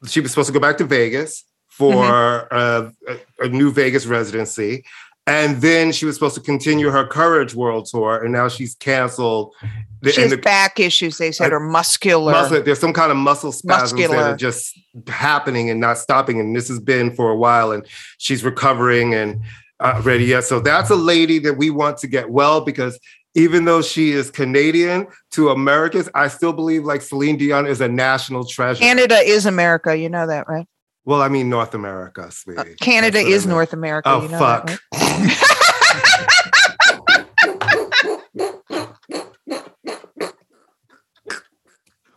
She 0.08 0.20
was 0.20 0.32
supposed 0.32 0.48
to 0.48 0.52
go 0.52 0.58
back 0.60 0.78
to 0.78 0.84
Vegas 0.84 1.44
for 1.72 1.94
Mm-hmm. 2.50 2.54
uh, 3.08 3.14
a, 3.40 3.44
a 3.46 3.48
new 3.48 3.72
Vegas 3.72 4.06
residency. 4.06 4.84
And 5.26 5.60
then 5.62 5.92
she 5.92 6.04
was 6.04 6.16
supposed 6.16 6.34
to 6.34 6.40
continue 6.40 6.90
her 6.90 7.06
Courage 7.06 7.54
World 7.54 7.86
Tour, 7.86 8.24
and 8.24 8.32
now 8.32 8.48
she's 8.48 8.74
canceled. 8.74 9.54
The- 10.00 10.10
She 10.12 10.20
has 10.20 10.30
the- 10.30 10.36
back 10.36 10.80
issues. 10.80 11.16
They 11.18 11.30
said, 11.30 11.52
I- 11.52 11.56
or 11.56 11.60
muscular. 11.60 12.32
muscle, 12.32 12.60
there's 12.62 12.80
some 12.80 12.92
kind 12.92 13.10
of 13.12 13.16
muscle 13.16 13.52
spasms 13.52 14.00
that 14.00 14.10
are 14.32 14.36
just 14.36 14.76
happening 15.06 15.70
and 15.70 15.78
not 15.80 15.98
stopping. 15.98 16.40
And 16.40 16.56
this 16.56 16.66
has 16.68 16.80
been 16.80 17.14
for 17.14 17.30
a 17.30 17.36
while, 17.36 17.70
and 17.70 17.86
she's 18.18 18.42
recovering 18.44 19.14
and 19.14 19.40
uh, 19.78 20.00
ready 20.04 20.24
yet. 20.24 20.42
So 20.44 20.58
that's 20.58 20.90
a 20.90 20.96
lady 20.96 21.38
that 21.40 21.56
we 21.56 21.70
want 21.70 21.98
to 21.98 22.08
get 22.08 22.28
well 22.30 22.60
because 22.60 22.98
even 23.34 23.64
though 23.64 23.80
she 23.80 24.10
is 24.10 24.28
Canadian 24.30 25.06
to 25.30 25.50
Americans, 25.50 26.08
I 26.16 26.26
still 26.28 26.52
believe 26.52 26.84
like 26.84 27.00
Celine 27.00 27.36
Dion 27.38 27.66
is 27.66 27.80
a 27.80 27.88
national 27.88 28.44
treasure. 28.44 28.80
Canada 28.80 29.18
is 29.18 29.46
America. 29.46 29.96
You 29.96 30.08
know 30.08 30.26
that, 30.26 30.48
right? 30.48 30.66
Well, 31.04 31.20
I 31.20 31.28
mean 31.28 31.48
North 31.48 31.74
America, 31.74 32.30
sweetie. 32.30 32.60
Uh, 32.60 32.64
Canada 32.80 33.18
is 33.18 33.44
I 33.44 33.46
mean. 33.46 33.56
North 33.56 33.72
America. 33.72 34.08
Oh 34.08 34.22
you 34.22 34.28
know 34.28 34.38
fuck. 34.38 34.66
That, 34.66 34.78
right? 34.94 35.52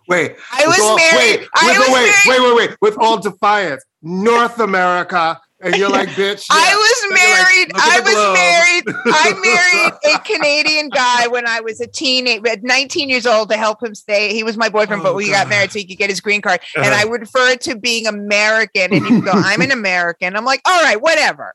Wait. 0.07 0.35
I 0.51 0.67
was 0.67 0.79
all, 0.79 0.97
married. 0.97 1.39
Wait, 1.39 1.47
was 1.63 1.87
wait, 1.87 1.93
married. 1.93 2.13
wait, 2.27 2.55
wait, 2.55 2.69
wait. 2.69 2.77
With 2.81 2.97
all 2.99 3.19
defiance, 3.19 3.83
North 4.03 4.59
America 4.59 5.39
and 5.65 5.75
you're 5.75 5.89
like, 5.89 6.09
bitch. 6.09 6.45
I 6.49 6.75
was 6.75 7.03
And 7.03 7.11
you're 7.11 7.29
like, 7.29 7.43
married. 7.43 7.71
I 7.75 7.99
was 7.99 8.93
married. 8.93 9.13
I 9.13 9.93
married 10.03 10.15
a 10.15 10.19
Canadian 10.23 10.89
guy 10.89 11.27
when 11.27 11.47
I 11.47 11.59
was 11.59 11.81
a 11.81 11.87
teenager, 11.87 12.47
at 12.47 12.63
19 12.63 13.09
years 13.09 13.25
old, 13.25 13.49
to 13.49 13.57
help 13.57 13.83
him 13.83 13.93
stay. 13.95 14.33
He 14.33 14.43
was 14.43 14.55
my 14.57 14.69
boyfriend, 14.69 15.01
Oh, 15.01 15.05
but 15.05 15.15
we 15.15 15.29
got 15.29 15.49
married 15.49 15.71
so 15.71 15.79
he 15.79 15.85
could 15.85 15.97
get 15.97 16.09
his 16.09 16.21
green 16.21 16.41
card. 16.41 16.61
And 16.75 16.85
Uh-huh. 16.85 17.01
I 17.01 17.05
would 17.05 17.21
refer 17.21 17.55
to 17.55 17.75
being 17.75 18.07
American, 18.07 18.93
and 18.93 19.05
he'd 19.05 19.25
go, 19.25 19.31
"I'm 19.33 19.61
an 19.61 19.71
American." 19.71 20.35
I'm 20.35 20.45
like, 20.45 20.61
"All 20.65 20.81
right, 20.81 21.01
whatever." 21.01 21.53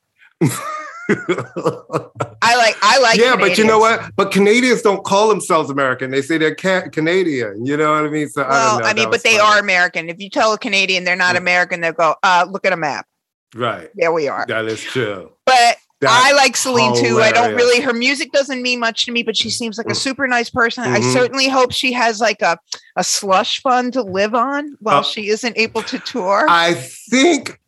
I 2.42 2.56
like. 2.56 2.76
I 2.82 2.98
like. 3.02 3.18
yeah, 3.18 3.36
but 3.36 3.58
you 3.58 3.64
know 3.64 3.78
what? 3.78 4.14
But 4.16 4.30
Canadians 4.30 4.82
don't 4.82 5.04
call 5.04 5.28
themselves 5.28 5.70
American. 5.70 6.10
They 6.10 6.22
say 6.22 6.38
they're 6.38 6.54
ca- 6.54 6.88
Canadian. 6.90 7.66
You 7.66 7.76
know 7.76 7.92
what 7.92 8.04
I 8.04 8.08
mean? 8.08 8.28
So 8.28 8.42
I 8.42 8.48
Well, 8.48 8.70
don't 8.78 8.82
know. 8.82 8.88
I, 8.90 8.94
mean, 8.94 9.04
but 9.06 9.10
was 9.12 9.22
they 9.22 9.36
funny. 9.36 9.40
are 9.56 9.58
American. 9.58 10.08
If 10.08 10.20
you 10.20 10.30
tell 10.30 10.52
a 10.52 10.58
Canadian 10.58 11.04
they're 11.04 11.16
not 11.16 11.34
Mm. 11.34 11.38
American, 11.38 11.80
they'll 11.80 11.92
go, 11.92 12.14
uh, 12.22 12.46
"Look 12.48 12.64
at 12.64 12.72
a 12.72 12.76
map." 12.76 13.06
Right. 13.54 13.88
There 13.94 14.12
we 14.12 14.28
are. 14.28 14.44
That 14.48 14.66
is 14.66 14.80
true. 14.80 15.32
But 15.46 15.76
That's 16.00 16.12
I 16.14 16.32
like 16.32 16.56
Celine 16.56 16.96
too. 16.96 17.20
I 17.20 17.30
don't 17.32 17.54
really. 17.54 17.80
Her 17.82 17.92
music 17.92 18.32
doesn't 18.32 18.62
mean 18.62 18.80
much 18.80 19.04
to 19.06 19.12
me, 19.12 19.22
but 19.22 19.36
she 19.36 19.50
seems 19.50 19.76
like 19.76 19.86
a 19.88 19.90
Mm. 19.90 19.96
super 19.96 20.26
nice 20.26 20.48
person. 20.48 20.84
I 20.84 21.00
Mhm. 21.00 21.12
certainly 21.12 21.48
hope 21.48 21.72
she 21.72 21.92
has 21.92 22.20
like 22.20 22.40
a 22.42 22.58
a 22.96 23.04
slush 23.04 23.60
fund 23.60 23.92
to 23.94 24.02
live 24.02 24.34
on 24.34 24.76
while 24.80 25.00
Uh, 25.00 25.02
she 25.02 25.28
isn't 25.28 25.58
able 25.58 25.82
to 25.84 25.98
tour. 25.98 26.46
I 26.48 26.74
think. 26.74 27.58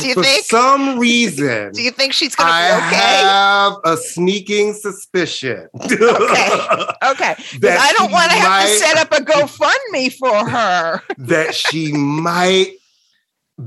Do 0.00 0.08
you 0.08 0.14
for 0.14 0.22
think? 0.22 0.46
some 0.46 0.98
reason, 1.08 1.72
Do 1.72 1.82
you 1.82 1.90
think 1.90 2.14
she's 2.14 2.34
gonna 2.34 2.50
I 2.50 2.70
be 2.70 2.86
okay? 2.86 2.96
I 2.96 3.68
have 3.68 3.72
a 3.84 3.96
sneaking 3.98 4.72
suspicion. 4.72 5.68
okay, 5.74 5.98
that 7.60 7.78
I 7.80 7.92
don't 7.98 8.10
want 8.10 8.30
to 8.30 8.38
have 8.38 8.66
to 8.66 8.74
set 8.76 8.96
up 8.96 9.12
a 9.12 9.16
GoFundMe 9.30 10.10
for 10.14 10.48
her. 10.48 11.02
that 11.18 11.54
she 11.54 11.92
might 11.92 12.76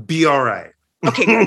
be 0.06 0.24
all 0.26 0.42
right. 0.42 0.70
Okay, 1.06 1.44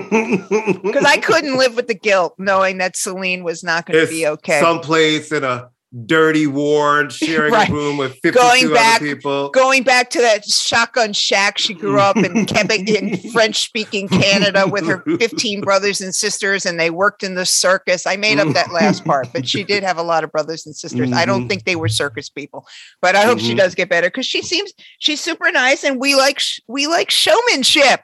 because 0.83 1.05
I 1.05 1.17
couldn't 1.17 1.57
live 1.57 1.75
with 1.75 1.87
the 1.87 1.93
guilt 1.95 2.35
knowing 2.37 2.77
that 2.77 2.95
Celine 2.95 3.43
was 3.43 3.63
not 3.63 3.85
going 3.85 4.05
to 4.05 4.09
be 4.11 4.25
okay. 4.25 4.59
Someplace 4.61 5.31
in 5.31 5.43
a 5.43 5.69
dirty 6.05 6.47
ward, 6.47 7.11
sharing 7.13 7.51
Right. 7.51 7.69
a 7.69 7.73
room 7.73 7.97
with 7.97 8.13
52 8.23 8.31
Going 8.31 8.73
back- 8.73 9.01
other 9.01 9.13
people. 9.15 9.49
Going 9.49 9.83
back 9.83 10.09
to 10.11 10.21
that 10.21 10.45
shotgun 10.45 11.11
shack 11.11 11.57
she 11.57 11.73
grew 11.73 11.99
up 11.99 12.15
in 12.15 12.45
Quebec 12.45 12.87
in 12.87 13.17
French 13.33 13.57
speaking 13.65 14.07
Canada 14.07 14.65
with 14.69 14.85
her 14.87 15.03
15 15.19 15.59
brothers 15.59 15.99
and 15.99 16.15
sisters, 16.15 16.65
and 16.65 16.79
they 16.79 16.89
worked 16.89 17.21
in 17.21 17.35
the 17.35 17.45
circus. 17.45 18.07
I 18.07 18.15
made 18.15 18.39
up 18.39 18.53
that 18.53 18.71
last 18.71 19.03
part, 19.03 19.27
but 19.33 19.45
she 19.45 19.65
did 19.65 19.83
have 19.83 19.97
a 19.97 20.03
lot 20.03 20.23
of 20.23 20.31
brothers 20.31 20.65
and 20.65 20.73
sisters. 20.73 21.11
I 21.11 21.25
don't 21.25 21.43
Mhm. 21.45 21.49
think 21.49 21.65
they 21.65 21.75
were 21.75 21.89
circus 21.89 22.29
people, 22.29 22.65
but 23.01 23.17
I 23.17 23.23
hope 23.25 23.39
she 23.39 23.53
Mhm. 23.53 23.57
does 23.57 23.75
get 23.75 23.89
better 23.89 24.07
because 24.07 24.25
she 24.25 24.41
seems 24.41 24.71
she's 24.99 25.19
super 25.19 25.51
nice, 25.51 25.83
and 25.83 25.99
we 25.99 26.15
like 26.15 26.39
we 26.69 26.87
like 26.87 27.11
showmanship. 27.11 27.99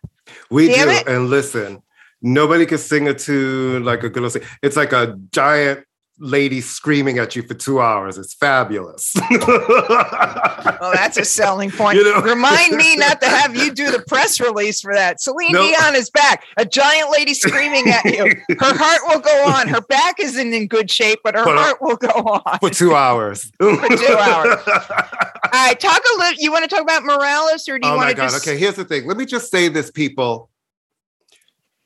We 0.49 0.67
Damn 0.67 0.87
do. 0.87 0.93
it. 0.93 1.07
And 1.07 1.29
listen, 1.29 1.81
nobody 2.21 2.65
can 2.65 2.77
sing 2.77 3.07
a 3.07 3.13
tune 3.13 3.83
like 3.83 4.03
a 4.03 4.09
good 4.09 4.23
old 4.23 4.31
sing. 4.31 4.43
It's 4.61 4.75
like 4.77 4.93
a 4.93 5.17
giant 5.31 5.83
lady 6.19 6.61
screaming 6.61 7.19
at 7.19 7.35
you 7.35 7.43
for 7.43 7.53
two 7.53 7.79
hours. 7.79 8.17
It's 8.17 8.33
fabulous. 8.33 9.13
Oh, 10.79 10.91
that's 10.93 11.17
a 11.17 11.25
selling 11.25 11.71
point. 11.71 11.97
You 11.97 12.03
know? 12.03 12.21
Remind 12.21 12.75
me 12.75 12.95
not 12.97 13.19
to 13.21 13.27
have 13.27 13.55
you 13.55 13.71
do 13.73 13.89
the 13.89 13.99
press 14.07 14.39
release 14.39 14.81
for 14.81 14.93
that. 14.93 15.19
Celine 15.19 15.51
No. 15.51 15.61
Dion 15.61 15.95
is 15.95 16.09
back. 16.09 16.43
A 16.57 16.65
giant 16.65 17.09
lady 17.11 17.33
screaming 17.33 17.89
at 17.89 18.05
you. 18.05 18.25
Her 18.59 18.77
heart 18.77 19.01
will 19.07 19.19
go 19.19 19.45
on. 19.47 19.67
Her 19.67 19.81
back 19.81 20.19
isn't 20.19 20.53
in 20.53 20.67
good 20.67 20.91
shape, 20.91 21.19
but 21.23 21.35
her 21.35 21.43
But, 21.45 21.57
heart 21.57 21.81
will 21.81 21.95
go 21.95 22.09
on. 22.09 22.59
for 22.59 22.69
two 22.69 22.93
hours. 22.95 23.51
for 23.59 23.75
two 23.75 24.17
hours. 24.19 24.59
Right, 25.67 25.80
talk 25.80 26.01
a 26.01 26.17
little. 26.19 26.41
You 26.41 26.51
want 26.51 26.63
to 26.63 26.69
talk 26.69 26.82
about 26.82 27.03
Morales, 27.03 27.67
or 27.67 27.77
do 27.77 27.88
you 27.88 27.93
oh 27.93 27.97
want 27.97 28.08
my 28.08 28.13
to 28.13 28.17
god 28.17 28.30
just? 28.30 28.47
okay 28.47 28.58
here's 28.58 28.75
the 28.75 28.86
thing 28.86 29.06
let 29.06 29.17
me 29.17 29.25
just 29.25 29.51
say 29.51 29.67
this 29.67 29.91
people 29.91 30.49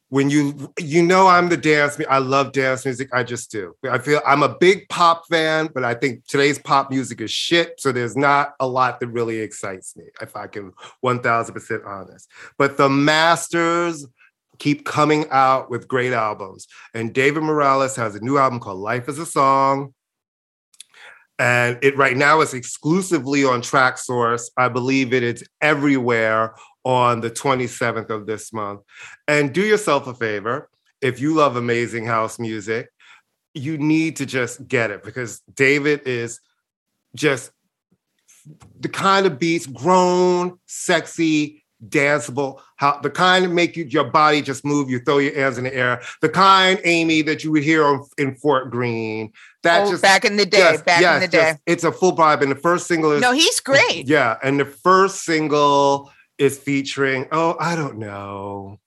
when 0.09 0.29
you 0.29 0.71
you 0.79 1.01
know 1.01 1.27
i'm 1.27 1.49
the 1.49 1.57
dance 1.57 1.99
i 2.09 2.17
love 2.19 2.51
dance 2.51 2.85
music 2.85 3.09
i 3.13 3.23
just 3.23 3.49
do 3.49 3.73
i 3.89 3.97
feel 3.97 4.21
i'm 4.27 4.43
a 4.43 4.57
big 4.59 4.87
pop 4.89 5.23
fan 5.27 5.67
but 5.73 5.83
i 5.83 5.93
think 5.93 6.23
today's 6.27 6.59
pop 6.59 6.91
music 6.91 7.21
is 7.21 7.31
shit 7.31 7.79
so 7.79 7.91
there's 7.91 8.15
not 8.15 8.53
a 8.59 8.67
lot 8.67 8.99
that 8.99 9.07
really 9.07 9.39
excites 9.39 9.95
me 9.95 10.03
if 10.21 10.35
i 10.35 10.45
can 10.45 10.71
1000% 11.03 11.85
honest 11.85 12.29
but 12.57 12.77
the 12.77 12.89
masters 12.89 14.05
keep 14.59 14.85
coming 14.85 15.25
out 15.31 15.71
with 15.71 15.87
great 15.87 16.13
albums 16.13 16.67
and 16.93 17.13
david 17.13 17.41
morales 17.41 17.95
has 17.95 18.15
a 18.15 18.19
new 18.19 18.37
album 18.37 18.59
called 18.59 18.79
life 18.79 19.07
is 19.07 19.17
a 19.17 19.25
song 19.25 19.93
and 21.41 21.77
it 21.81 21.97
right 21.97 22.15
now 22.15 22.41
is 22.41 22.53
exclusively 22.53 23.43
on 23.43 23.61
Traxsource. 23.61 24.49
I 24.57 24.69
believe 24.69 25.11
it 25.11 25.23
is 25.23 25.43
everywhere 25.59 26.55
on 26.83 27.21
the 27.21 27.31
27th 27.31 28.09
of 28.09 28.27
this 28.27 28.53
month. 28.53 28.81
And 29.27 29.53
do 29.53 29.61
yourself 29.61 30.07
a 30.07 30.13
favor. 30.13 30.69
If 31.01 31.19
you 31.19 31.33
love 31.33 31.55
amazing 31.55 32.05
house 32.05 32.39
music 32.39 32.89
you 33.53 33.77
need 33.77 34.15
to 34.17 34.25
just 34.25 34.65
get 34.67 34.91
it 34.91 35.03
because 35.03 35.41
david 35.53 36.01
is 36.05 36.39
just 37.15 37.51
the 38.79 38.89
kind 38.89 39.25
of 39.25 39.37
beats 39.37 39.65
grown 39.65 40.57
sexy 40.65 41.61
danceable 41.87 42.59
how 42.75 42.99
the 43.01 43.09
kind 43.09 43.43
that 43.43 43.49
make 43.49 43.75
you 43.75 43.85
your 43.85 44.03
body 44.03 44.41
just 44.41 44.63
move 44.63 44.89
you 44.89 44.99
throw 44.99 45.17
your 45.17 45.33
hands 45.33 45.57
in 45.57 45.63
the 45.63 45.73
air. 45.73 46.01
The 46.21 46.29
kind 46.29 46.79
amy 46.83 47.23
that 47.23 47.43
you 47.43 47.51
would 47.51 47.63
hear 47.63 47.99
in 48.17 48.35
fort 48.35 48.69
greene 48.69 49.31
that 49.63 49.87
Oh, 49.87 49.91
just 49.91 50.01
back 50.01 50.25
in 50.25 50.35
the 50.37 50.45
day. 50.45 50.57
Yes, 50.59 50.81
back 50.81 51.01
yes, 51.01 51.15
in 51.15 51.21
the 51.21 51.27
day. 51.27 51.37
yes. 51.37 51.59
It's 51.65 51.83
a 51.83 51.91
full 51.91 52.15
vibe. 52.15 52.41
And 52.41 52.51
the 52.51 52.55
first 52.55 52.87
single 52.87 53.11
is 53.11 53.21
No, 53.21 53.31
he's 53.33 53.59
great. 53.59 54.07
Yeah. 54.07 54.37
And 54.43 54.59
the 54.59 54.65
first 54.65 55.23
single 55.23 56.11
is 56.37 56.57
featuring, 56.57 57.27
oh, 57.31 57.55
I 57.59 57.75
don't 57.75 57.97
know. 57.97 58.79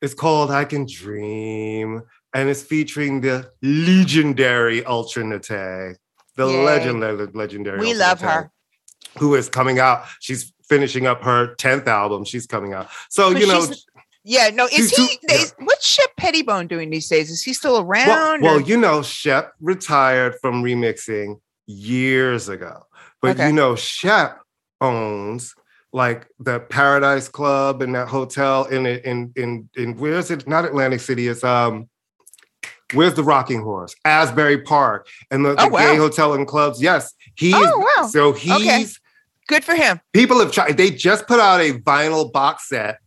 It's 0.00 0.14
called 0.14 0.50
I 0.50 0.64
Can 0.64 0.86
Dream. 0.86 2.02
And 2.34 2.48
it's 2.48 2.62
featuring 2.62 3.20
the 3.20 3.50
legendary 3.62 4.84
Ultra 4.84 5.22
Naté. 5.22 5.96
The 6.36 6.48
Yay. 6.48 6.64
legend, 6.64 7.34
legendary. 7.34 7.78
We 7.78 7.94
love 7.94 8.20
her. 8.20 8.50
Who 9.18 9.34
is 9.36 9.48
coming 9.48 9.78
out. 9.78 10.04
She's 10.20 10.52
finishing 10.68 11.06
up 11.06 11.22
her 11.22 11.54
10th 11.56 11.86
album. 11.86 12.24
She's 12.24 12.46
coming 12.46 12.72
out. 12.72 12.88
So, 13.08 13.32
But 13.32 13.40
you 13.40 13.46
know, 13.46 13.60
she's- 13.66 13.84
Yeah, 14.24 14.48
no. 14.50 14.64
Is 14.66 14.72
She's 14.90 14.96
he? 14.96 15.06
too- 15.18 15.26
yeah. 15.28 15.44
What's 15.58 15.86
Shep 15.86 16.10
Pettibone 16.16 16.66
doing 16.66 16.90
these 16.90 17.08
days? 17.08 17.30
Is 17.30 17.42
he 17.42 17.52
still 17.52 17.78
around? 17.78 18.40
well 18.42 18.56
or- 18.56 18.60
you 18.60 18.76
know, 18.78 19.02
Shep 19.02 19.52
retired 19.60 20.36
from 20.40 20.62
remixing 20.62 21.40
years 21.66 22.48
ago. 22.48 22.86
But 23.20 23.36
Okay. 23.36 23.48
you 23.48 23.52
know, 23.52 23.76
Shep 23.76 24.40
owns 24.80 25.54
like 25.92 26.26
the 26.40 26.60
Paradise 26.60 27.28
Club 27.28 27.82
and 27.82 27.94
that 27.94 28.08
hotel 28.08 28.64
in 28.64 28.86
in 28.86 29.32
in 29.36 29.68
in 29.76 29.96
where's 29.98 30.30
it? 30.30 30.48
Not 30.48 30.64
Atlantic 30.64 31.00
City. 31.00 31.28
It's 31.28 31.44
um, 31.44 31.88
where's 32.94 33.14
the 33.14 33.22
Rocking 33.22 33.62
Horse? 33.62 33.94
Asbury 34.04 34.60
Park 34.62 35.06
and 35.30 35.44
the, 35.44 35.54
the 35.54 35.62
Oh, 35.64 35.68
wow. 35.68 35.78
gay 35.92 35.96
hotel 35.96 36.32
and 36.34 36.46
clubs. 36.46 36.82
Yes, 36.82 37.12
he. 37.36 37.52
Oh, 37.54 37.78
wow. 37.98 38.06
so 38.08 38.32
he's 38.32 38.52
Okay. 38.52 38.86
Good 39.46 39.62
for 39.64 39.74
him. 39.74 40.00
people 40.14 40.38
have 40.40 40.50
tried. 40.52 40.78
They 40.78 40.90
just 40.90 41.26
put 41.26 41.38
out 41.38 41.60
a 41.60 41.74
vinyl 41.74 42.32
box 42.32 42.68
set, 42.70 42.98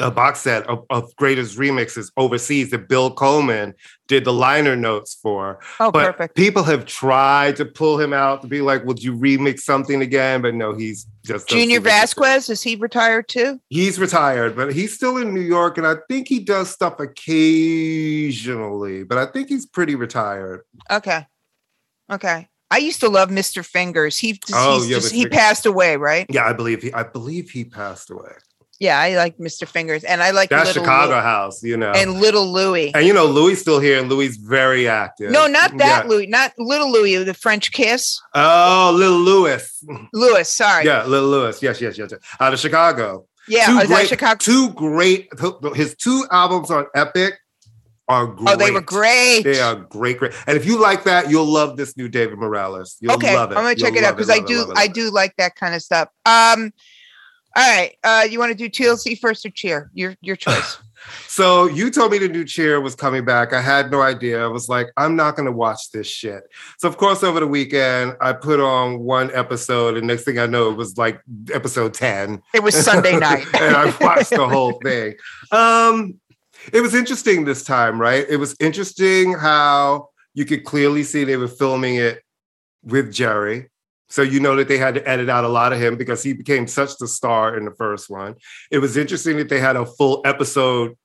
a 0.00 0.10
box 0.10 0.40
set 0.40 0.66
of, 0.68 0.84
of 0.90 1.14
greatest 1.16 1.58
remixes 1.58 2.10
overseas 2.16 2.70
that 2.70 2.88
Bill 2.88 3.10
Coleman 3.12 3.74
did 4.08 4.24
the 4.24 4.32
liner 4.32 4.74
notes 4.74 5.16
for. 5.22 5.60
Oh, 5.80 5.90
But 5.92 6.12
perfect. 6.12 6.34
people 6.36 6.62
have 6.64 6.86
tried 6.86 7.56
to 7.56 7.64
pull 7.64 8.00
him 8.00 8.12
out 8.12 8.42
to 8.42 8.48
be 8.48 8.60
like, 8.62 8.84
"Would 8.84 9.02
you 9.02 9.14
remix 9.14 9.60
something 9.60 10.02
again?" 10.02 10.42
But 10.42 10.54
no, 10.54 10.74
he's 10.74 11.06
just 11.24 11.48
Junior 11.48 11.80
Vasquez 11.80 12.48
is 12.50 12.62
he 12.62 12.74
retired 12.76 13.28
too? 13.28 13.60
He's 13.68 13.98
retired, 13.98 14.56
but 14.56 14.72
he's 14.72 14.94
still 14.94 15.16
in 15.18 15.34
New 15.34 15.40
York, 15.40 15.78
and 15.78 15.86
I 15.86 15.96
think 16.08 16.28
he 16.28 16.40
does 16.40 16.70
stuff 16.70 16.98
occasionally. 16.98 19.04
But 19.04 19.18
I 19.18 19.26
think 19.26 19.48
he's 19.48 19.66
pretty 19.66 19.94
retired. 19.94 20.62
Okay, 20.90 21.26
okay. 22.10 22.48
I 22.70 22.78
used 22.78 23.00
to 23.00 23.10
love 23.10 23.28
Mr. 23.28 23.62
Fingers. 23.64 24.18
He 24.18 24.40
Oh, 24.54 24.82
yeah, 24.82 24.96
just, 24.96 25.12
he 25.12 25.26
passed 25.26 25.66
away, 25.66 25.98
right? 25.98 26.24
Yeah, 26.30 26.46
I 26.46 26.54
believe 26.54 26.82
he. 26.82 26.92
I 26.94 27.02
believe 27.02 27.50
he 27.50 27.64
passed 27.64 28.10
away. 28.10 28.32
Yeah, 28.82 28.98
I 28.98 29.14
like 29.14 29.38
Mr. 29.38 29.66
Fingers, 29.68 30.02
and 30.02 30.20
I 30.24 30.32
like 30.32 30.48
That's 30.50 30.66
Little 30.70 30.82
Chicago 30.82 31.14
Lou- 31.14 31.20
House, 31.20 31.62
you 31.62 31.76
know. 31.76 31.92
and 31.92 32.14
Little 32.20 32.50
Louis. 32.52 32.92
And 32.96 33.06
you 33.06 33.12
know, 33.14 33.26
Louis 33.26 33.54
still 33.54 33.78
here, 33.78 34.00
and 34.00 34.08
Louis 34.08 34.36
very 34.36 34.88
active. 34.88 35.30
No, 35.30 35.46
not 35.46 35.78
that 35.78 36.04
Yeah. 36.04 36.10
Louis, 36.10 36.26
not 36.26 36.52
Little 36.58 36.90
Louis, 36.90 37.22
the 37.22 37.32
French 37.32 37.70
Kiss. 37.70 38.20
Oh, 38.34 38.92
little 38.92 39.20
Louis. 39.20 39.84
Louis, 40.12 40.48
sorry. 40.48 40.84
Yeah, 40.84 41.04
little 41.04 41.28
Louis. 41.28 41.62
Yes, 41.62 41.80
yes, 41.80 41.96
yes. 41.96 42.12
Out 42.40 42.52
of 42.52 42.58
Chicago. 42.58 43.26
Yeah, 43.46 43.70
is 43.82 43.88
that 43.88 43.94
great- 43.94 44.08
Chicago? 44.08 44.38
Two 44.38 44.70
great. 44.70 45.28
His 45.76 45.94
two 45.94 46.26
albums 46.32 46.70
on 46.72 46.86
Epic 46.96 47.34
are 48.08 48.26
great. 48.26 48.52
oh, 48.54 48.56
they 48.56 48.72
were 48.72 48.80
great. 48.80 49.42
They 49.42 49.60
are 49.60 49.76
great, 49.76 50.18
great. 50.18 50.32
And 50.48 50.56
if 50.56 50.66
you 50.66 50.80
like 50.80 51.04
that, 51.04 51.30
you'll 51.30 51.46
love 51.46 51.76
this 51.76 51.96
new 51.96 52.08
David 52.08 52.36
Morales. 52.38 52.96
You'll 53.00 53.12
okay, 53.14 53.36
love 53.36 53.52
it. 53.52 53.56
I'm 53.56 53.62
gonna 53.62 53.76
check 53.76 53.94
You'll 53.94 54.02
it 54.02 54.06
out 54.06 54.16
because 54.16 54.28
I 54.28 54.40
do 54.40 54.62
it, 54.70 54.76
I 54.76 54.88
do 54.88 55.10
like 55.12 55.36
that 55.36 55.54
kind 55.54 55.74
of 55.76 55.82
stuff. 55.82 56.08
Um, 56.26 56.72
All 57.54 57.76
right. 57.76 57.96
Uh, 58.02 58.26
you 58.30 58.38
want 58.38 58.56
to 58.56 58.56
do 58.56 58.68
TLC 58.68 59.18
first 59.18 59.44
or 59.44 59.50
cheer? 59.50 59.90
Your 59.94 60.16
your 60.20 60.36
choice. 60.36 60.78
So 61.26 61.66
you 61.66 61.90
told 61.90 62.12
me 62.12 62.18
the 62.18 62.28
new 62.28 62.44
cheer 62.44 62.80
was 62.80 62.94
coming 62.94 63.24
back. 63.24 63.52
I 63.52 63.60
had 63.60 63.90
no 63.90 64.02
idea. 64.02 64.44
I 64.44 64.46
was 64.46 64.68
like, 64.68 64.92
I'm 64.96 65.16
not 65.16 65.34
going 65.34 65.46
to 65.46 65.52
watch 65.52 65.90
this 65.90 66.06
shit. 66.06 66.44
So 66.78 66.88
of 66.88 66.96
course, 66.96 67.24
over 67.24 67.40
the 67.40 67.46
weekend, 67.46 68.16
I 68.20 68.32
put 68.32 68.60
on 68.60 69.00
one 69.00 69.30
episode, 69.34 69.96
and 69.96 70.06
next 70.06 70.22
thing 70.22 70.38
I 70.38 70.46
know, 70.46 70.70
it 70.70 70.76
was 70.76 70.96
like 70.96 71.20
episode 71.52 71.94
ten. 71.94 72.40
It 72.54 72.62
was 72.62 72.76
Sunday 72.76 73.16
night, 73.18 73.46
and 73.54 73.74
I 73.74 73.92
watched 74.00 74.30
the 74.30 74.48
whole 74.48 74.78
thing. 74.84 75.14
Um, 75.50 76.20
it 76.72 76.80
was 76.80 76.94
interesting 76.94 77.44
this 77.44 77.64
time, 77.64 78.00
right? 78.00 78.24
It 78.28 78.36
was 78.36 78.54
interesting 78.60 79.32
how 79.32 80.10
you 80.34 80.44
could 80.44 80.64
clearly 80.64 81.02
see 81.02 81.24
they 81.24 81.36
were 81.36 81.48
filming 81.48 81.96
it 81.96 82.22
with 82.84 83.12
Jerry. 83.12 83.70
So 84.12 84.20
you 84.20 84.40
know 84.40 84.54
that 84.56 84.68
they 84.68 84.76
had 84.76 84.94
to 84.96 85.08
edit 85.08 85.30
out 85.30 85.44
a 85.44 85.48
lot 85.48 85.72
of 85.72 85.80
him 85.80 85.96
because 85.96 86.22
he 86.22 86.34
became 86.34 86.66
such 86.66 86.98
the 86.98 87.08
star 87.08 87.56
in 87.56 87.64
the 87.64 87.70
first 87.70 88.10
one. 88.10 88.34
It 88.70 88.76
was 88.76 88.98
interesting 88.98 89.38
that 89.38 89.48
they 89.48 89.58
had 89.58 89.74
a 89.74 89.86
full 89.86 90.20
episode 90.26 90.98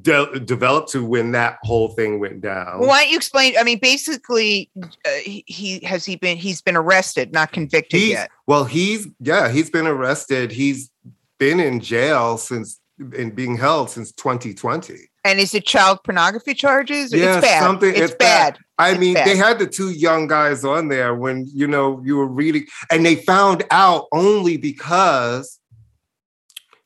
de- 0.00 0.40
developed 0.40 0.90
to 0.92 1.04
when 1.04 1.32
that 1.32 1.58
whole 1.64 1.88
thing 1.88 2.18
went 2.18 2.40
down. 2.40 2.80
Well, 2.80 2.88
why 2.88 3.02
don't 3.02 3.10
you 3.10 3.18
explain? 3.18 3.56
I 3.58 3.62
mean, 3.62 3.78
basically, 3.78 4.70
uh, 4.82 4.88
he, 5.24 5.80
has 5.84 6.06
he 6.06 6.16
been 6.16 6.38
he's 6.38 6.62
been 6.62 6.76
arrested, 6.76 7.30
not 7.30 7.52
convicted 7.52 8.00
he's, 8.00 8.10
yet. 8.12 8.30
Well, 8.46 8.64
he's 8.64 9.06
yeah, 9.20 9.50
he's 9.50 9.68
been 9.68 9.86
arrested. 9.86 10.50
He's 10.50 10.90
been 11.38 11.60
in 11.60 11.80
jail 11.80 12.38
since 12.38 12.80
and 12.98 13.34
being 13.34 13.56
held 13.56 13.90
since 13.90 14.12
2020. 14.12 14.94
And 15.24 15.38
is 15.40 15.54
it 15.54 15.66
child 15.66 15.98
pornography 16.04 16.54
charges? 16.54 17.12
Yeah, 17.12 17.38
it's 17.38 17.46
bad. 17.46 17.62
something. 17.62 17.90
It's, 17.90 17.98
it's 18.00 18.14
bad. 18.14 18.54
bad. 18.54 18.58
I 18.78 18.90
It's 18.90 19.00
mean, 19.00 19.14
bad. 19.14 19.26
they 19.26 19.36
had 19.36 19.58
the 19.58 19.66
two 19.66 19.90
young 19.90 20.26
guys 20.26 20.64
on 20.64 20.88
there 20.88 21.14
when 21.14 21.46
you 21.52 21.66
know 21.66 22.00
you 22.04 22.16
were 22.16 22.26
reading, 22.26 22.66
and 22.90 23.04
they 23.04 23.16
found 23.16 23.64
out 23.70 24.06
only 24.12 24.56
because, 24.56 25.58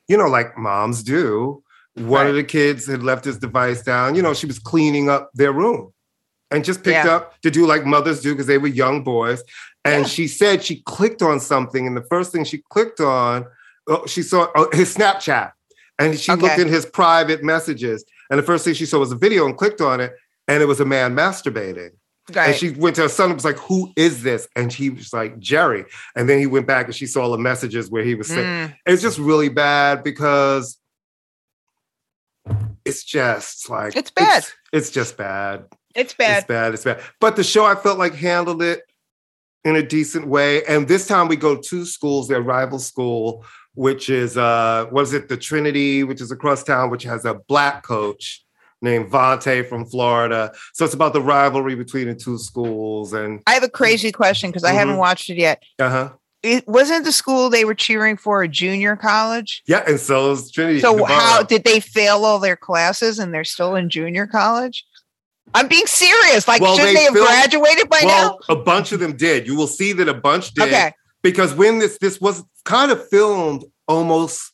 you 0.08 0.16
know, 0.16 0.26
like 0.26 0.56
moms 0.56 1.02
do. 1.02 1.62
One 1.96 2.26
of 2.28 2.34
the 2.34 2.44
kids 2.44 2.86
had 2.86 3.02
left 3.02 3.24
his 3.24 3.36
device 3.38 3.82
down. 3.82 4.14
You 4.14 4.22
know, 4.22 4.32
she 4.32 4.46
was 4.46 4.58
cleaning 4.58 5.10
up 5.10 5.30
their 5.34 5.52
room, 5.52 5.92
and 6.50 6.64
just 6.64 6.82
picked 6.82 7.04
Yeah. 7.04 7.16
up 7.16 7.40
to 7.42 7.50
do 7.50 7.66
like 7.66 7.84
mothers 7.84 8.20
do 8.22 8.32
because 8.32 8.46
they 8.46 8.58
were 8.58 8.68
young 8.68 9.02
boys. 9.04 9.42
And 9.84 10.02
Yeah. 10.02 10.08
she 10.08 10.28
said 10.28 10.62
she 10.64 10.82
clicked 10.86 11.20
on 11.20 11.40
something, 11.40 11.86
and 11.86 11.96
the 11.96 12.04
first 12.08 12.32
thing 12.32 12.44
she 12.44 12.62
clicked 12.70 13.00
on, 13.00 13.44
oh, 13.88 14.06
she 14.06 14.22
saw 14.22 14.48
oh, 14.54 14.68
his 14.72 14.94
Snapchat, 14.94 15.52
and 16.00 16.18
she 16.18 16.32
looked 16.32 16.58
in 16.58 16.68
his 16.68 16.86
private 16.86 17.44
messages, 17.44 18.04
and 18.30 18.38
the 18.38 18.42
first 18.42 18.64
thing 18.64 18.74
she 18.74 18.86
saw 18.86 18.98
was 18.98 19.12
a 19.12 19.16
video, 19.16 19.46
and 19.46 19.56
clicked 19.56 19.80
on 19.80 20.00
it, 20.00 20.12
and 20.48 20.62
it 20.62 20.66
was 20.66 20.80
a 20.80 20.84
man 20.84 21.14
masturbating. 21.14 21.90
And 22.36 22.54
she 22.54 22.70
went 22.70 22.96
to 22.96 23.02
her 23.02 23.08
son 23.08 23.26
and 23.26 23.34
was 23.34 23.44
like, 23.44 23.58
Who 23.58 23.92
is 23.96 24.22
this? 24.22 24.48
And 24.54 24.72
he 24.72 24.90
was 24.90 25.12
like, 25.12 25.38
Jerry. 25.38 25.84
And 26.14 26.28
then 26.28 26.38
he 26.38 26.46
went 26.46 26.66
back 26.66 26.86
and 26.86 26.94
she 26.94 27.06
saw 27.06 27.28
the 27.28 27.38
messages 27.38 27.90
where 27.90 28.04
he 28.04 28.14
was 28.14 28.28
saying, 28.28 28.68
Mm. 28.68 28.76
It's 28.86 29.02
just 29.02 29.18
really 29.18 29.48
bad 29.48 30.04
because 30.04 30.78
it's 32.84 33.04
just 33.04 33.68
like, 33.68 33.96
It's 33.96 34.10
bad. 34.10 34.38
It's, 34.38 34.54
it's 34.72 34.90
just 34.90 35.16
bad. 35.16 35.64
It's 35.94 36.14
bad. 36.14 36.38
It's 36.38 36.46
bad. 36.46 36.74
It's 36.74 36.84
bad. 36.84 37.00
But 37.20 37.36
the 37.36 37.44
show, 37.44 37.64
I 37.64 37.74
felt 37.74 37.98
like 37.98 38.14
handled 38.14 38.62
it 38.62 38.82
in 39.64 39.76
a 39.76 39.82
decent 39.82 40.26
way. 40.26 40.64
And 40.64 40.88
this 40.88 41.06
time 41.06 41.28
we 41.28 41.36
go 41.36 41.56
to 41.56 41.84
schools, 41.84 42.28
their 42.28 42.42
rival 42.42 42.78
school, 42.78 43.44
which 43.74 44.10
is, 44.10 44.36
uh, 44.36 44.86
was 44.90 45.12
it 45.12 45.28
the 45.28 45.36
Trinity, 45.36 46.04
which 46.04 46.20
is 46.20 46.30
across 46.30 46.62
town, 46.64 46.90
which 46.90 47.04
has 47.04 47.24
a 47.24 47.34
black 47.48 47.82
coach 47.82 48.44
named 48.82 49.10
Vontae 49.10 49.68
from 49.68 49.84
Florida. 49.84 50.52
So 50.72 50.84
it's 50.86 50.94
about 50.94 51.12
the 51.12 51.20
rivalry 51.20 51.74
between 51.74 52.08
the 52.08 52.14
two 52.14 52.38
schools. 52.38 53.12
And 53.12 53.42
I 53.46 53.52
have 53.52 53.62
a 53.62 53.68
crazy 53.68 54.10
question 54.10 54.50
because 54.50 54.64
I 54.64 54.72
haven't 54.72 54.94
Mhm. 54.94 54.98
watched 54.98 55.28
it 55.30 55.36
yet. 55.36 55.62
uh-huh. 55.78 56.10
It 56.42 56.66
wasn't 56.66 57.04
the 57.04 57.12
school 57.12 57.50
they 57.50 57.66
were 57.66 57.74
cheering 57.74 58.16
for 58.16 58.42
a 58.42 58.48
junior 58.48 58.96
college. 58.96 59.62
Yeah, 59.66 59.84
and 59.86 60.00
so 60.00 60.32
is 60.32 60.50
Trinity. 60.50 60.80
So 60.80 61.04
how 61.04 61.42
did 61.42 61.64
they 61.64 61.80
fail 61.80 62.24
all 62.24 62.38
their 62.38 62.56
classes 62.56 63.18
and 63.18 63.34
they're 63.34 63.44
still 63.44 63.74
in 63.76 63.90
junior 63.90 64.26
college? 64.26 64.82
I'm 65.54 65.68
being 65.68 65.86
serious. 65.86 66.48
Like, 66.48 66.62
Well, 66.62 66.76
shouldn't 66.76 66.94
they 66.94 67.00
they 67.00 67.04
have 67.04 67.12
filmed- 67.12 67.28
graduated 67.28 67.90
by 67.90 68.00
well, 68.04 68.38
a 68.48 68.56
bunch 68.56 68.92
of 68.92 69.00
them 69.00 69.18
did. 69.18 69.46
You 69.46 69.54
will 69.54 69.66
see 69.66 69.92
that 69.92 70.08
a 70.08 70.14
bunch 70.14 70.54
did. 70.54 70.68
Okay. 70.68 70.94
Because 71.22 71.54
when 71.54 71.78
this 71.78 71.98
this 71.98 72.20
was 72.20 72.42
kind 72.64 72.90
of 72.90 73.08
filmed 73.08 73.64
almost 73.86 74.52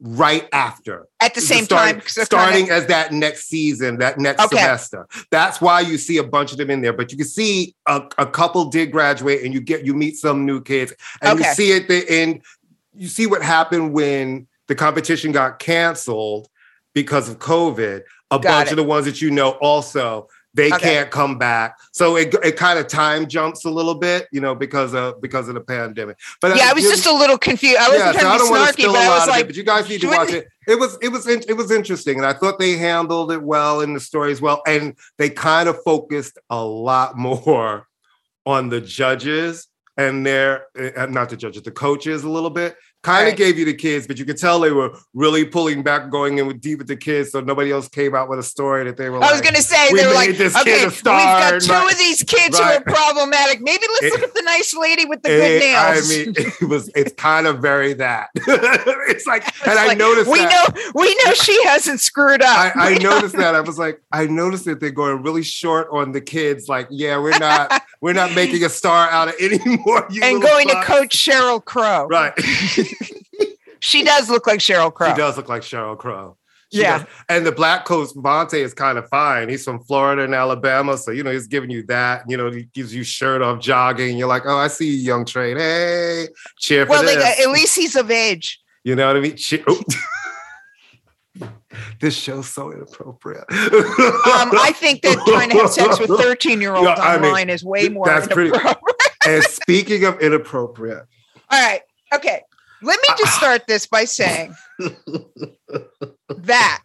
right 0.00 0.48
after. 0.52 1.06
At 1.20 1.34
the 1.34 1.40
same 1.40 1.66
time, 1.66 2.02
starting 2.06 2.68
as 2.70 2.86
that 2.86 3.12
next 3.12 3.48
season, 3.48 3.98
that 3.98 4.18
next 4.18 4.42
Okay. 4.44 4.56
semester. 4.56 5.06
That's 5.30 5.60
why 5.60 5.80
you 5.80 5.98
see 5.98 6.18
a 6.18 6.24
bunch 6.24 6.52
of 6.52 6.58
them 6.58 6.70
in 6.70 6.82
there. 6.82 6.92
But 6.92 7.10
you 7.10 7.16
can 7.18 7.26
see 7.26 7.74
a, 7.86 8.02
a 8.18 8.26
couple 8.26 8.66
did 8.66 8.92
graduate, 8.92 9.42
and 9.44 9.54
you 9.54 9.60
get 9.60 9.84
you 9.86 9.94
meet 9.94 10.16
some 10.16 10.44
new 10.44 10.60
kids, 10.60 10.92
and 11.22 11.38
Okay. 11.38 11.48
you 11.48 11.54
see 11.54 11.72
at 11.76 11.88
the 11.88 12.04
end, 12.08 12.42
you 12.94 13.08
see 13.08 13.26
what 13.26 13.42
happened 13.42 13.92
when 13.92 14.46
the 14.68 14.74
competition 14.74 15.32
got 15.32 15.58
canceled 15.58 16.48
because 16.94 17.28
of 17.28 17.38
COVID. 17.38 18.02
A 18.30 18.38
Got 18.38 18.42
bunch 18.42 18.66
it. 18.68 18.72
of 18.72 18.76
the 18.76 18.84
ones 18.84 19.06
that 19.06 19.20
you 19.22 19.30
know 19.30 19.52
also 19.52 20.28
they 20.54 20.72
Okay. 20.72 20.78
can't 20.78 21.10
come 21.10 21.36
back. 21.36 21.78
So 21.92 22.16
it, 22.16 22.34
it 22.44 22.56
kind 22.56 22.78
of 22.78 22.86
time 22.86 23.26
jumps 23.28 23.64
a 23.64 23.70
little 23.70 23.96
bit, 23.96 24.28
you 24.32 24.40
know, 24.40 24.54
because 24.54 24.94
of 24.94 25.20
because 25.20 25.48
of 25.48 25.54
the 25.54 25.60
pandemic. 25.60 26.16
But 26.40 26.56
yeah, 26.56 26.68
I 26.70 26.72
was 26.72 26.84
just 26.84 27.06
a 27.06 27.12
little 27.12 27.36
confused. 27.38 27.76
I 27.76 27.88
wasn't 27.88 27.98
yeah, 27.98 28.12
so 28.12 28.18
I 28.18 28.20
trying 28.22 28.38
don't 28.38 28.46
to 28.48 28.54
be 28.54 28.60
snarky, 28.60 28.72
spill 28.72 28.92
but 28.92 28.98
a 28.98 29.04
I 29.04 29.08
was 29.14 29.22
of 29.24 29.28
like, 29.28 29.40
it. 29.42 29.46
But 29.48 29.56
you 29.56 29.62
guys 29.64 29.88
need 29.88 30.00
to 30.02 30.06
watch 30.08 30.30
it. 30.30 30.46
It 30.66 30.78
was 30.78 30.96
it 31.02 31.08
was 31.08 31.26
in- 31.26 31.44
it 31.48 31.56
was 31.56 31.70
interesting, 31.70 32.18
and 32.18 32.26
I 32.26 32.32
thought 32.32 32.58
they 32.58 32.76
handled 32.76 33.32
it 33.32 33.42
well 33.42 33.80
in 33.80 33.92
the 33.94 34.00
stories 34.00 34.40
well, 34.40 34.62
and 34.66 34.94
they 35.18 35.28
kind 35.28 35.68
of 35.68 35.82
focused 35.82 36.38
a 36.50 36.64
lot 36.64 37.16
more 37.18 37.86
on 38.46 38.68
the 38.68 38.80
judges 38.80 39.66
and 39.96 40.24
their 40.24 40.66
uh, 40.96 41.06
not 41.06 41.30
the 41.30 41.36
judges, 41.36 41.62
the 41.62 41.70
coaches 41.70 42.24
a 42.24 42.28
little 42.30 42.50
bit. 42.50 42.76
Kind 43.04 43.28
of 43.28 43.32
Right. 43.32 43.36
gave 43.36 43.58
you 43.58 43.66
the 43.66 43.74
kids, 43.74 44.06
but 44.06 44.18
you 44.18 44.24
could 44.24 44.38
tell 44.38 44.58
they 44.60 44.72
were 44.72 44.90
really 45.12 45.44
pulling 45.44 45.82
back, 45.82 46.10
going 46.10 46.38
in 46.38 46.46
with 46.46 46.60
deep 46.60 46.78
with 46.78 46.88
the 46.88 46.96
kids, 46.96 47.30
so 47.32 47.40
nobody 47.40 47.70
else 47.70 47.86
came 47.86 48.14
out 48.14 48.30
with 48.30 48.38
a 48.38 48.42
story 48.42 48.82
that 48.84 48.96
they 48.96 49.10
were. 49.10 49.22
I 49.22 49.30
was 49.30 49.42
going 49.42 49.54
to 49.54 49.62
say 49.62 49.88
we 49.92 50.00
they 50.00 50.06
were 50.06 50.14
like, 50.14 50.36
this 50.38 50.54
kid 50.54 50.60
okay, 50.62 50.84
a 50.84 50.88
we've 50.88 51.02
got 51.04 51.60
two 51.60 51.70
right. 51.72 51.92
of 51.92 51.98
these 51.98 52.22
kids 52.22 52.58
who 52.58 52.64
are 52.64 52.80
problematic. 52.80 53.60
Maybe 53.60 53.84
let's 54.00 54.06
It- 54.06 54.12
look 54.14 54.22
at 54.22 54.34
the 54.34 54.42
nice 54.42 54.74
lady 54.74 55.04
with 55.04 55.22
the 55.22 55.28
good 55.28 55.50
It- 55.52 55.60
nails. 55.60 56.10
I 56.10 56.14
mean, 56.24 56.34
it 56.62 56.68
was. 56.68 56.90
It's 56.96 57.12
kind 57.12 57.46
of 57.46 57.58
very 57.60 57.92
that. 57.92 58.28
it's 58.34 59.26
like, 59.26 59.46
It's 59.48 59.66
and 59.66 59.78
I 59.78 59.92
noticed 59.94 60.30
we 60.30 60.38
that. 60.38 60.72
know 60.74 60.90
we 60.94 61.14
know 61.24 61.34
she 61.34 61.62
hasn't 61.64 62.00
screwed 62.00 62.40
up. 62.42 62.56
I, 62.56 62.72
I 62.74 62.94
know- 62.98 63.10
noticed 63.16 63.36
that. 63.36 63.54
I 63.54 63.60
was 63.60 63.78
like, 63.78 64.00
I 64.12 64.26
noticed 64.26 64.64
that 64.64 64.80
they're 64.80 64.90
going 64.90 65.22
really 65.22 65.42
short 65.42 65.88
on 65.92 66.12
the 66.12 66.22
kids. 66.22 66.68
Like, 66.70 66.88
yeah, 66.90 67.18
we're 67.18 67.38
not, 67.38 67.82
we're 68.04 68.12
not 68.12 68.34
making 68.34 68.62
a 68.62 68.68
star 68.68 69.08
out 69.08 69.28
of 69.28 69.34
any 69.40 69.58
more. 69.86 70.06
And 70.22 70.42
going 70.42 70.68
to 70.68 70.82
coach 70.84 71.16
Sheryl 71.16 71.64
Crow. 71.64 72.06
Right. 72.06 72.34
She 73.80 74.02
does 74.02 74.30
look 74.30 74.46
like 74.46 74.60
Sheryl 74.60 74.92
Crow. 74.92 75.10
She 75.10 75.16
does 75.16 75.36
look 75.36 75.48
like 75.50 75.60
Sheryl 75.60 75.96
Crow. 75.98 76.38
She 76.72 76.80
Yeah. 76.80 76.98
does. 77.00 77.06
And 77.28 77.46
the 77.46 77.52
black 77.52 77.84
coach 77.84 78.08
Monte 78.16 78.58
is 78.58 78.72
kind 78.72 78.96
of 78.96 79.06
fine. 79.10 79.50
He's 79.50 79.62
from 79.62 79.78
Florida 79.84 80.22
and 80.24 80.34
Alabama, 80.34 80.96
so 80.96 81.10
you 81.10 81.22
know 81.22 81.30
he's 81.30 81.46
giving 81.46 81.68
you 81.70 81.82
that. 81.88 82.22
You 82.26 82.38
know, 82.38 82.50
he 82.50 82.62
gives 82.72 82.94
you 82.94 83.04
shirt 83.04 83.42
off 83.42 83.60
jogging. 83.60 84.16
You're 84.16 84.28
like, 84.28 84.44
oh, 84.46 84.56
I 84.56 84.68
see 84.68 84.86
you, 84.86 84.96
young 84.96 85.26
trade. 85.26 85.58
Hey, 85.58 86.28
cheer 86.58 86.86
for 86.86 86.90
Well, 86.90 87.04
like, 87.04 87.18
at 87.18 87.50
least 87.50 87.76
he's 87.76 87.94
of 87.94 88.10
age. 88.10 88.58
You 88.84 88.96
know 88.96 89.06
what 89.06 89.16
I 89.16 89.20
mean? 89.20 89.36
Che- 89.36 89.64
oh. 89.66 89.82
This 92.00 92.16
show's 92.16 92.48
so 92.48 92.72
inappropriate. 92.72 93.44
Um, 93.50 94.50
I 94.58 94.72
think 94.74 95.02
that 95.02 95.22
trying 95.26 95.50
to 95.50 95.56
have 95.58 95.70
sex 95.70 95.98
with 96.00 96.08
13 96.20 96.60
year 96.60 96.74
olds 96.74 96.88
I 97.00 97.16
mean, 97.16 97.24
online 97.26 97.50
is 97.50 97.64
way 97.64 97.88
more 97.88 98.06
that's 98.06 98.26
pretty- 98.28 98.50
inappropriate. 98.50 98.96
and 99.26 99.42
speaking 99.44 100.04
of 100.04 100.20
inappropriate, 100.20 101.04
All 101.50 101.60
right. 101.62 101.80
Okay. 102.14 102.40
Let 102.82 102.98
me 103.00 103.14
just 103.18 103.34
start 103.36 103.66
this 103.66 103.86
by 103.86 104.04
saying 104.04 104.54
that 106.28 106.80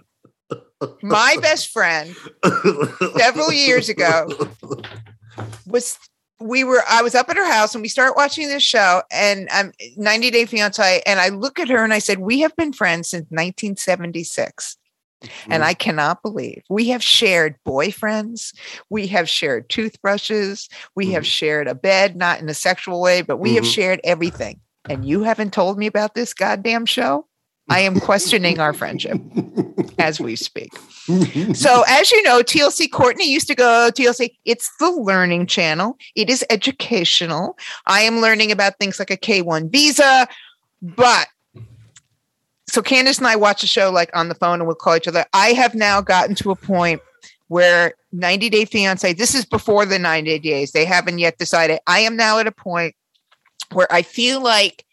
my 1.01 1.35
best 1.41 1.69
friend 1.71 2.15
several 3.17 3.51
years 3.51 3.89
ago 3.89 4.27
was 5.67 5.97
we 6.39 6.63
were 6.63 6.81
I 6.89 7.01
was 7.01 7.15
up 7.15 7.29
at 7.29 7.35
her 7.35 7.45
house 7.51 7.75
and 7.75 7.81
we 7.81 7.89
start 7.89 8.15
watching 8.15 8.47
this 8.47 8.63
show 8.63 9.03
and 9.11 9.49
I'm 9.51 9.73
90 9.97 10.31
Day 10.31 10.45
Fiance 10.45 11.01
and 11.05 11.19
I 11.19 11.29
look 11.29 11.59
at 11.59 11.67
her 11.67 11.83
and 11.83 11.93
I 11.93 11.99
said 11.99 12.19
we 12.19 12.39
have 12.39 12.55
been 12.55 12.71
friends 12.71 13.09
since 13.09 13.23
1976 13.29 14.77
and 15.49 15.63
I 15.63 15.73
cannot 15.73 16.21
believe 16.21 16.63
we 16.69 16.89
have 16.89 17.03
shared 17.03 17.55
boyfriends 17.67 18.53
we 18.89 19.07
have 19.07 19.27
shared 19.29 19.69
toothbrushes 19.69 20.69
we 20.95 21.11
have 21.11 21.23
Mhm. 21.23 21.27
shared 21.27 21.67
a 21.67 21.75
bed 21.75 22.15
not 22.15 22.39
in 22.39 22.49
a 22.49 22.53
sexual 22.53 23.01
way 23.01 23.21
but 23.21 23.37
we 23.37 23.55
have 23.55 23.63
Mhm. 23.63 23.73
shared 23.73 24.01
everything 24.03 24.59
and 24.87 25.05
you 25.05 25.23
haven't 25.23 25.53
told 25.53 25.77
me 25.77 25.87
about 25.87 26.15
this 26.15 26.33
goddamn 26.33 26.85
show 26.85 27.25
I 27.69 27.79
am 27.81 27.99
questioning 27.99 28.59
our 28.59 28.73
friendship 28.73 29.19
as 29.99 30.19
we 30.19 30.35
speak. 30.35 30.71
So, 31.53 31.83
as 31.87 32.09
you 32.09 32.23
know, 32.23 32.41
TLC 32.41 32.89
Courtney 32.89 33.29
used 33.29 33.47
to 33.47 33.53
go 33.55 33.91
TLC. 33.93 34.31
It's 34.45 34.71
the 34.79 34.89
learning 34.89 35.45
channel. 35.47 35.97
It 36.15 36.29
is 36.29 36.43
educational. 36.49 37.57
I 37.85 38.01
am 38.01 38.21
learning 38.21 38.51
about 38.51 38.79
things 38.79 38.97
like 38.97 39.11
a 39.11 39.17
K1 39.17 39.71
visa, 39.71 40.27
but 40.81 41.27
so 42.69 42.81
Candace 42.81 43.17
and 43.17 43.27
I 43.27 43.35
watch 43.35 43.63
a 43.63 43.67
show 43.67 43.91
like 43.91 44.09
on 44.13 44.29
the 44.29 44.35
phone 44.35 44.59
and 44.59 44.67
we'll 44.67 44.75
call 44.75 44.95
each 44.95 45.07
other. 45.07 45.25
I 45.33 45.49
have 45.49 45.75
now 45.75 46.01
gotten 46.01 46.35
to 46.35 46.51
a 46.51 46.55
point 46.55 47.01
where 47.47 47.93
90 48.11 48.49
Day 48.49 48.65
Fiance, 48.65 49.13
this 49.13 49.35
is 49.35 49.45
before 49.45 49.85
the 49.85 49.99
90 49.99 50.39
days. 50.39 50.71
They 50.71 50.85
haven't 50.85 51.19
yet 51.19 51.37
decided. 51.37 51.79
I 51.87 51.99
am 51.99 52.15
now 52.15 52.39
at 52.39 52.47
a 52.47 52.51
point 52.51 52.95
where 53.71 53.91
I 53.91 54.01
feel 54.01 54.41
like 54.41 54.85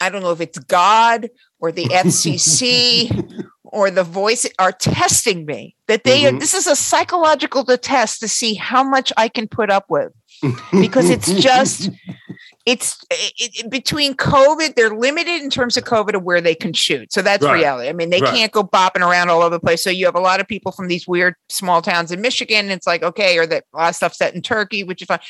I 0.00 0.10
don't 0.10 0.22
know 0.22 0.32
if 0.32 0.40
it's 0.40 0.58
God 0.58 1.30
or 1.60 1.72
the 1.72 1.84
FCC 1.84 3.46
or 3.64 3.90
the 3.90 4.04
voice 4.04 4.46
are 4.58 4.72
testing 4.72 5.46
me 5.46 5.74
that 5.88 6.04
they 6.04 6.22
mm-hmm. 6.22 6.38
this 6.38 6.54
is 6.54 6.66
a 6.66 6.76
psychological 6.76 7.64
test 7.64 8.20
to 8.20 8.28
see 8.28 8.54
how 8.54 8.82
much 8.82 9.12
I 9.16 9.28
can 9.28 9.48
put 9.48 9.70
up 9.70 9.86
with 9.88 10.12
because 10.72 11.10
it's 11.10 11.32
just 11.34 11.90
it's 12.66 13.04
it, 13.10 13.70
between 13.70 14.14
COVID, 14.14 14.74
they're 14.74 14.94
limited 14.94 15.42
in 15.42 15.50
terms 15.50 15.76
of 15.76 15.84
COVID 15.84 16.14
of 16.14 16.22
where 16.22 16.40
they 16.40 16.54
can 16.54 16.72
shoot. 16.72 17.12
So 17.12 17.22
that's 17.22 17.44
right. 17.44 17.54
reality. 17.54 17.88
I 17.88 17.92
mean, 17.92 18.10
they 18.10 18.20
right. 18.20 18.34
can't 18.34 18.52
go 18.52 18.64
bopping 18.64 19.06
around 19.08 19.30
all 19.30 19.42
over 19.42 19.50
the 19.50 19.60
place. 19.60 19.82
So 19.82 19.90
you 19.90 20.04
have 20.06 20.16
a 20.16 20.20
lot 20.20 20.40
of 20.40 20.48
people 20.48 20.72
from 20.72 20.88
these 20.88 21.06
weird 21.06 21.34
small 21.48 21.80
towns 21.80 22.10
in 22.10 22.20
Michigan. 22.20 22.70
It's 22.70 22.86
like, 22.86 23.02
okay, 23.02 23.38
or 23.38 23.46
that 23.46 23.64
a 23.72 23.76
lot 23.76 23.88
of 23.90 23.96
stuff 23.96 24.14
set 24.14 24.34
in 24.34 24.42
Turkey, 24.42 24.82
which 24.82 25.02
is 25.02 25.06
fine. 25.06 25.20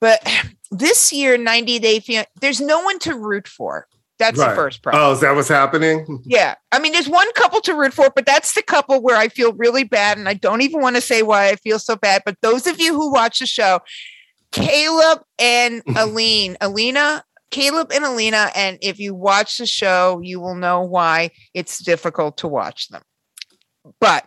But 0.00 0.26
this 0.70 1.12
year, 1.12 1.36
90 1.36 1.78
Day 1.78 2.26
there's 2.40 2.60
no 2.60 2.80
one 2.80 2.98
to 3.00 3.14
root 3.14 3.46
for. 3.46 3.86
That's 4.18 4.38
right. 4.38 4.50
the 4.50 4.54
first 4.54 4.82
problem. 4.82 5.02
Oh, 5.02 5.12
is 5.12 5.20
that 5.20 5.34
what's 5.34 5.48
happening? 5.48 6.22
Yeah. 6.26 6.54
I 6.70 6.78
mean, 6.78 6.92
there's 6.92 7.08
one 7.08 7.30
couple 7.32 7.60
to 7.62 7.74
root 7.74 7.94
for, 7.94 8.10
but 8.14 8.26
that's 8.26 8.52
the 8.52 8.62
couple 8.62 9.02
where 9.02 9.16
I 9.16 9.28
feel 9.28 9.52
really 9.54 9.82
bad. 9.82 10.18
And 10.18 10.28
I 10.28 10.34
don't 10.34 10.60
even 10.60 10.80
want 10.80 10.96
to 10.96 11.02
say 11.02 11.22
why 11.22 11.48
I 11.48 11.56
feel 11.56 11.78
so 11.78 11.96
bad. 11.96 12.22
But 12.24 12.36
those 12.42 12.66
of 12.66 12.78
you 12.78 12.94
who 12.94 13.10
watch 13.10 13.38
the 13.40 13.46
show, 13.46 13.80
Caleb 14.52 15.22
and 15.38 15.82
Aline, 15.96 16.56
Alina, 16.60 17.24
Caleb 17.50 17.90
and 17.92 18.04
Alina, 18.04 18.50
and 18.54 18.78
if 18.80 18.98
you 18.98 19.14
watch 19.14 19.58
the 19.58 19.66
show, 19.66 20.20
you 20.22 20.40
will 20.40 20.54
know 20.54 20.82
why 20.82 21.30
it's 21.54 21.82
difficult 21.82 22.36
to 22.38 22.48
watch 22.48 22.88
them. 22.88 23.02
But 24.00 24.26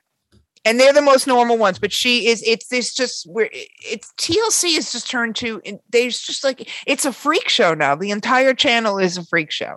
and 0.66 0.80
they're 0.80 0.94
the 0.94 1.02
most 1.02 1.28
normal 1.28 1.58
ones, 1.58 1.80
but 1.80 1.92
she 1.92 2.28
is 2.28 2.42
it's 2.46 2.68
this 2.68 2.94
just 2.94 3.26
where 3.30 3.50
it's 3.52 4.14
TLC 4.18 4.78
is 4.78 4.92
just 4.92 5.10
turned 5.10 5.36
to 5.38 5.62
there's 5.90 6.22
just 6.22 6.44
like 6.44 6.70
it's 6.88 7.06
a 7.06 7.14
freak 7.14 7.50
show 7.50 7.74
now. 7.74 7.96
The 7.96 8.12
entire 8.12 8.54
channel 8.54 8.98
is 8.98 9.18
a 9.18 9.26
freak 9.26 9.52
show. 9.52 9.76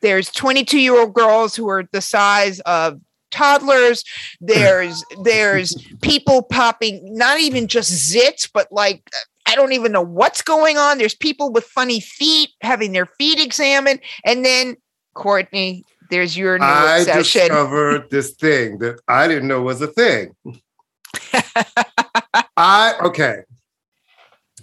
There's 0.00 0.30
22 0.32 0.80
year 0.80 0.98
old 0.98 1.14
girls 1.14 1.54
who 1.54 1.68
are 1.68 1.88
the 1.92 2.00
size 2.00 2.60
of 2.60 3.00
toddlers 3.32 4.04
there's 4.40 5.04
there's 5.24 5.74
people 6.00 6.42
popping 6.42 7.00
not 7.12 7.40
even 7.40 7.66
just 7.66 7.90
zits 7.90 8.48
but 8.52 8.70
like 8.70 9.10
don't 9.56 9.72
even 9.72 9.90
know 9.90 10.02
what's 10.02 10.42
going 10.42 10.78
on. 10.78 10.98
There's 10.98 11.14
people 11.14 11.50
with 11.50 11.64
funny 11.64 11.98
feet 12.00 12.50
having 12.60 12.92
their 12.92 13.06
feet 13.06 13.40
examined. 13.40 14.00
And 14.24 14.44
then, 14.44 14.76
Courtney, 15.14 15.84
there's 16.10 16.36
your 16.36 16.58
new 16.58 16.64
I 16.64 16.98
obsession. 16.98 17.40
discovered 17.48 18.10
this 18.10 18.32
thing 18.32 18.78
that 18.78 19.00
I 19.08 19.26
didn't 19.26 19.48
know 19.48 19.62
was 19.62 19.82
a 19.82 19.88
thing. 19.88 20.36
I, 22.56 22.94
okay. 23.02 23.42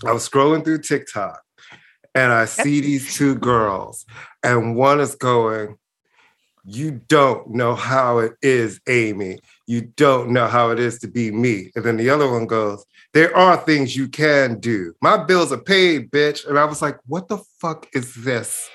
I 0.06 0.12
was 0.12 0.28
scrolling 0.28 0.64
through 0.64 0.80
TikTok 0.80 1.41
and 2.16 2.32
I 2.32 2.46
see 2.46 2.82
these 2.82 3.16
two 3.16 3.36
girls, 3.36 4.06
and 4.44 4.76
one 4.76 5.00
is 5.00 5.16
going, 5.16 5.78
You 6.66 7.02
don't 7.08 7.50
know 7.52 7.76
how 7.76 8.20
it 8.20 8.34
is, 8.41 8.80
Amy. 8.88 9.39
You 9.68 9.82
don't 9.82 10.32
know 10.32 10.48
how 10.48 10.70
it 10.70 10.80
is 10.80 11.00
to 11.00 11.08
be 11.08 11.32
me. 11.32 11.72
And 11.76 11.84
then 11.84 11.98
the 11.98 12.10
other 12.10 12.30
one 12.30 12.46
goes, 12.46 12.86
there 13.14 13.36
are 13.38 13.57
things 13.57 13.95
you 13.95 14.07
can 14.07 14.59
do. 14.59 14.93
My 15.01 15.24
bills 15.24 15.51
are 15.51 15.57
paid, 15.57 16.09
bitch. 16.11 16.47
And 16.47 16.57
I 16.57 16.66
was 16.66 16.82
like, 16.82 16.97
what 17.05 17.28
the 17.28 17.38
fuck 17.59 17.88
is 17.93 18.16
this? 18.16 18.70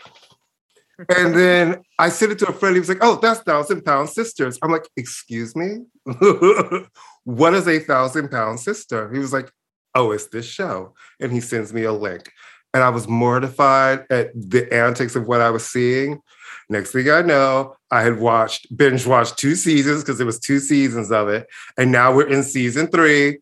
and 1.16 1.34
then 1.34 1.82
I 1.98 2.08
sent 2.08 2.32
it 2.32 2.38
to 2.40 2.48
a 2.48 2.52
friend. 2.52 2.74
He 2.74 2.80
was 2.80 2.88
like, 2.88 3.02
oh, 3.02 3.18
that's 3.20 3.40
Thousand 3.40 3.84
Pound 3.84 4.08
Sisters. 4.08 4.58
I'm 4.62 4.70
like, 4.70 4.88
excuse 4.96 5.54
me? 5.54 5.84
what 7.24 7.54
is 7.54 7.68
a 7.68 7.78
Thousand 7.78 8.30
Pound 8.30 8.60
Sister? 8.60 9.12
He 9.12 9.18
was 9.18 9.32
like, 9.32 9.50
oh, 9.94 10.12
it's 10.12 10.26
this 10.26 10.46
show. 10.46 10.94
And 11.20 11.32
he 11.32 11.40
sends 11.40 11.72
me 11.72 11.84
a 11.84 11.92
link. 11.92 12.32
And 12.74 12.82
I 12.82 12.90
was 12.90 13.08
mortified 13.08 14.06
at 14.10 14.30
the 14.34 14.72
antics 14.72 15.16
of 15.16 15.26
what 15.26 15.40
I 15.40 15.50
was 15.50 15.66
seeing. 15.66 16.20
Next 16.68 16.92
thing 16.92 17.08
I 17.10 17.22
know, 17.22 17.76
I 17.90 18.02
had 18.02 18.18
watched, 18.18 18.76
binge 18.76 19.06
watched 19.06 19.38
two 19.38 19.54
seasons 19.54 20.02
because 20.02 20.18
there 20.18 20.26
was 20.26 20.38
two 20.38 20.58
seasons 20.58 21.10
of 21.10 21.28
it. 21.28 21.46
And 21.78 21.90
now 21.90 22.14
we're 22.14 22.28
in 22.28 22.42
season 22.42 22.88
three. 22.88 23.38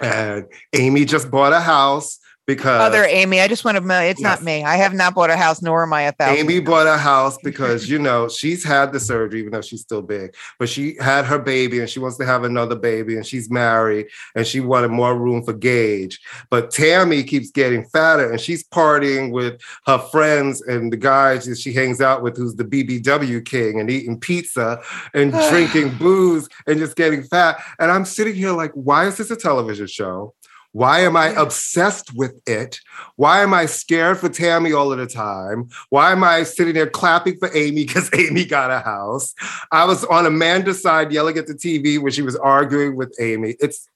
And 0.00 0.46
Amy 0.72 1.04
just 1.04 1.30
bought 1.30 1.52
a 1.52 1.60
house 1.60 2.18
because 2.48 2.80
other 2.80 3.04
Amy. 3.04 3.42
I 3.42 3.46
just 3.46 3.62
want 3.62 3.76
to 3.76 3.84
know 3.84 4.00
it's 4.00 4.20
yes. 4.20 4.38
not 4.38 4.42
me. 4.42 4.64
I 4.64 4.76
have 4.76 4.94
not 4.94 5.14
bought 5.14 5.28
a 5.28 5.36
house, 5.36 5.60
nor 5.60 5.82
am 5.82 5.92
I 5.92 6.02
a 6.04 6.12
thousand. 6.12 6.38
Amy 6.38 6.60
bought 6.60 6.86
a 6.86 6.96
house 6.96 7.36
because 7.44 7.90
you 7.90 7.98
know 7.98 8.26
she's 8.26 8.64
had 8.64 8.90
the 8.90 8.98
surgery, 8.98 9.40
even 9.40 9.52
though 9.52 9.60
she's 9.60 9.82
still 9.82 10.00
big. 10.00 10.34
But 10.58 10.70
she 10.70 10.96
had 10.98 11.26
her 11.26 11.38
baby, 11.38 11.78
and 11.78 11.90
she 11.90 12.00
wants 12.00 12.16
to 12.16 12.24
have 12.24 12.44
another 12.44 12.74
baby, 12.74 13.16
and 13.16 13.26
she's 13.26 13.50
married, 13.50 14.06
and 14.34 14.46
she 14.46 14.60
wanted 14.60 14.88
more 14.88 15.16
room 15.16 15.44
for 15.44 15.52
Gage. 15.52 16.20
But 16.48 16.70
Tammy 16.70 17.22
keeps 17.22 17.50
getting 17.50 17.84
fatter, 17.84 18.32
and 18.32 18.40
she's 18.40 18.66
partying 18.66 19.30
with 19.30 19.60
her 19.84 19.98
friends 19.98 20.62
and 20.62 20.90
the 20.90 20.96
guys 20.96 21.44
that 21.44 21.58
she 21.58 21.74
hangs 21.74 22.00
out 22.00 22.22
with, 22.22 22.38
who's 22.38 22.54
the 22.54 22.64
BBW 22.64 23.44
king, 23.44 23.78
and 23.78 23.90
eating 23.90 24.18
pizza 24.18 24.80
and 25.12 25.32
drinking 25.50 25.98
booze 25.98 26.48
and 26.66 26.78
just 26.78 26.96
getting 26.96 27.22
fat. 27.24 27.62
And 27.78 27.90
I'm 27.90 28.06
sitting 28.06 28.34
here 28.34 28.52
like, 28.52 28.72
why 28.72 29.06
is 29.06 29.18
this 29.18 29.30
a 29.30 29.36
television 29.36 29.86
show? 29.86 30.32
Why 30.72 31.00
am 31.00 31.16
I 31.16 31.28
obsessed 31.28 32.14
with 32.14 32.40
it? 32.46 32.80
Why 33.16 33.42
am 33.42 33.54
I 33.54 33.66
scared 33.66 34.18
for 34.18 34.28
Tammy 34.28 34.72
all 34.72 34.92
of 34.92 34.98
the 34.98 35.06
time? 35.06 35.68
Why 35.88 36.12
am 36.12 36.22
I 36.22 36.42
sitting 36.42 36.74
there 36.74 36.88
clapping 36.88 37.38
for 37.38 37.54
Amy 37.56 37.84
because 37.84 38.10
Amy 38.18 38.44
got 38.44 38.70
a 38.70 38.80
house? 38.80 39.34
I 39.72 39.84
was 39.86 40.04
on 40.04 40.26
Amanda's 40.26 40.82
side 40.82 41.10
yelling 41.10 41.38
at 41.38 41.46
the 41.46 41.54
TV 41.54 41.98
when 41.98 42.12
she 42.12 42.22
was 42.22 42.36
arguing 42.36 42.96
with 42.96 43.16
Amy. 43.18 43.56
It's 43.60 43.88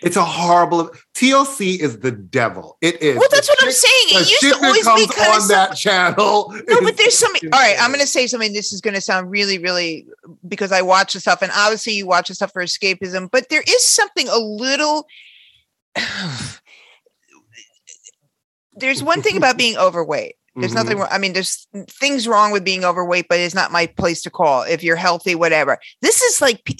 it's 0.00 0.16
a 0.16 0.24
horrible. 0.24 0.90
TLC 1.14 1.78
is 1.78 1.98
the 1.98 2.10
devil. 2.10 2.78
It 2.80 3.02
is. 3.02 3.16
Well, 3.18 3.28
that's 3.30 3.48
what 3.48 3.62
I'm 3.62 3.70
saying. 3.70 4.22
It 4.22 4.30
used 4.30 4.58
to 4.58 4.64
always 4.64 4.84
be 4.84 5.22
on 5.22 5.48
that 5.48 5.76
channel. 5.76 6.54
No, 6.68 6.80
but 6.80 6.96
there's 6.96 7.18
some. 7.18 7.32
All 7.44 7.50
right, 7.50 7.76
I'm 7.78 7.90
going 7.90 8.00
to 8.00 8.06
say 8.06 8.26
something. 8.26 8.52
This 8.52 8.72
is 8.72 8.80
going 8.80 8.94
to 8.94 9.00
sound 9.00 9.30
really, 9.30 9.58
really 9.58 10.06
because 10.48 10.72
I 10.72 10.80
watch 10.80 11.12
the 11.12 11.20
stuff, 11.20 11.42
and 11.42 11.52
obviously 11.54 11.94
you 11.94 12.06
watch 12.06 12.28
the 12.28 12.34
stuff 12.34 12.52
for 12.52 12.62
escapism. 12.62 13.30
But 13.30 13.48
there 13.48 13.62
is 13.66 13.86
something 13.86 14.28
a 14.28 14.38
little 14.38 15.06
there's 18.74 19.02
one 19.02 19.22
thing 19.22 19.36
about 19.36 19.58
being 19.58 19.76
overweight. 19.76 20.36
There's 20.54 20.72
mm-hmm. 20.72 20.82
nothing 20.82 20.98
wrong. 20.98 21.08
I 21.10 21.18
mean, 21.18 21.32
there's 21.32 21.66
things 21.88 22.28
wrong 22.28 22.52
with 22.52 22.64
being 22.64 22.84
overweight, 22.84 23.26
but 23.28 23.38
it's 23.40 23.54
not 23.54 23.72
my 23.72 23.86
place 23.86 24.20
to 24.22 24.30
call. 24.30 24.62
If 24.62 24.82
you're 24.82 24.96
healthy, 24.96 25.34
whatever. 25.34 25.78
This 26.02 26.20
is 26.20 26.42
like 26.42 26.76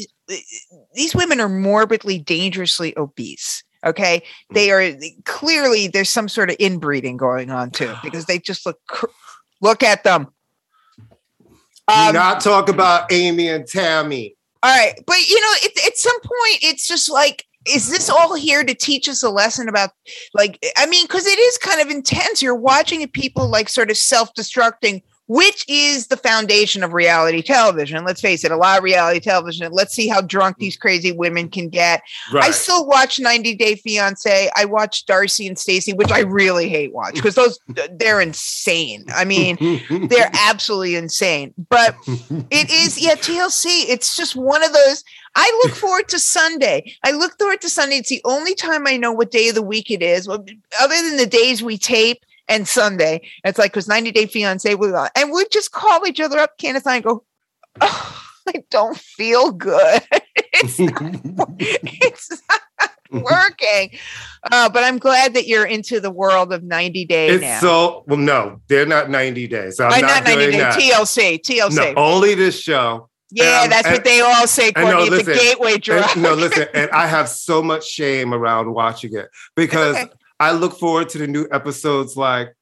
these 0.95 1.15
women 1.15 1.41
are 1.41 1.49
morbidly, 1.49 2.19
dangerously 2.19 2.97
obese. 2.99 3.65
Okay. 3.85 4.23
They 4.53 4.71
are 4.71 4.93
clearly 5.25 5.89
there's 5.89 6.11
some 6.11 6.29
sort 6.29 6.51
of 6.51 6.57
inbreeding 6.59 7.17
going 7.17 7.51
on 7.51 7.71
too, 7.71 7.95
because 8.03 8.27
they 8.27 8.39
just 8.39 8.67
look 8.67 8.79
look 9.63 9.83
at 9.83 10.05
them. 10.05 10.29
Um, 11.89 12.15
not 12.15 12.41
talk 12.43 12.69
about 12.69 13.11
Amy 13.11 13.49
and 13.49 13.67
Tammy. 13.67 14.37
All 14.63 14.75
right. 14.75 14.95
But 15.07 15.19
you 15.29 15.41
know, 15.41 15.53
it, 15.63 15.87
at 15.87 15.97
some 15.97 16.21
point, 16.21 16.59
it's 16.63 16.87
just 16.87 17.11
like 17.11 17.47
is 17.67 17.91
this 17.91 18.11
all 18.11 18.35
here 18.35 18.65
to 18.65 18.75
teach 18.75 19.09
us 19.09 19.23
a 19.23 19.31
lesson 19.31 19.69
about 19.69 19.91
like 20.35 20.59
i 20.77 20.87
mean 20.87 21.07
because 21.07 21.27
it 21.27 21.39
is 21.39 21.59
kind 21.59 21.81
of 21.81 21.89
intense. 21.89 22.43
You're 22.43 22.55
watching 22.55 23.07
people 23.09 23.49
like 23.49 23.69
sort 23.69 23.91
of 23.91 23.97
self-destructing 23.97 25.03
which 25.33 25.65
is 25.67 26.09
the 26.09 26.17
foundation 26.19 26.85
of 26.85 26.93
reality 26.93 27.41
television. 27.41 28.05
Let's 28.05 28.21
face 28.21 28.45
it, 28.45 28.53
a 28.53 28.57
lot 28.57 28.77
of 28.77 28.85
reality 28.85 29.19
television. 29.19 29.73
Let's 29.73 29.95
see 29.95 30.07
how 30.07 30.21
drunk 30.21 30.59
these 30.59 30.77
crazy 30.77 31.11
women 31.11 31.49
can 31.49 31.71
get. 31.71 32.03
Right. 32.31 32.45
I 32.45 32.51
still 32.51 32.87
watch 32.87 33.19
90 33.19 33.55
Day 33.55 33.77
Fiance. 33.77 34.51
I 34.55 34.67
watch 34.67 35.07
Darcey 35.07 35.49
and 35.49 35.59
Stacey, 35.59 35.95
which 35.95 36.13
I 36.13 36.21
really 36.21 36.69
hate 36.69 36.93
watch 36.93 37.15
because 37.15 37.35
those 37.35 37.59
they're 37.93 38.21
insane. 38.21 39.07
I 39.15 39.25
mean, 39.25 39.57
they're 40.11 40.31
absolutely 40.35 40.97
insane. 40.97 41.55
But 41.71 41.97
it 42.51 42.71
is 42.71 43.01
yeah, 43.01 43.15
TLC. 43.15 43.89
It's 43.89 44.15
just 44.15 44.37
one 44.37 44.63
of 44.63 44.75
those. 44.75 45.03
I 45.35 45.63
look 45.65 45.75
forward 45.75 46.11
to 46.11 46.19
Sunday. 46.19 46.95
I 47.05 47.13
look 47.13 47.39
forward 47.39 47.63
to 47.63 47.71
Sunday. 47.71 47.97
It's 47.97 48.11
the 48.11 48.21
only 48.27 48.55
time 48.55 48.87
I 48.87 48.99
know 48.99 49.13
what 49.13 49.31
day 49.31 49.49
of 49.49 49.55
the 49.55 49.63
week 49.63 49.91
it 49.91 50.03
is. 50.03 50.29
Other 50.29 50.45
than 50.45 51.17
the 51.17 51.27
days 51.27 51.63
we 51.63 51.79
tape 51.79 52.23
and 52.53 52.69
Sunday. 52.69 53.23
It's 53.45 53.59
like 53.59 53.73
because 53.73 53.89
90 53.89 54.13
Day 54.13 54.27
Fiance 54.27 54.75
we 54.75 54.93
and 55.17 55.33
we 55.33 55.47
just 55.51 55.73
call 55.73 56.07
each 56.07 56.21
other 56.21 56.39
up, 56.39 56.59
Candace 56.59 56.87
and 56.87 56.95
I 56.95 57.01
go, 57.01 57.25
oh, 57.81 58.23
I 58.49 58.65
don't 58.71 58.97
feel 58.97 59.53
good. 59.53 60.03
it's 60.37 60.79
not, 60.79 61.49
it's 61.59 62.43
not 62.49 62.91
working. 63.11 63.99
Uh, 64.51 64.69
but 64.69 64.85
I'm 64.85 64.99
glad 64.99 65.35
that 65.35 65.47
you're 65.47 65.67
into 65.67 66.01
the 66.01 66.11
world 66.11 66.53
of 66.53 66.63
90 66.63 67.05
days. 67.07 67.33
It's 67.35 67.43
now. 67.43 67.61
so 67.61 68.05
well, 68.07 68.19
no, 68.19 68.61
they're 68.69 68.87
not 68.87 69.11
90 69.11 69.47
days. 69.49 69.81
I'm 69.81 69.91
not, 69.91 70.01
not 70.03 70.25
90 70.25 70.53
days. 70.53 70.63
TLC, 70.63 71.41
TLC. 71.41 71.95
No, 71.95 71.95
only 71.97 72.35
this 72.35 72.61
show. 72.61 73.09
Yeah, 73.35 73.63
um, 73.63 73.71
that's 73.71 73.87
and, 73.87 73.95
what 73.95 74.05
they 74.05 74.21
all 74.21 74.47
say, 74.47 74.73
Courtney. 74.73 74.93
No, 74.93 75.05
listen, 75.05 75.31
it's 75.33 75.41
a 75.41 75.43
gateway 75.43 75.79
drug. 75.79 76.05
And, 76.13 76.23
no, 76.23 76.35
listen, 76.35 76.67
and 76.75 76.91
I 76.91 77.07
have 77.17 77.31
so 77.31 77.63
much 77.63 77.87
shame 77.89 78.35
around 78.35 78.73
watching 78.75 79.17
it 79.17 79.31
because 79.57 79.97
okay. 79.97 80.11
I 80.43 80.51
look 80.51 80.77
forward 80.77 81.09
to 81.11 81.19
the 81.19 81.29
new 81.29 81.47
episodes 81.53 82.17
like 82.17 82.57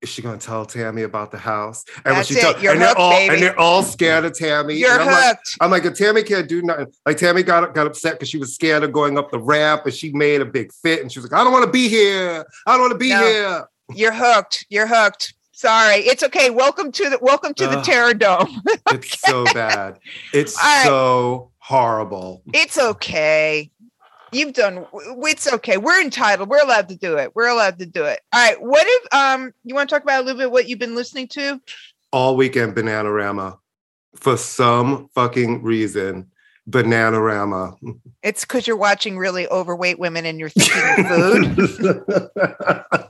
is 0.00 0.08
she 0.08 0.22
gonna 0.22 0.38
tell 0.38 0.64
Tammy 0.64 1.02
about 1.02 1.30
the 1.30 1.36
house? 1.36 1.84
And 2.06 2.16
That's 2.16 2.30
when 2.30 2.36
she 2.36 2.40
tell, 2.40 2.58
You're 2.62 2.72
and 2.72 2.80
hooked, 2.80 2.96
they're 2.96 3.04
all 3.04 3.10
baby. 3.10 3.34
and 3.34 3.42
they're 3.42 3.58
all 3.60 3.82
scared 3.82 4.24
of 4.24 4.32
Tammy. 4.38 4.74
You're 4.74 4.92
I'm 4.92 5.00
hooked. 5.00 5.10
Like, 5.12 5.38
I'm 5.60 5.70
like, 5.70 5.84
if 5.84 5.98
Tammy 5.98 6.22
can't 6.22 6.48
do 6.48 6.62
nothing. 6.62 6.86
Like 7.04 7.18
Tammy 7.18 7.42
got 7.42 7.74
got 7.74 7.86
upset 7.86 8.14
because 8.14 8.30
she 8.30 8.38
was 8.38 8.54
scared 8.54 8.84
of 8.84 8.92
going 8.92 9.18
up 9.18 9.30
the 9.30 9.38
ramp 9.38 9.82
and 9.84 9.92
she 9.92 10.12
made 10.12 10.40
a 10.40 10.46
big 10.46 10.72
fit 10.72 11.02
and 11.02 11.12
she 11.12 11.18
was 11.18 11.30
like, 11.30 11.38
I 11.38 11.44
don't 11.44 11.52
want 11.52 11.66
to 11.66 11.70
be 11.70 11.88
here. 11.88 12.46
I 12.66 12.72
don't 12.72 12.80
want 12.80 12.92
to 12.92 12.98
be 12.98 13.10
no. 13.10 13.20
here. 13.20 13.68
You're 13.94 14.14
hooked. 14.14 14.64
You're 14.70 14.86
hooked. 14.86 15.34
Sorry, 15.52 15.96
it's 15.96 16.22
okay. 16.22 16.48
Welcome 16.48 16.90
to 16.92 17.10
the 17.10 17.18
welcome 17.20 17.52
to 17.54 17.66
the 17.66 17.76
Terrordome. 17.82 18.62
it's 18.92 19.20
so 19.20 19.44
bad. 19.52 19.98
It's 20.32 20.56
right. 20.56 20.84
so 20.86 21.50
horrible. 21.58 22.40
It's 22.54 22.78
okay. 22.78 23.70
You've 24.32 24.52
done. 24.52 24.86
It's 24.92 25.52
okay. 25.52 25.76
We're 25.76 26.00
entitled. 26.00 26.48
We're 26.48 26.62
allowed 26.62 26.88
to 26.90 26.96
do 26.96 27.16
it. 27.16 27.34
We're 27.34 27.48
allowed 27.48 27.78
to 27.78 27.86
do 27.86 28.04
it. 28.04 28.20
All 28.32 28.40
right. 28.40 28.60
What 28.60 28.84
if 28.86 29.14
um 29.14 29.52
you 29.64 29.74
want 29.74 29.88
to 29.88 29.94
talk 29.94 30.02
about 30.02 30.22
a 30.22 30.24
little 30.24 30.38
bit 30.38 30.50
what 30.50 30.68
you've 30.68 30.78
been 30.78 30.94
listening 30.94 31.28
to? 31.28 31.60
All 32.12 32.36
weekend, 32.36 32.74
Bananarama. 32.74 33.58
For 34.16 34.36
some 34.36 35.08
fucking 35.14 35.62
reason, 35.62 36.30
Bananarama. 36.68 37.76
It's 38.20 38.44
because 38.44 38.66
you're 38.66 38.76
watching 38.76 39.16
really 39.16 39.46
overweight 39.48 39.98
women 39.98 40.26
and 40.26 40.40
you're 40.40 40.48
thinking 40.50 40.82
of 40.98 41.56
food. 41.56 41.56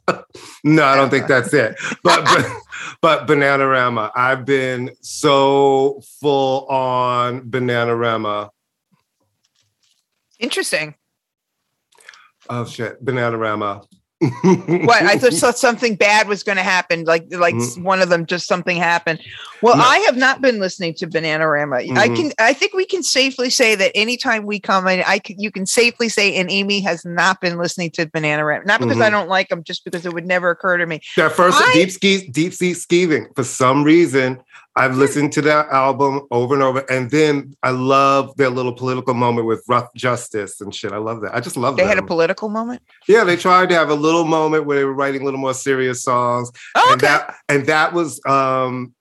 no, 0.62 0.84
I 0.84 0.94
don't 0.94 1.08
think 1.08 1.26
that's 1.26 1.52
it. 1.54 1.76
But 2.04 2.24
but, 2.24 2.46
but 3.00 3.26
Bananarama. 3.26 4.12
I've 4.14 4.44
been 4.44 4.94
so 5.00 6.02
full 6.20 6.66
on 6.66 7.50
Bananarama. 7.50 8.50
Interesting. 10.38 10.94
Oh 12.48 12.64
shit, 12.64 13.04
Bananarama 13.04 13.86
what 14.20 15.02
I 15.02 15.16
just 15.16 15.40
thought 15.40 15.58
something 15.58 15.94
bad 15.94 16.26
was 16.26 16.42
going 16.42 16.56
to 16.56 16.62
happen, 16.62 17.04
like 17.04 17.32
like 17.32 17.54
mm-hmm. 17.54 17.84
one 17.84 18.02
of 18.02 18.08
them 18.08 18.26
just 18.26 18.48
something 18.48 18.76
happened. 18.76 19.20
Well, 19.62 19.76
no. 19.76 19.82
I 19.82 19.98
have 20.00 20.16
not 20.16 20.40
been 20.40 20.58
listening 20.58 20.94
to 20.94 21.06
Bananarama. 21.06 21.86
Mm-hmm. 21.86 21.98
I 21.98 22.08
can 22.08 22.32
I 22.40 22.52
think 22.52 22.74
we 22.74 22.84
can 22.84 23.04
safely 23.04 23.48
say 23.48 23.76
that 23.76 23.92
anytime 23.94 24.44
we 24.44 24.58
come 24.58 24.88
in, 24.88 25.04
I 25.06 25.20
can, 25.20 25.38
you 25.38 25.52
can 25.52 25.66
safely 25.66 26.08
say, 26.08 26.34
and 26.34 26.50
Amy 26.50 26.80
has 26.80 27.04
not 27.04 27.40
been 27.40 27.58
listening 27.58 27.90
to 27.92 28.06
Bananarama, 28.06 28.66
not 28.66 28.80
because 28.80 28.94
mm-hmm. 28.94 29.04
I 29.04 29.10
don't 29.10 29.28
like 29.28 29.50
them, 29.50 29.62
just 29.62 29.84
because 29.84 30.04
it 30.04 30.12
would 30.12 30.26
never 30.26 30.50
occur 30.50 30.78
to 30.78 30.86
me. 30.86 31.00
That 31.16 31.32
first 31.32 31.58
I, 31.60 31.72
deep 31.72 31.90
ski 31.92 32.28
deep 32.28 32.52
sea 32.52 32.72
skeeving 32.72 33.34
for 33.36 33.44
some 33.44 33.84
reason 33.84 34.42
I've 34.78 34.96
listened 34.96 35.32
to 35.32 35.42
that 35.42 35.68
album 35.70 36.28
over 36.30 36.54
and 36.54 36.62
over, 36.62 36.84
and 36.88 37.10
then 37.10 37.52
I 37.64 37.70
love 37.70 38.36
their 38.36 38.48
little 38.48 38.72
political 38.72 39.12
moment 39.12 39.48
with 39.48 39.64
Rough 39.68 39.92
Justice 39.96 40.60
and 40.60 40.72
shit. 40.72 40.92
I 40.92 40.98
love 40.98 41.20
that. 41.22 41.34
I 41.34 41.40
just 41.40 41.56
love. 41.56 41.74
That. 41.74 41.82
They 41.82 41.88
them. 41.88 41.96
had 41.96 42.04
a 42.04 42.06
political 42.06 42.48
moment. 42.48 42.80
Yeah, 43.08 43.24
they 43.24 43.36
tried 43.36 43.70
to 43.70 43.74
have 43.74 43.90
a 43.90 43.94
little 43.94 44.24
moment 44.24 44.66
where 44.66 44.78
they 44.78 44.84
were 44.84 44.94
writing 44.94 45.22
a 45.22 45.24
little 45.24 45.40
more 45.40 45.52
serious 45.52 46.04
songs, 46.04 46.52
oh, 46.76 46.90
and 46.92 47.00
that 47.00 47.34
and 47.48 47.66
that 47.66 47.92
was 47.92 48.20
um, 48.24 48.94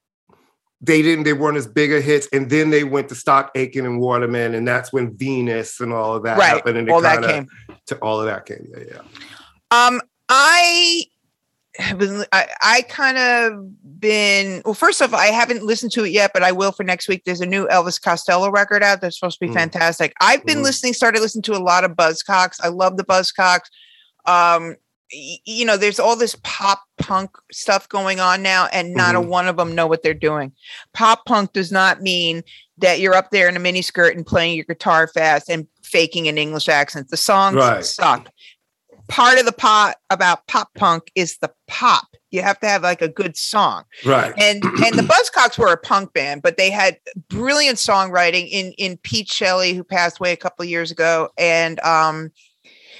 they 0.81 1.03
didn't 1.03 1.25
they 1.25 1.33
weren't 1.33 1.57
as 1.57 1.67
big 1.67 1.93
a 1.93 2.01
hits, 2.01 2.27
and 2.33 2.49
then 2.49 2.71
they 2.71 2.83
went 2.83 3.09
to 3.09 3.15
Stock 3.15 3.51
Aitken 3.53 3.85
and 3.85 3.99
Waterman, 3.99 4.55
and 4.55 4.67
that's 4.67 4.91
when 4.91 5.15
Venus 5.15 5.79
and 5.79 5.93
all 5.93 6.15
of 6.15 6.23
that 6.23 6.39
right. 6.39 6.55
happened, 6.55 6.79
and 6.79 6.89
all 6.89 7.01
that 7.01 7.23
came 7.23 7.47
to 7.85 7.97
all 7.97 8.19
of 8.19 8.25
that 8.25 8.47
came. 8.47 8.67
Yeah, 8.71 8.83
yeah. 8.93 9.85
Um, 9.85 10.01
I 10.27 11.03
I, 11.79 12.47
I 12.61 12.81
kind 12.83 13.17
of 13.17 13.99
been 13.99 14.61
well. 14.65 14.73
First 14.73 15.01
off, 15.01 15.13
I 15.13 15.27
haven't 15.27 15.63
listened 15.63 15.91
to 15.93 16.03
it 16.05 16.11
yet, 16.11 16.31
but 16.33 16.43
I 16.43 16.51
will 16.51 16.71
for 16.71 16.83
next 16.83 17.07
week. 17.07 17.23
There's 17.25 17.41
a 17.41 17.45
new 17.45 17.67
Elvis 17.67 18.01
Costello 18.01 18.49
record 18.49 18.83
out 18.83 19.01
that's 19.01 19.19
supposed 19.19 19.39
to 19.39 19.45
be 19.45 19.51
mm. 19.51 19.55
fantastic. 19.55 20.13
I've 20.21 20.45
been 20.45 20.59
mm. 20.59 20.63
listening, 20.63 20.93
started 20.93 21.21
listening 21.21 21.43
to 21.43 21.55
a 21.55 21.59
lot 21.59 21.83
of 21.83 21.91
Buzzcocks. 21.91 22.57
I 22.63 22.69
love 22.69 22.97
the 22.97 23.03
Buzzcocks. 23.03 23.69
Um, 24.25 24.75
y- 25.13 25.37
you 25.45 25.65
know, 25.65 25.77
there's 25.77 25.99
all 25.99 26.15
this 26.15 26.35
pop 26.43 26.83
punk 26.97 27.31
stuff 27.51 27.87
going 27.89 28.19
on 28.19 28.41
now, 28.41 28.67
and 28.73 28.93
not 28.93 29.15
mm-hmm. 29.15 29.25
a 29.25 29.29
one 29.29 29.47
of 29.47 29.57
them 29.57 29.75
know 29.75 29.87
what 29.87 30.03
they're 30.03 30.13
doing. 30.13 30.53
Pop 30.93 31.25
punk 31.25 31.53
does 31.53 31.71
not 31.71 32.01
mean 32.01 32.43
that 32.79 32.99
you're 32.99 33.15
up 33.15 33.31
there 33.31 33.49
in 33.49 33.57
a 33.57 33.59
miniskirt 33.59 34.15
and 34.15 34.25
playing 34.25 34.55
your 34.55 34.65
guitar 34.65 35.07
fast 35.07 35.49
and 35.49 35.67
faking 35.83 36.27
an 36.27 36.37
English 36.37 36.69
accent. 36.69 37.09
The 37.09 37.17
songs 37.17 37.55
right. 37.55 37.83
suck 37.83 38.29
part 39.07 39.39
of 39.39 39.45
the 39.45 39.51
pot 39.51 39.95
about 40.09 40.45
pop 40.47 40.73
punk 40.75 41.11
is 41.15 41.37
the 41.37 41.51
pop. 41.67 42.07
You 42.31 42.41
have 42.41 42.59
to 42.59 42.67
have 42.67 42.83
like 42.83 43.01
a 43.01 43.07
good 43.07 43.37
song. 43.37 43.83
Right. 44.05 44.33
And 44.37 44.63
and 44.85 44.97
the 44.97 45.03
Buzzcocks 45.03 45.57
were 45.57 45.71
a 45.71 45.77
punk 45.77 46.13
band, 46.13 46.41
but 46.41 46.57
they 46.57 46.69
had 46.69 46.97
brilliant 47.29 47.77
songwriting 47.77 48.47
in 48.49 48.73
in 48.73 48.97
Pete 48.97 49.29
Shelley, 49.29 49.73
who 49.73 49.83
passed 49.83 50.19
away 50.19 50.33
a 50.33 50.37
couple 50.37 50.63
of 50.63 50.69
years 50.69 50.91
ago. 50.91 51.29
And 51.37 51.79
um 51.81 52.31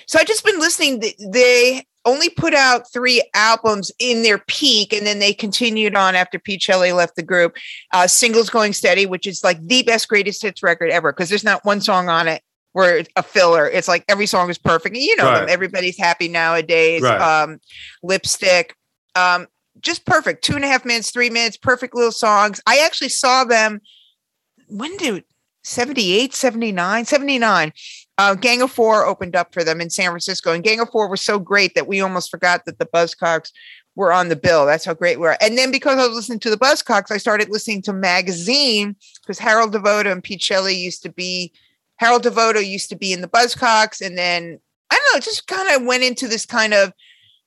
so 0.08 0.20
I 0.20 0.24
just 0.24 0.46
been 0.46 0.60
listening. 0.60 1.04
They 1.32 1.86
only 2.06 2.30
put 2.30 2.54
out 2.54 2.92
three 2.92 3.22
albums 3.36 3.92
in 4.00 4.24
their 4.24 4.38
peak, 4.38 4.94
and 4.94 5.06
then 5.06 5.20
they 5.20 5.34
continued 5.34 5.96
on 5.98 6.16
after 6.16 6.40
Pete 6.40 6.62
Shelley 6.62 6.94
left 6.94 7.18
the 7.18 7.24
group. 7.24 7.58
Uh, 7.92 8.08
Singles 8.08 8.50
Going 8.50 8.72
Steady, 8.72 9.06
which 9.06 9.28
is 9.28 9.44
like 9.44 9.60
the 9.68 9.84
best 9.84 10.08
greatest 10.08 10.42
hits 10.42 10.64
record 10.64 10.90
ever, 10.90 11.12
because 11.12 11.28
there's 11.28 11.44
not 11.44 11.66
one 11.66 11.82
song 11.82 12.08
on 12.08 12.30
it 12.30 12.42
where 12.78 13.04
a 13.16 13.24
filler. 13.24 13.68
It's 13.68 13.88
like 13.88 14.06
every 14.08 14.28
song 14.28 14.52
is 14.52 14.60
perfect. 14.60 14.96
You 14.96 15.16
know 15.16 15.24
right. 15.24 15.40
them. 15.40 15.50
Everybody's 15.50 15.98
happy 15.98 16.28
nowadays. 16.28 17.02
Right. 17.02 17.20
Um, 17.20 17.60
lipstick. 18.04 18.76
Um, 19.16 19.48
just 19.80 20.06
perfect. 20.06 20.44
Two 20.44 20.54
and 20.54 20.64
a 20.64 20.68
half 20.68 20.86
minutes, 20.86 21.10
three 21.10 21.32
minutes, 21.32 21.58
perfect 21.58 21.96
little 21.96 22.12
songs. 22.12 22.62
I 22.68 22.78
actually 22.86 23.10
saw 23.10 23.44
them. 23.46 23.82
When 24.68 24.96
did 24.98 25.24
78, 25.64 26.36
79, 26.36 27.06
79. 27.06 27.74
Uh, 28.20 28.36
Gang 28.36 28.62
of 28.62 28.72
Four 28.72 29.08
opened 29.08 29.36
up 29.36 29.56
for 29.56 29.64
them 29.64 29.82
in 29.82 29.90
San 29.90 30.12
Francisco, 30.12 30.52
and 30.54 30.64
Gang 30.64 30.80
of 30.80 30.92
Four 30.92 31.10
was 31.10 31.22
so 31.22 31.40
great 31.40 31.74
that 31.74 31.88
we 31.88 32.00
almost 32.00 32.30
forgot 32.30 32.66
that 32.66 32.78
the 32.78 32.86
Buzzcocks 32.86 33.52
were 33.96 34.14
on 34.14 34.30
the 34.30 34.36
bill. 34.36 34.68
That's 34.68 34.86
how 34.86 34.94
great 34.94 35.20
we 35.20 35.26
are. 35.26 35.38
And 35.42 35.58
then 35.58 35.72
because 35.72 35.98
I 35.98 36.06
was 36.06 36.16
listening 36.16 36.40
to 36.42 36.52
the 36.52 36.58
Buzzcocks, 36.58 37.10
I 37.10 37.18
started 37.18 37.50
listening 37.50 37.82
to 37.84 37.94
Magazine 37.94 38.96
because 39.22 39.40
Howard 39.40 39.72
Devoto 39.72 40.12
and 40.12 40.24
Pete 40.24 40.44
Shelley 40.44 40.76
used 40.76 41.02
to 41.02 41.10
be 41.10 41.52
Howard 41.98 42.24
Devoto 42.24 42.66
used 42.66 42.90
to 42.90 42.96
be 42.96 43.12
in 43.12 43.22
the 43.22 43.28
Buzzcocks, 43.28 44.06
and 44.06 44.18
then 44.18 44.60
I 44.90 44.96
don't 44.96 45.16
know, 45.16 45.20
just 45.20 45.48
kind 45.48 45.76
of 45.76 45.86
went 45.86 46.04
into 46.04 46.28
this 46.28 46.46
kind 46.46 46.74
of 46.74 46.94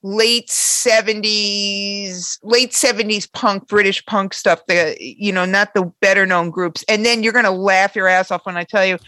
late 0.03 0.48
70s 0.48 2.38
late 2.42 2.70
70s 2.70 3.30
punk 3.30 3.68
british 3.68 4.03
punk 4.07 4.32
stuff 4.32 4.64
the 4.66 4.96
you 4.98 5.30
know 5.30 5.44
not 5.44 5.74
the 5.74 5.92
better 6.01 6.24
known 6.24 6.48
groups. 6.51 6.84
And 6.88 7.05
then 7.05 7.22
you're 7.22 7.34
going 7.34 7.44
to 7.44 7.51
laugh 7.51 7.94
your 7.94 8.09
ass 8.09 8.30
off 8.30 8.46
when 8.46 8.57
i 8.57 8.64
tell 8.64 8.86
you 8.86 8.98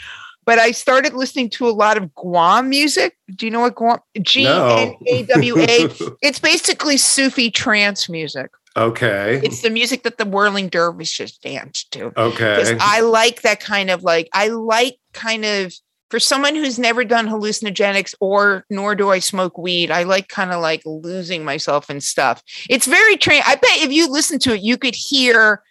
but 0.44 0.58
i 0.58 0.70
started 0.70 1.14
listening 1.14 1.48
to 1.50 1.66
a 1.66 1.70
lot 1.70 1.96
of 1.96 2.10
Gnawa 2.14 2.66
music. 2.68 3.16
Do 3.34 3.46
you 3.46 3.52
know 3.52 3.60
what 3.60 3.74
Gnawa 3.74 4.00
g-n-a-w-a 4.20 5.88
it's 6.20 6.38
basically 6.38 6.98
sufi 6.98 7.50
trance 7.50 8.10
music 8.10 8.50
Okay. 8.76 9.40
It's 9.42 9.62
the 9.62 9.70
music 9.70 10.02
that 10.04 10.18
the 10.18 10.24
whirling 10.24 10.68
dervishes 10.68 11.36
dance 11.36 11.84
to. 11.90 12.12
Okay. 12.16 12.56
Because 12.56 12.74
I 12.80 13.00
like 13.00 13.42
that 13.42 13.60
kind 13.60 13.90
of 13.90 14.02
like, 14.02 14.28
I 14.32 14.48
like 14.48 14.98
kind 15.12 15.44
of, 15.44 15.74
for 16.10 16.20
someone 16.20 16.54
who's 16.54 16.78
never 16.78 17.04
done 17.04 17.26
hallucinogenics 17.26 18.14
or 18.20 18.66
nor 18.68 18.94
do 18.94 19.10
I 19.10 19.18
smoke 19.18 19.56
weed, 19.56 19.90
I 19.90 20.02
like 20.02 20.28
kind 20.28 20.52
of 20.52 20.60
like 20.60 20.82
losing 20.84 21.44
myself 21.44 21.88
and 21.88 22.02
stuff. 22.02 22.42
It's 22.68 22.86
very 22.86 23.16
train. 23.16 23.42
I 23.46 23.54
bet 23.54 23.78
if 23.78 23.90
you 23.92 24.10
listen 24.10 24.38
to 24.40 24.54
it, 24.54 24.60
you 24.60 24.76
could 24.76 24.94
hear 24.94 25.62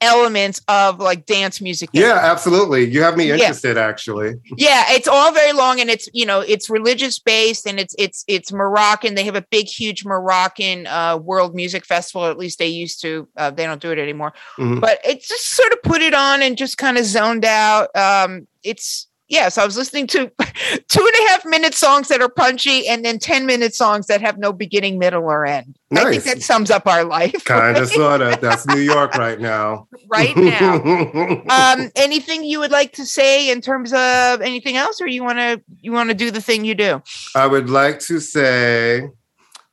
elements 0.00 0.60
of 0.68 1.00
like 1.00 1.26
dance 1.26 1.60
music. 1.60 1.90
Yeah, 1.92 2.18
absolutely. 2.22 2.88
You 2.88 3.02
have 3.02 3.16
me 3.16 3.30
interested 3.30 3.76
yeah. 3.76 3.86
actually. 3.86 4.34
Yeah, 4.56 4.84
it's 4.88 5.08
all 5.08 5.32
very 5.32 5.52
long 5.52 5.80
and 5.80 5.90
it's, 5.90 6.08
you 6.12 6.24
know, 6.24 6.40
it's 6.40 6.70
religious 6.70 7.18
based 7.18 7.66
and 7.66 7.80
it's 7.80 7.94
it's 7.98 8.24
it's 8.28 8.52
Moroccan. 8.52 9.14
They 9.14 9.24
have 9.24 9.34
a 9.34 9.44
big 9.50 9.66
huge 9.66 10.04
Moroccan 10.04 10.86
uh 10.86 11.16
world 11.16 11.54
music 11.54 11.84
festival 11.84 12.26
at 12.26 12.38
least 12.38 12.58
they 12.58 12.68
used 12.68 13.00
to. 13.02 13.28
Uh, 13.36 13.50
they 13.50 13.66
don't 13.66 13.82
do 13.82 13.90
it 13.90 13.98
anymore. 13.98 14.32
Mm-hmm. 14.58 14.80
But 14.80 15.00
it's 15.04 15.26
just 15.28 15.50
sort 15.50 15.72
of 15.72 15.82
put 15.82 16.00
it 16.00 16.14
on 16.14 16.42
and 16.42 16.56
just 16.56 16.78
kind 16.78 16.96
of 16.96 17.04
zoned 17.04 17.44
out. 17.44 17.94
Um 17.96 18.46
it's 18.62 19.07
yeah, 19.28 19.50
so 19.50 19.62
I 19.62 19.66
was 19.66 19.76
listening 19.76 20.06
to 20.08 20.18
two 20.88 21.00
and 21.00 21.26
a 21.26 21.28
half 21.28 21.44
minute 21.44 21.74
songs 21.74 22.08
that 22.08 22.22
are 22.22 22.30
punchy 22.30 22.88
and 22.88 23.04
then 23.04 23.18
10 23.18 23.44
minute 23.44 23.74
songs 23.74 24.06
that 24.06 24.22
have 24.22 24.38
no 24.38 24.52
beginning, 24.52 24.98
middle, 24.98 25.24
or 25.24 25.44
end. 25.44 25.78
Nice. 25.90 26.04
I 26.04 26.10
think 26.10 26.24
that 26.24 26.42
sums 26.42 26.70
up 26.70 26.86
our 26.86 27.04
life. 27.04 27.44
Kind 27.44 27.76
of, 27.76 27.88
sort 27.92 28.22
of. 28.22 28.40
That's 28.40 28.66
New 28.66 28.80
York 28.80 29.14
right 29.14 29.38
now. 29.38 29.86
Right 30.08 30.34
now. 30.36 30.82
um, 31.50 31.90
anything 31.94 32.42
you 32.42 32.58
would 32.58 32.70
like 32.70 32.92
to 32.94 33.04
say 33.04 33.50
in 33.50 33.60
terms 33.60 33.92
of 33.92 34.40
anything 34.40 34.76
else, 34.76 35.00
or 35.00 35.06
you 35.06 35.22
want 35.22 35.38
to 35.38 35.62
you 35.80 35.92
want 35.92 36.08
to 36.08 36.14
do 36.14 36.30
the 36.30 36.40
thing 36.40 36.64
you 36.64 36.74
do? 36.74 37.02
I 37.34 37.46
would 37.46 37.68
like 37.68 38.00
to 38.00 38.20
say 38.20 39.08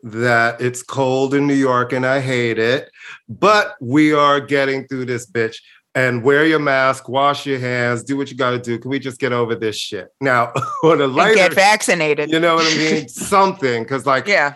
that 0.03 0.61
it's 0.61 0.83
cold 0.83 1.33
in 1.33 1.47
New 1.47 1.55
York 1.55 1.91
and 1.91 2.05
I 2.05 2.19
hate 2.19 2.59
it, 2.59 2.91
but 3.27 3.75
we 3.81 4.13
are 4.13 4.39
getting 4.39 4.87
through 4.87 5.05
this 5.05 5.25
bitch 5.25 5.57
and 5.95 6.21
wear 6.21 6.45
your 6.45 6.59
mask, 6.59 7.07
wash 7.07 7.45
your 7.45 7.57
hands, 7.57 8.03
do 8.03 8.17
what 8.17 8.29
you 8.29 8.35
got 8.35 8.51
to 8.51 8.59
do. 8.59 8.77
Can 8.77 8.91
we 8.91 8.99
just 8.99 9.19
get 9.19 9.31
over 9.31 9.55
this 9.55 9.77
shit 9.77 10.13
now? 10.19 10.51
on 10.83 11.01
a 11.01 11.07
lighter, 11.07 11.35
get 11.35 11.53
vaccinated. 11.53 12.29
You 12.29 12.39
know 12.39 12.55
what 12.55 12.71
I 12.71 12.77
mean? 12.77 13.07
Something, 13.07 13.83
because 13.83 14.05
like, 14.05 14.27
yeah, 14.27 14.55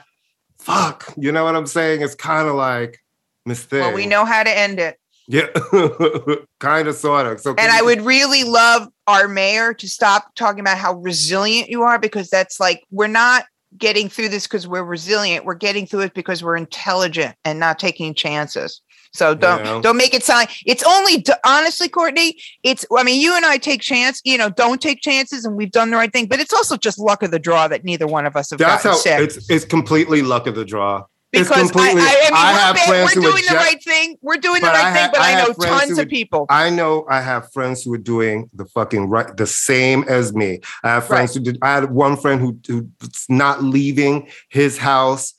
fuck. 0.60 1.14
You 1.18 1.32
know 1.32 1.46
what 1.46 1.56
I'm 1.56 1.66
saying? 1.66 2.02
It's 2.02 2.16
kind 2.16 2.48
of 2.48 2.56
like 2.56 3.00
mistake. 3.46 3.82
Well, 3.82 3.94
we 3.94 4.06
know 4.06 4.26
how 4.26 4.44
to 4.44 4.56
end 4.56 4.80
it. 4.80 5.00
Yeah, 5.28 5.48
kind 6.60 6.88
of, 6.88 6.96
sort 6.96 7.28
of. 7.28 7.40
So, 7.40 7.52
and 7.52 7.72
I 7.72 7.84
would 7.84 8.02
really 8.02 8.44
love 8.44 8.88
our 9.06 9.28
mayor 9.28 9.76
to 9.76 9.88
stop 9.88 10.34
talking 10.36 10.60
about 10.60 10.80
how 10.80 10.96
resilient 10.96 11.70
you 11.70 11.84
are, 11.84 12.00
because 12.00 12.30
that's 12.30 12.60
like 12.60 12.84
we're 12.92 13.08
not 13.08 13.46
getting 13.78 14.10
through 14.10 14.30
this 14.30 14.48
because 14.48 14.68
we're 14.68 14.84
resilient. 14.84 15.46
We're 15.46 15.54
getting 15.54 15.86
through 15.86 16.02
it 16.02 16.14
because 16.16 16.44
we're 16.44 16.58
intelligent 16.58 17.36
and 17.46 17.60
not 17.60 17.78
taking 17.78 18.16
chances. 18.16 18.82
So 19.20 19.36
don't 19.36 19.66
yeah. 19.66 19.82
don't 19.82 19.98
make 19.98 20.14
it 20.14 20.24
sound. 20.24 20.48
It's 20.66 20.82
only 20.82 21.26
honestly, 21.46 21.90
Courtney. 21.90 22.38
It's 22.64 22.86
I 22.98 23.04
mean, 23.04 23.20
you 23.20 23.36
and 23.36 23.46
I 23.46 23.58
take 23.58 23.82
chance. 23.82 24.22
You 24.24 24.38
know, 24.38 24.50
don't 24.50 24.82
take 24.82 25.02
chances, 25.02 25.44
and 25.44 25.58
we've 25.58 25.72
done 25.72 25.92
the 25.92 25.98
right 25.98 26.12
thing. 26.12 26.28
But 26.28 26.40
it's 26.40 26.54
also 26.54 26.78
just 26.78 26.98
luck 26.98 27.22
of 27.22 27.32
the 27.32 27.38
draw 27.38 27.68
that 27.68 27.84
neither 27.84 28.08
one 28.08 28.26
of 28.26 28.38
us 28.38 28.52
have. 28.52 28.60
That's 28.60 28.84
how 28.84 28.94
sick. 28.94 29.20
it's 29.20 29.50
it's 29.50 29.66
completely 29.66 30.22
luck 30.22 30.48
of 30.48 30.56
the 30.56 30.64
draw. 30.64 31.04
because 31.34 31.70
I, 31.76 31.80
I, 31.80 31.90
I, 31.90 31.94
mean, 31.94 32.00
I 32.34 32.72
we're, 32.72 33.06
bad, 33.06 33.16
we're 33.16 33.22
doing 33.22 33.44
the 33.50 33.56
right 33.56 33.84
thing. 33.84 34.16
We're 34.22 34.38
doing 34.38 34.62
the 34.62 34.68
right 34.68 34.94
thing, 34.94 35.10
but 35.12 35.20
I, 35.22 35.36
know 35.36 35.54
tons 35.54 35.98
of 36.00 36.08
people. 36.08 36.46
I 36.50 36.70
know 36.70 37.06
I 37.10 37.20
have 37.20 37.52
friends 37.52 37.84
who 37.84 37.94
are 37.94 37.98
doing 37.98 38.50
the 38.54 38.66
fucking 38.66 39.10
right, 39.10 39.36
the 39.36 39.48
same 39.48 40.06
as 40.08 40.34
me. 40.34 40.62
I 40.82 40.92
have 40.92 41.06
friends 41.06 41.32
right. 41.32 41.46
who 41.46 41.52
did. 41.52 41.60
I 41.62 41.74
had 41.74 41.92
one 41.92 42.16
friend 42.16 42.40
who 42.40 42.58
who's 42.66 43.26
not 43.28 43.64
leaving 43.64 44.30
his 44.48 44.78
house 44.78 45.34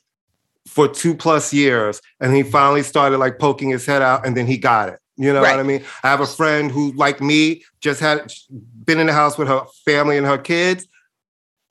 for 0.70 0.86
two 0.86 1.14
plus 1.14 1.52
years, 1.52 2.00
and 2.20 2.34
he 2.34 2.44
finally 2.44 2.82
started 2.84 3.18
like 3.18 3.40
poking 3.40 3.70
his 3.70 3.84
head 3.84 4.02
out, 4.02 4.24
and 4.24 4.36
then 4.36 4.46
he 4.46 4.56
got 4.56 4.88
it. 4.88 5.00
You 5.16 5.32
know 5.32 5.42
right. 5.42 5.56
what 5.56 5.60
I 5.60 5.64
mean? 5.64 5.84
I 6.04 6.08
have 6.08 6.20
a 6.20 6.26
friend 6.26 6.70
who, 6.70 6.92
like 6.92 7.20
me, 7.20 7.64
just 7.80 8.00
had 8.00 8.32
been 8.84 9.00
in 9.00 9.08
the 9.08 9.12
house 9.12 9.36
with 9.36 9.48
her 9.48 9.64
family 9.84 10.16
and 10.16 10.26
her 10.26 10.38
kids, 10.38 10.86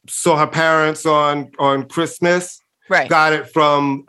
saw 0.07 0.37
her 0.37 0.47
parents 0.47 1.05
on 1.05 1.49
on 1.59 1.87
Christmas, 1.87 2.61
right. 2.89 3.09
got 3.09 3.31
it 3.31 3.49
from 3.49 4.05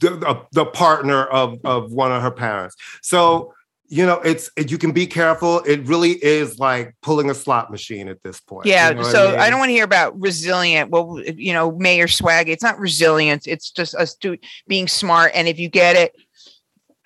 the, 0.00 0.46
the 0.52 0.64
partner 0.64 1.24
of 1.24 1.58
of 1.64 1.92
one 1.92 2.12
of 2.12 2.22
her 2.22 2.30
parents. 2.30 2.76
So 3.02 3.52
you 3.92 4.06
know, 4.06 4.20
it's 4.20 4.48
it, 4.56 4.70
you 4.70 4.78
can 4.78 4.92
be 4.92 5.04
careful. 5.04 5.60
It 5.64 5.84
really 5.86 6.12
is 6.12 6.60
like 6.60 6.94
pulling 7.02 7.28
a 7.28 7.34
slot 7.34 7.72
machine 7.72 8.08
at 8.08 8.22
this 8.22 8.40
point. 8.40 8.66
Yeah. 8.66 8.90
You 8.90 8.94
know 8.94 9.02
so 9.02 9.28
I, 9.28 9.30
mean? 9.32 9.40
I, 9.40 9.50
don't 9.50 9.58
want 9.58 9.68
to 9.70 9.72
hear 9.72 9.84
about 9.84 10.18
resilient. 10.18 10.90
Well, 10.90 11.20
you 11.36 11.52
know, 11.52 11.72
Mayor 11.72 12.06
Swag. 12.06 12.48
It's 12.48 12.62
not 12.62 12.78
resilience. 12.78 13.48
It's 13.48 13.72
just 13.72 13.96
us 13.96 14.14
do, 14.14 14.36
being 14.68 14.86
smart. 14.86 15.32
And 15.34 15.48
if 15.48 15.58
you 15.58 15.68
get 15.68 15.96
it, 15.96 16.14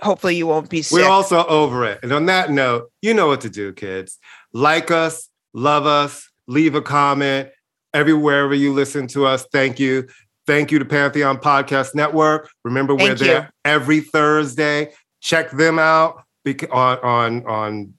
hopefully 0.02 0.36
you 0.36 0.46
won't 0.46 0.68
be 0.68 0.82
sick. 0.82 0.98
We're 0.98 1.08
also 1.08 1.46
over 1.46 1.86
it. 1.86 2.00
And 2.02 2.12
on 2.12 2.26
that 2.26 2.50
note, 2.50 2.92
you 3.00 3.14
know 3.14 3.28
what 3.28 3.40
to 3.40 3.50
do, 3.50 3.72
kids. 3.72 4.18
Like 4.52 4.90
us, 4.90 5.30
love 5.54 5.86
us, 5.86 6.30
leave 6.46 6.74
a 6.74 6.82
comment 6.82 7.48
everywhere 7.94 8.52
you 8.52 8.74
listen 8.74 9.06
to 9.08 9.24
us. 9.24 9.46
Thank 9.50 9.80
you. 9.80 10.06
Thank 10.46 10.70
you 10.70 10.78
to 10.78 10.84
Pantheon 10.84 11.38
Podcast 11.38 11.94
Network. 11.94 12.50
Remember, 12.62 12.94
we're 12.94 13.14
there 13.14 13.50
every 13.64 14.00
Thursday. 14.00 14.92
Check 15.22 15.50
them 15.50 15.78
out 15.78 16.23
on 16.70 16.98
on 17.02 17.46
on 17.46 17.94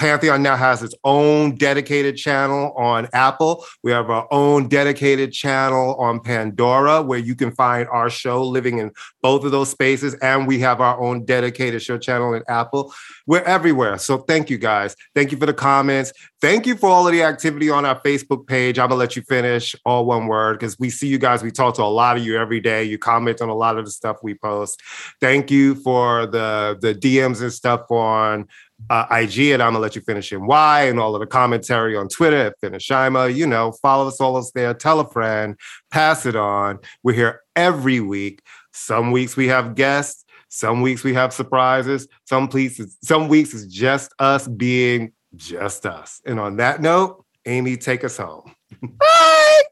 Pantheon 0.00 0.42
now 0.42 0.56
has 0.56 0.82
its 0.82 0.94
own 1.04 1.56
dedicated 1.56 2.16
channel 2.16 2.72
on 2.72 3.06
Apple. 3.12 3.66
We 3.82 3.90
have 3.90 4.08
our 4.08 4.26
own 4.30 4.66
dedicated 4.66 5.30
channel 5.30 5.94
on 5.96 6.20
Pandora 6.20 7.02
where 7.02 7.18
you 7.18 7.34
can 7.34 7.50
find 7.52 7.86
our 7.90 8.08
show 8.08 8.42
living 8.42 8.78
in 8.78 8.92
both 9.20 9.44
of 9.44 9.50
those 9.50 9.68
spaces. 9.68 10.14
And 10.22 10.48
we 10.48 10.58
have 10.60 10.80
our 10.80 10.98
own 10.98 11.26
dedicated 11.26 11.82
show 11.82 11.98
channel 11.98 12.32
in 12.32 12.42
Apple. 12.48 12.94
We're 13.26 13.42
everywhere. 13.42 13.98
So 13.98 14.16
thank 14.16 14.48
you 14.48 14.56
guys. 14.56 14.96
Thank 15.14 15.32
you 15.32 15.36
for 15.36 15.44
the 15.44 15.52
comments. 15.52 16.14
Thank 16.40 16.66
you 16.66 16.76
for 16.76 16.88
all 16.88 17.06
of 17.06 17.12
the 17.12 17.22
activity 17.22 17.68
on 17.68 17.84
our 17.84 18.00
Facebook 18.00 18.46
page. 18.46 18.78
I'm 18.78 18.88
going 18.88 18.96
to 18.96 19.00
let 19.00 19.16
you 19.16 19.22
finish 19.22 19.76
all 19.84 20.06
one 20.06 20.28
word 20.28 20.58
because 20.58 20.78
we 20.78 20.88
see 20.88 21.08
you 21.08 21.18
guys. 21.18 21.42
We 21.42 21.50
talk 21.50 21.74
to 21.74 21.82
a 21.82 21.84
lot 21.84 22.16
of 22.16 22.24
you 22.24 22.38
every 22.38 22.60
day. 22.60 22.84
You 22.84 22.96
comment 22.96 23.42
on 23.42 23.50
a 23.50 23.54
lot 23.54 23.76
of 23.76 23.84
the 23.84 23.90
stuff 23.90 24.16
we 24.22 24.34
post. 24.34 24.80
Thank 25.20 25.50
you 25.50 25.74
for 25.74 26.24
the, 26.24 26.78
the 26.80 26.94
DMs 26.94 27.42
and 27.42 27.52
stuff 27.52 27.90
on 27.90 28.48
uh, 28.88 29.06
IG 29.10 29.50
and 29.50 29.62
I'm 29.62 29.72
gonna 29.72 29.80
let 29.80 29.96
you 29.96 30.02
finish 30.02 30.32
in 30.32 30.46
Y 30.46 30.82
and 30.82 30.98
all 30.98 31.14
of 31.14 31.20
the 31.20 31.26
commentary 31.26 31.96
on 31.96 32.08
Twitter 32.08 32.36
at 32.36 32.60
Finishima. 32.62 33.34
You 33.34 33.46
know, 33.46 33.72
follow 33.82 34.08
us 34.08 34.20
all 34.20 34.36
us 34.36 34.50
there, 34.52 34.74
tell 34.74 35.00
a 35.00 35.08
friend, 35.08 35.56
pass 35.90 36.26
it 36.26 36.36
on. 36.36 36.78
We're 37.02 37.14
here 37.14 37.42
every 37.56 38.00
week. 38.00 38.42
Some 38.72 39.12
weeks 39.12 39.36
we 39.36 39.48
have 39.48 39.74
guests, 39.74 40.24
some 40.48 40.80
weeks 40.82 41.04
we 41.04 41.14
have 41.14 41.32
surprises, 41.32 42.08
some 42.24 42.48
weeks, 42.48 42.80
some 43.02 43.28
weeks 43.28 43.54
it's 43.54 43.66
just 43.66 44.12
us 44.18 44.48
being 44.48 45.12
just 45.36 45.86
us. 45.86 46.20
And 46.24 46.40
on 46.40 46.56
that 46.56 46.80
note, 46.80 47.24
Amy, 47.46 47.76
take 47.76 48.04
us 48.04 48.16
home. 48.16 48.54
Bye. 48.82 49.62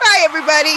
Bye, 0.00 0.24
everybody. 0.24 0.76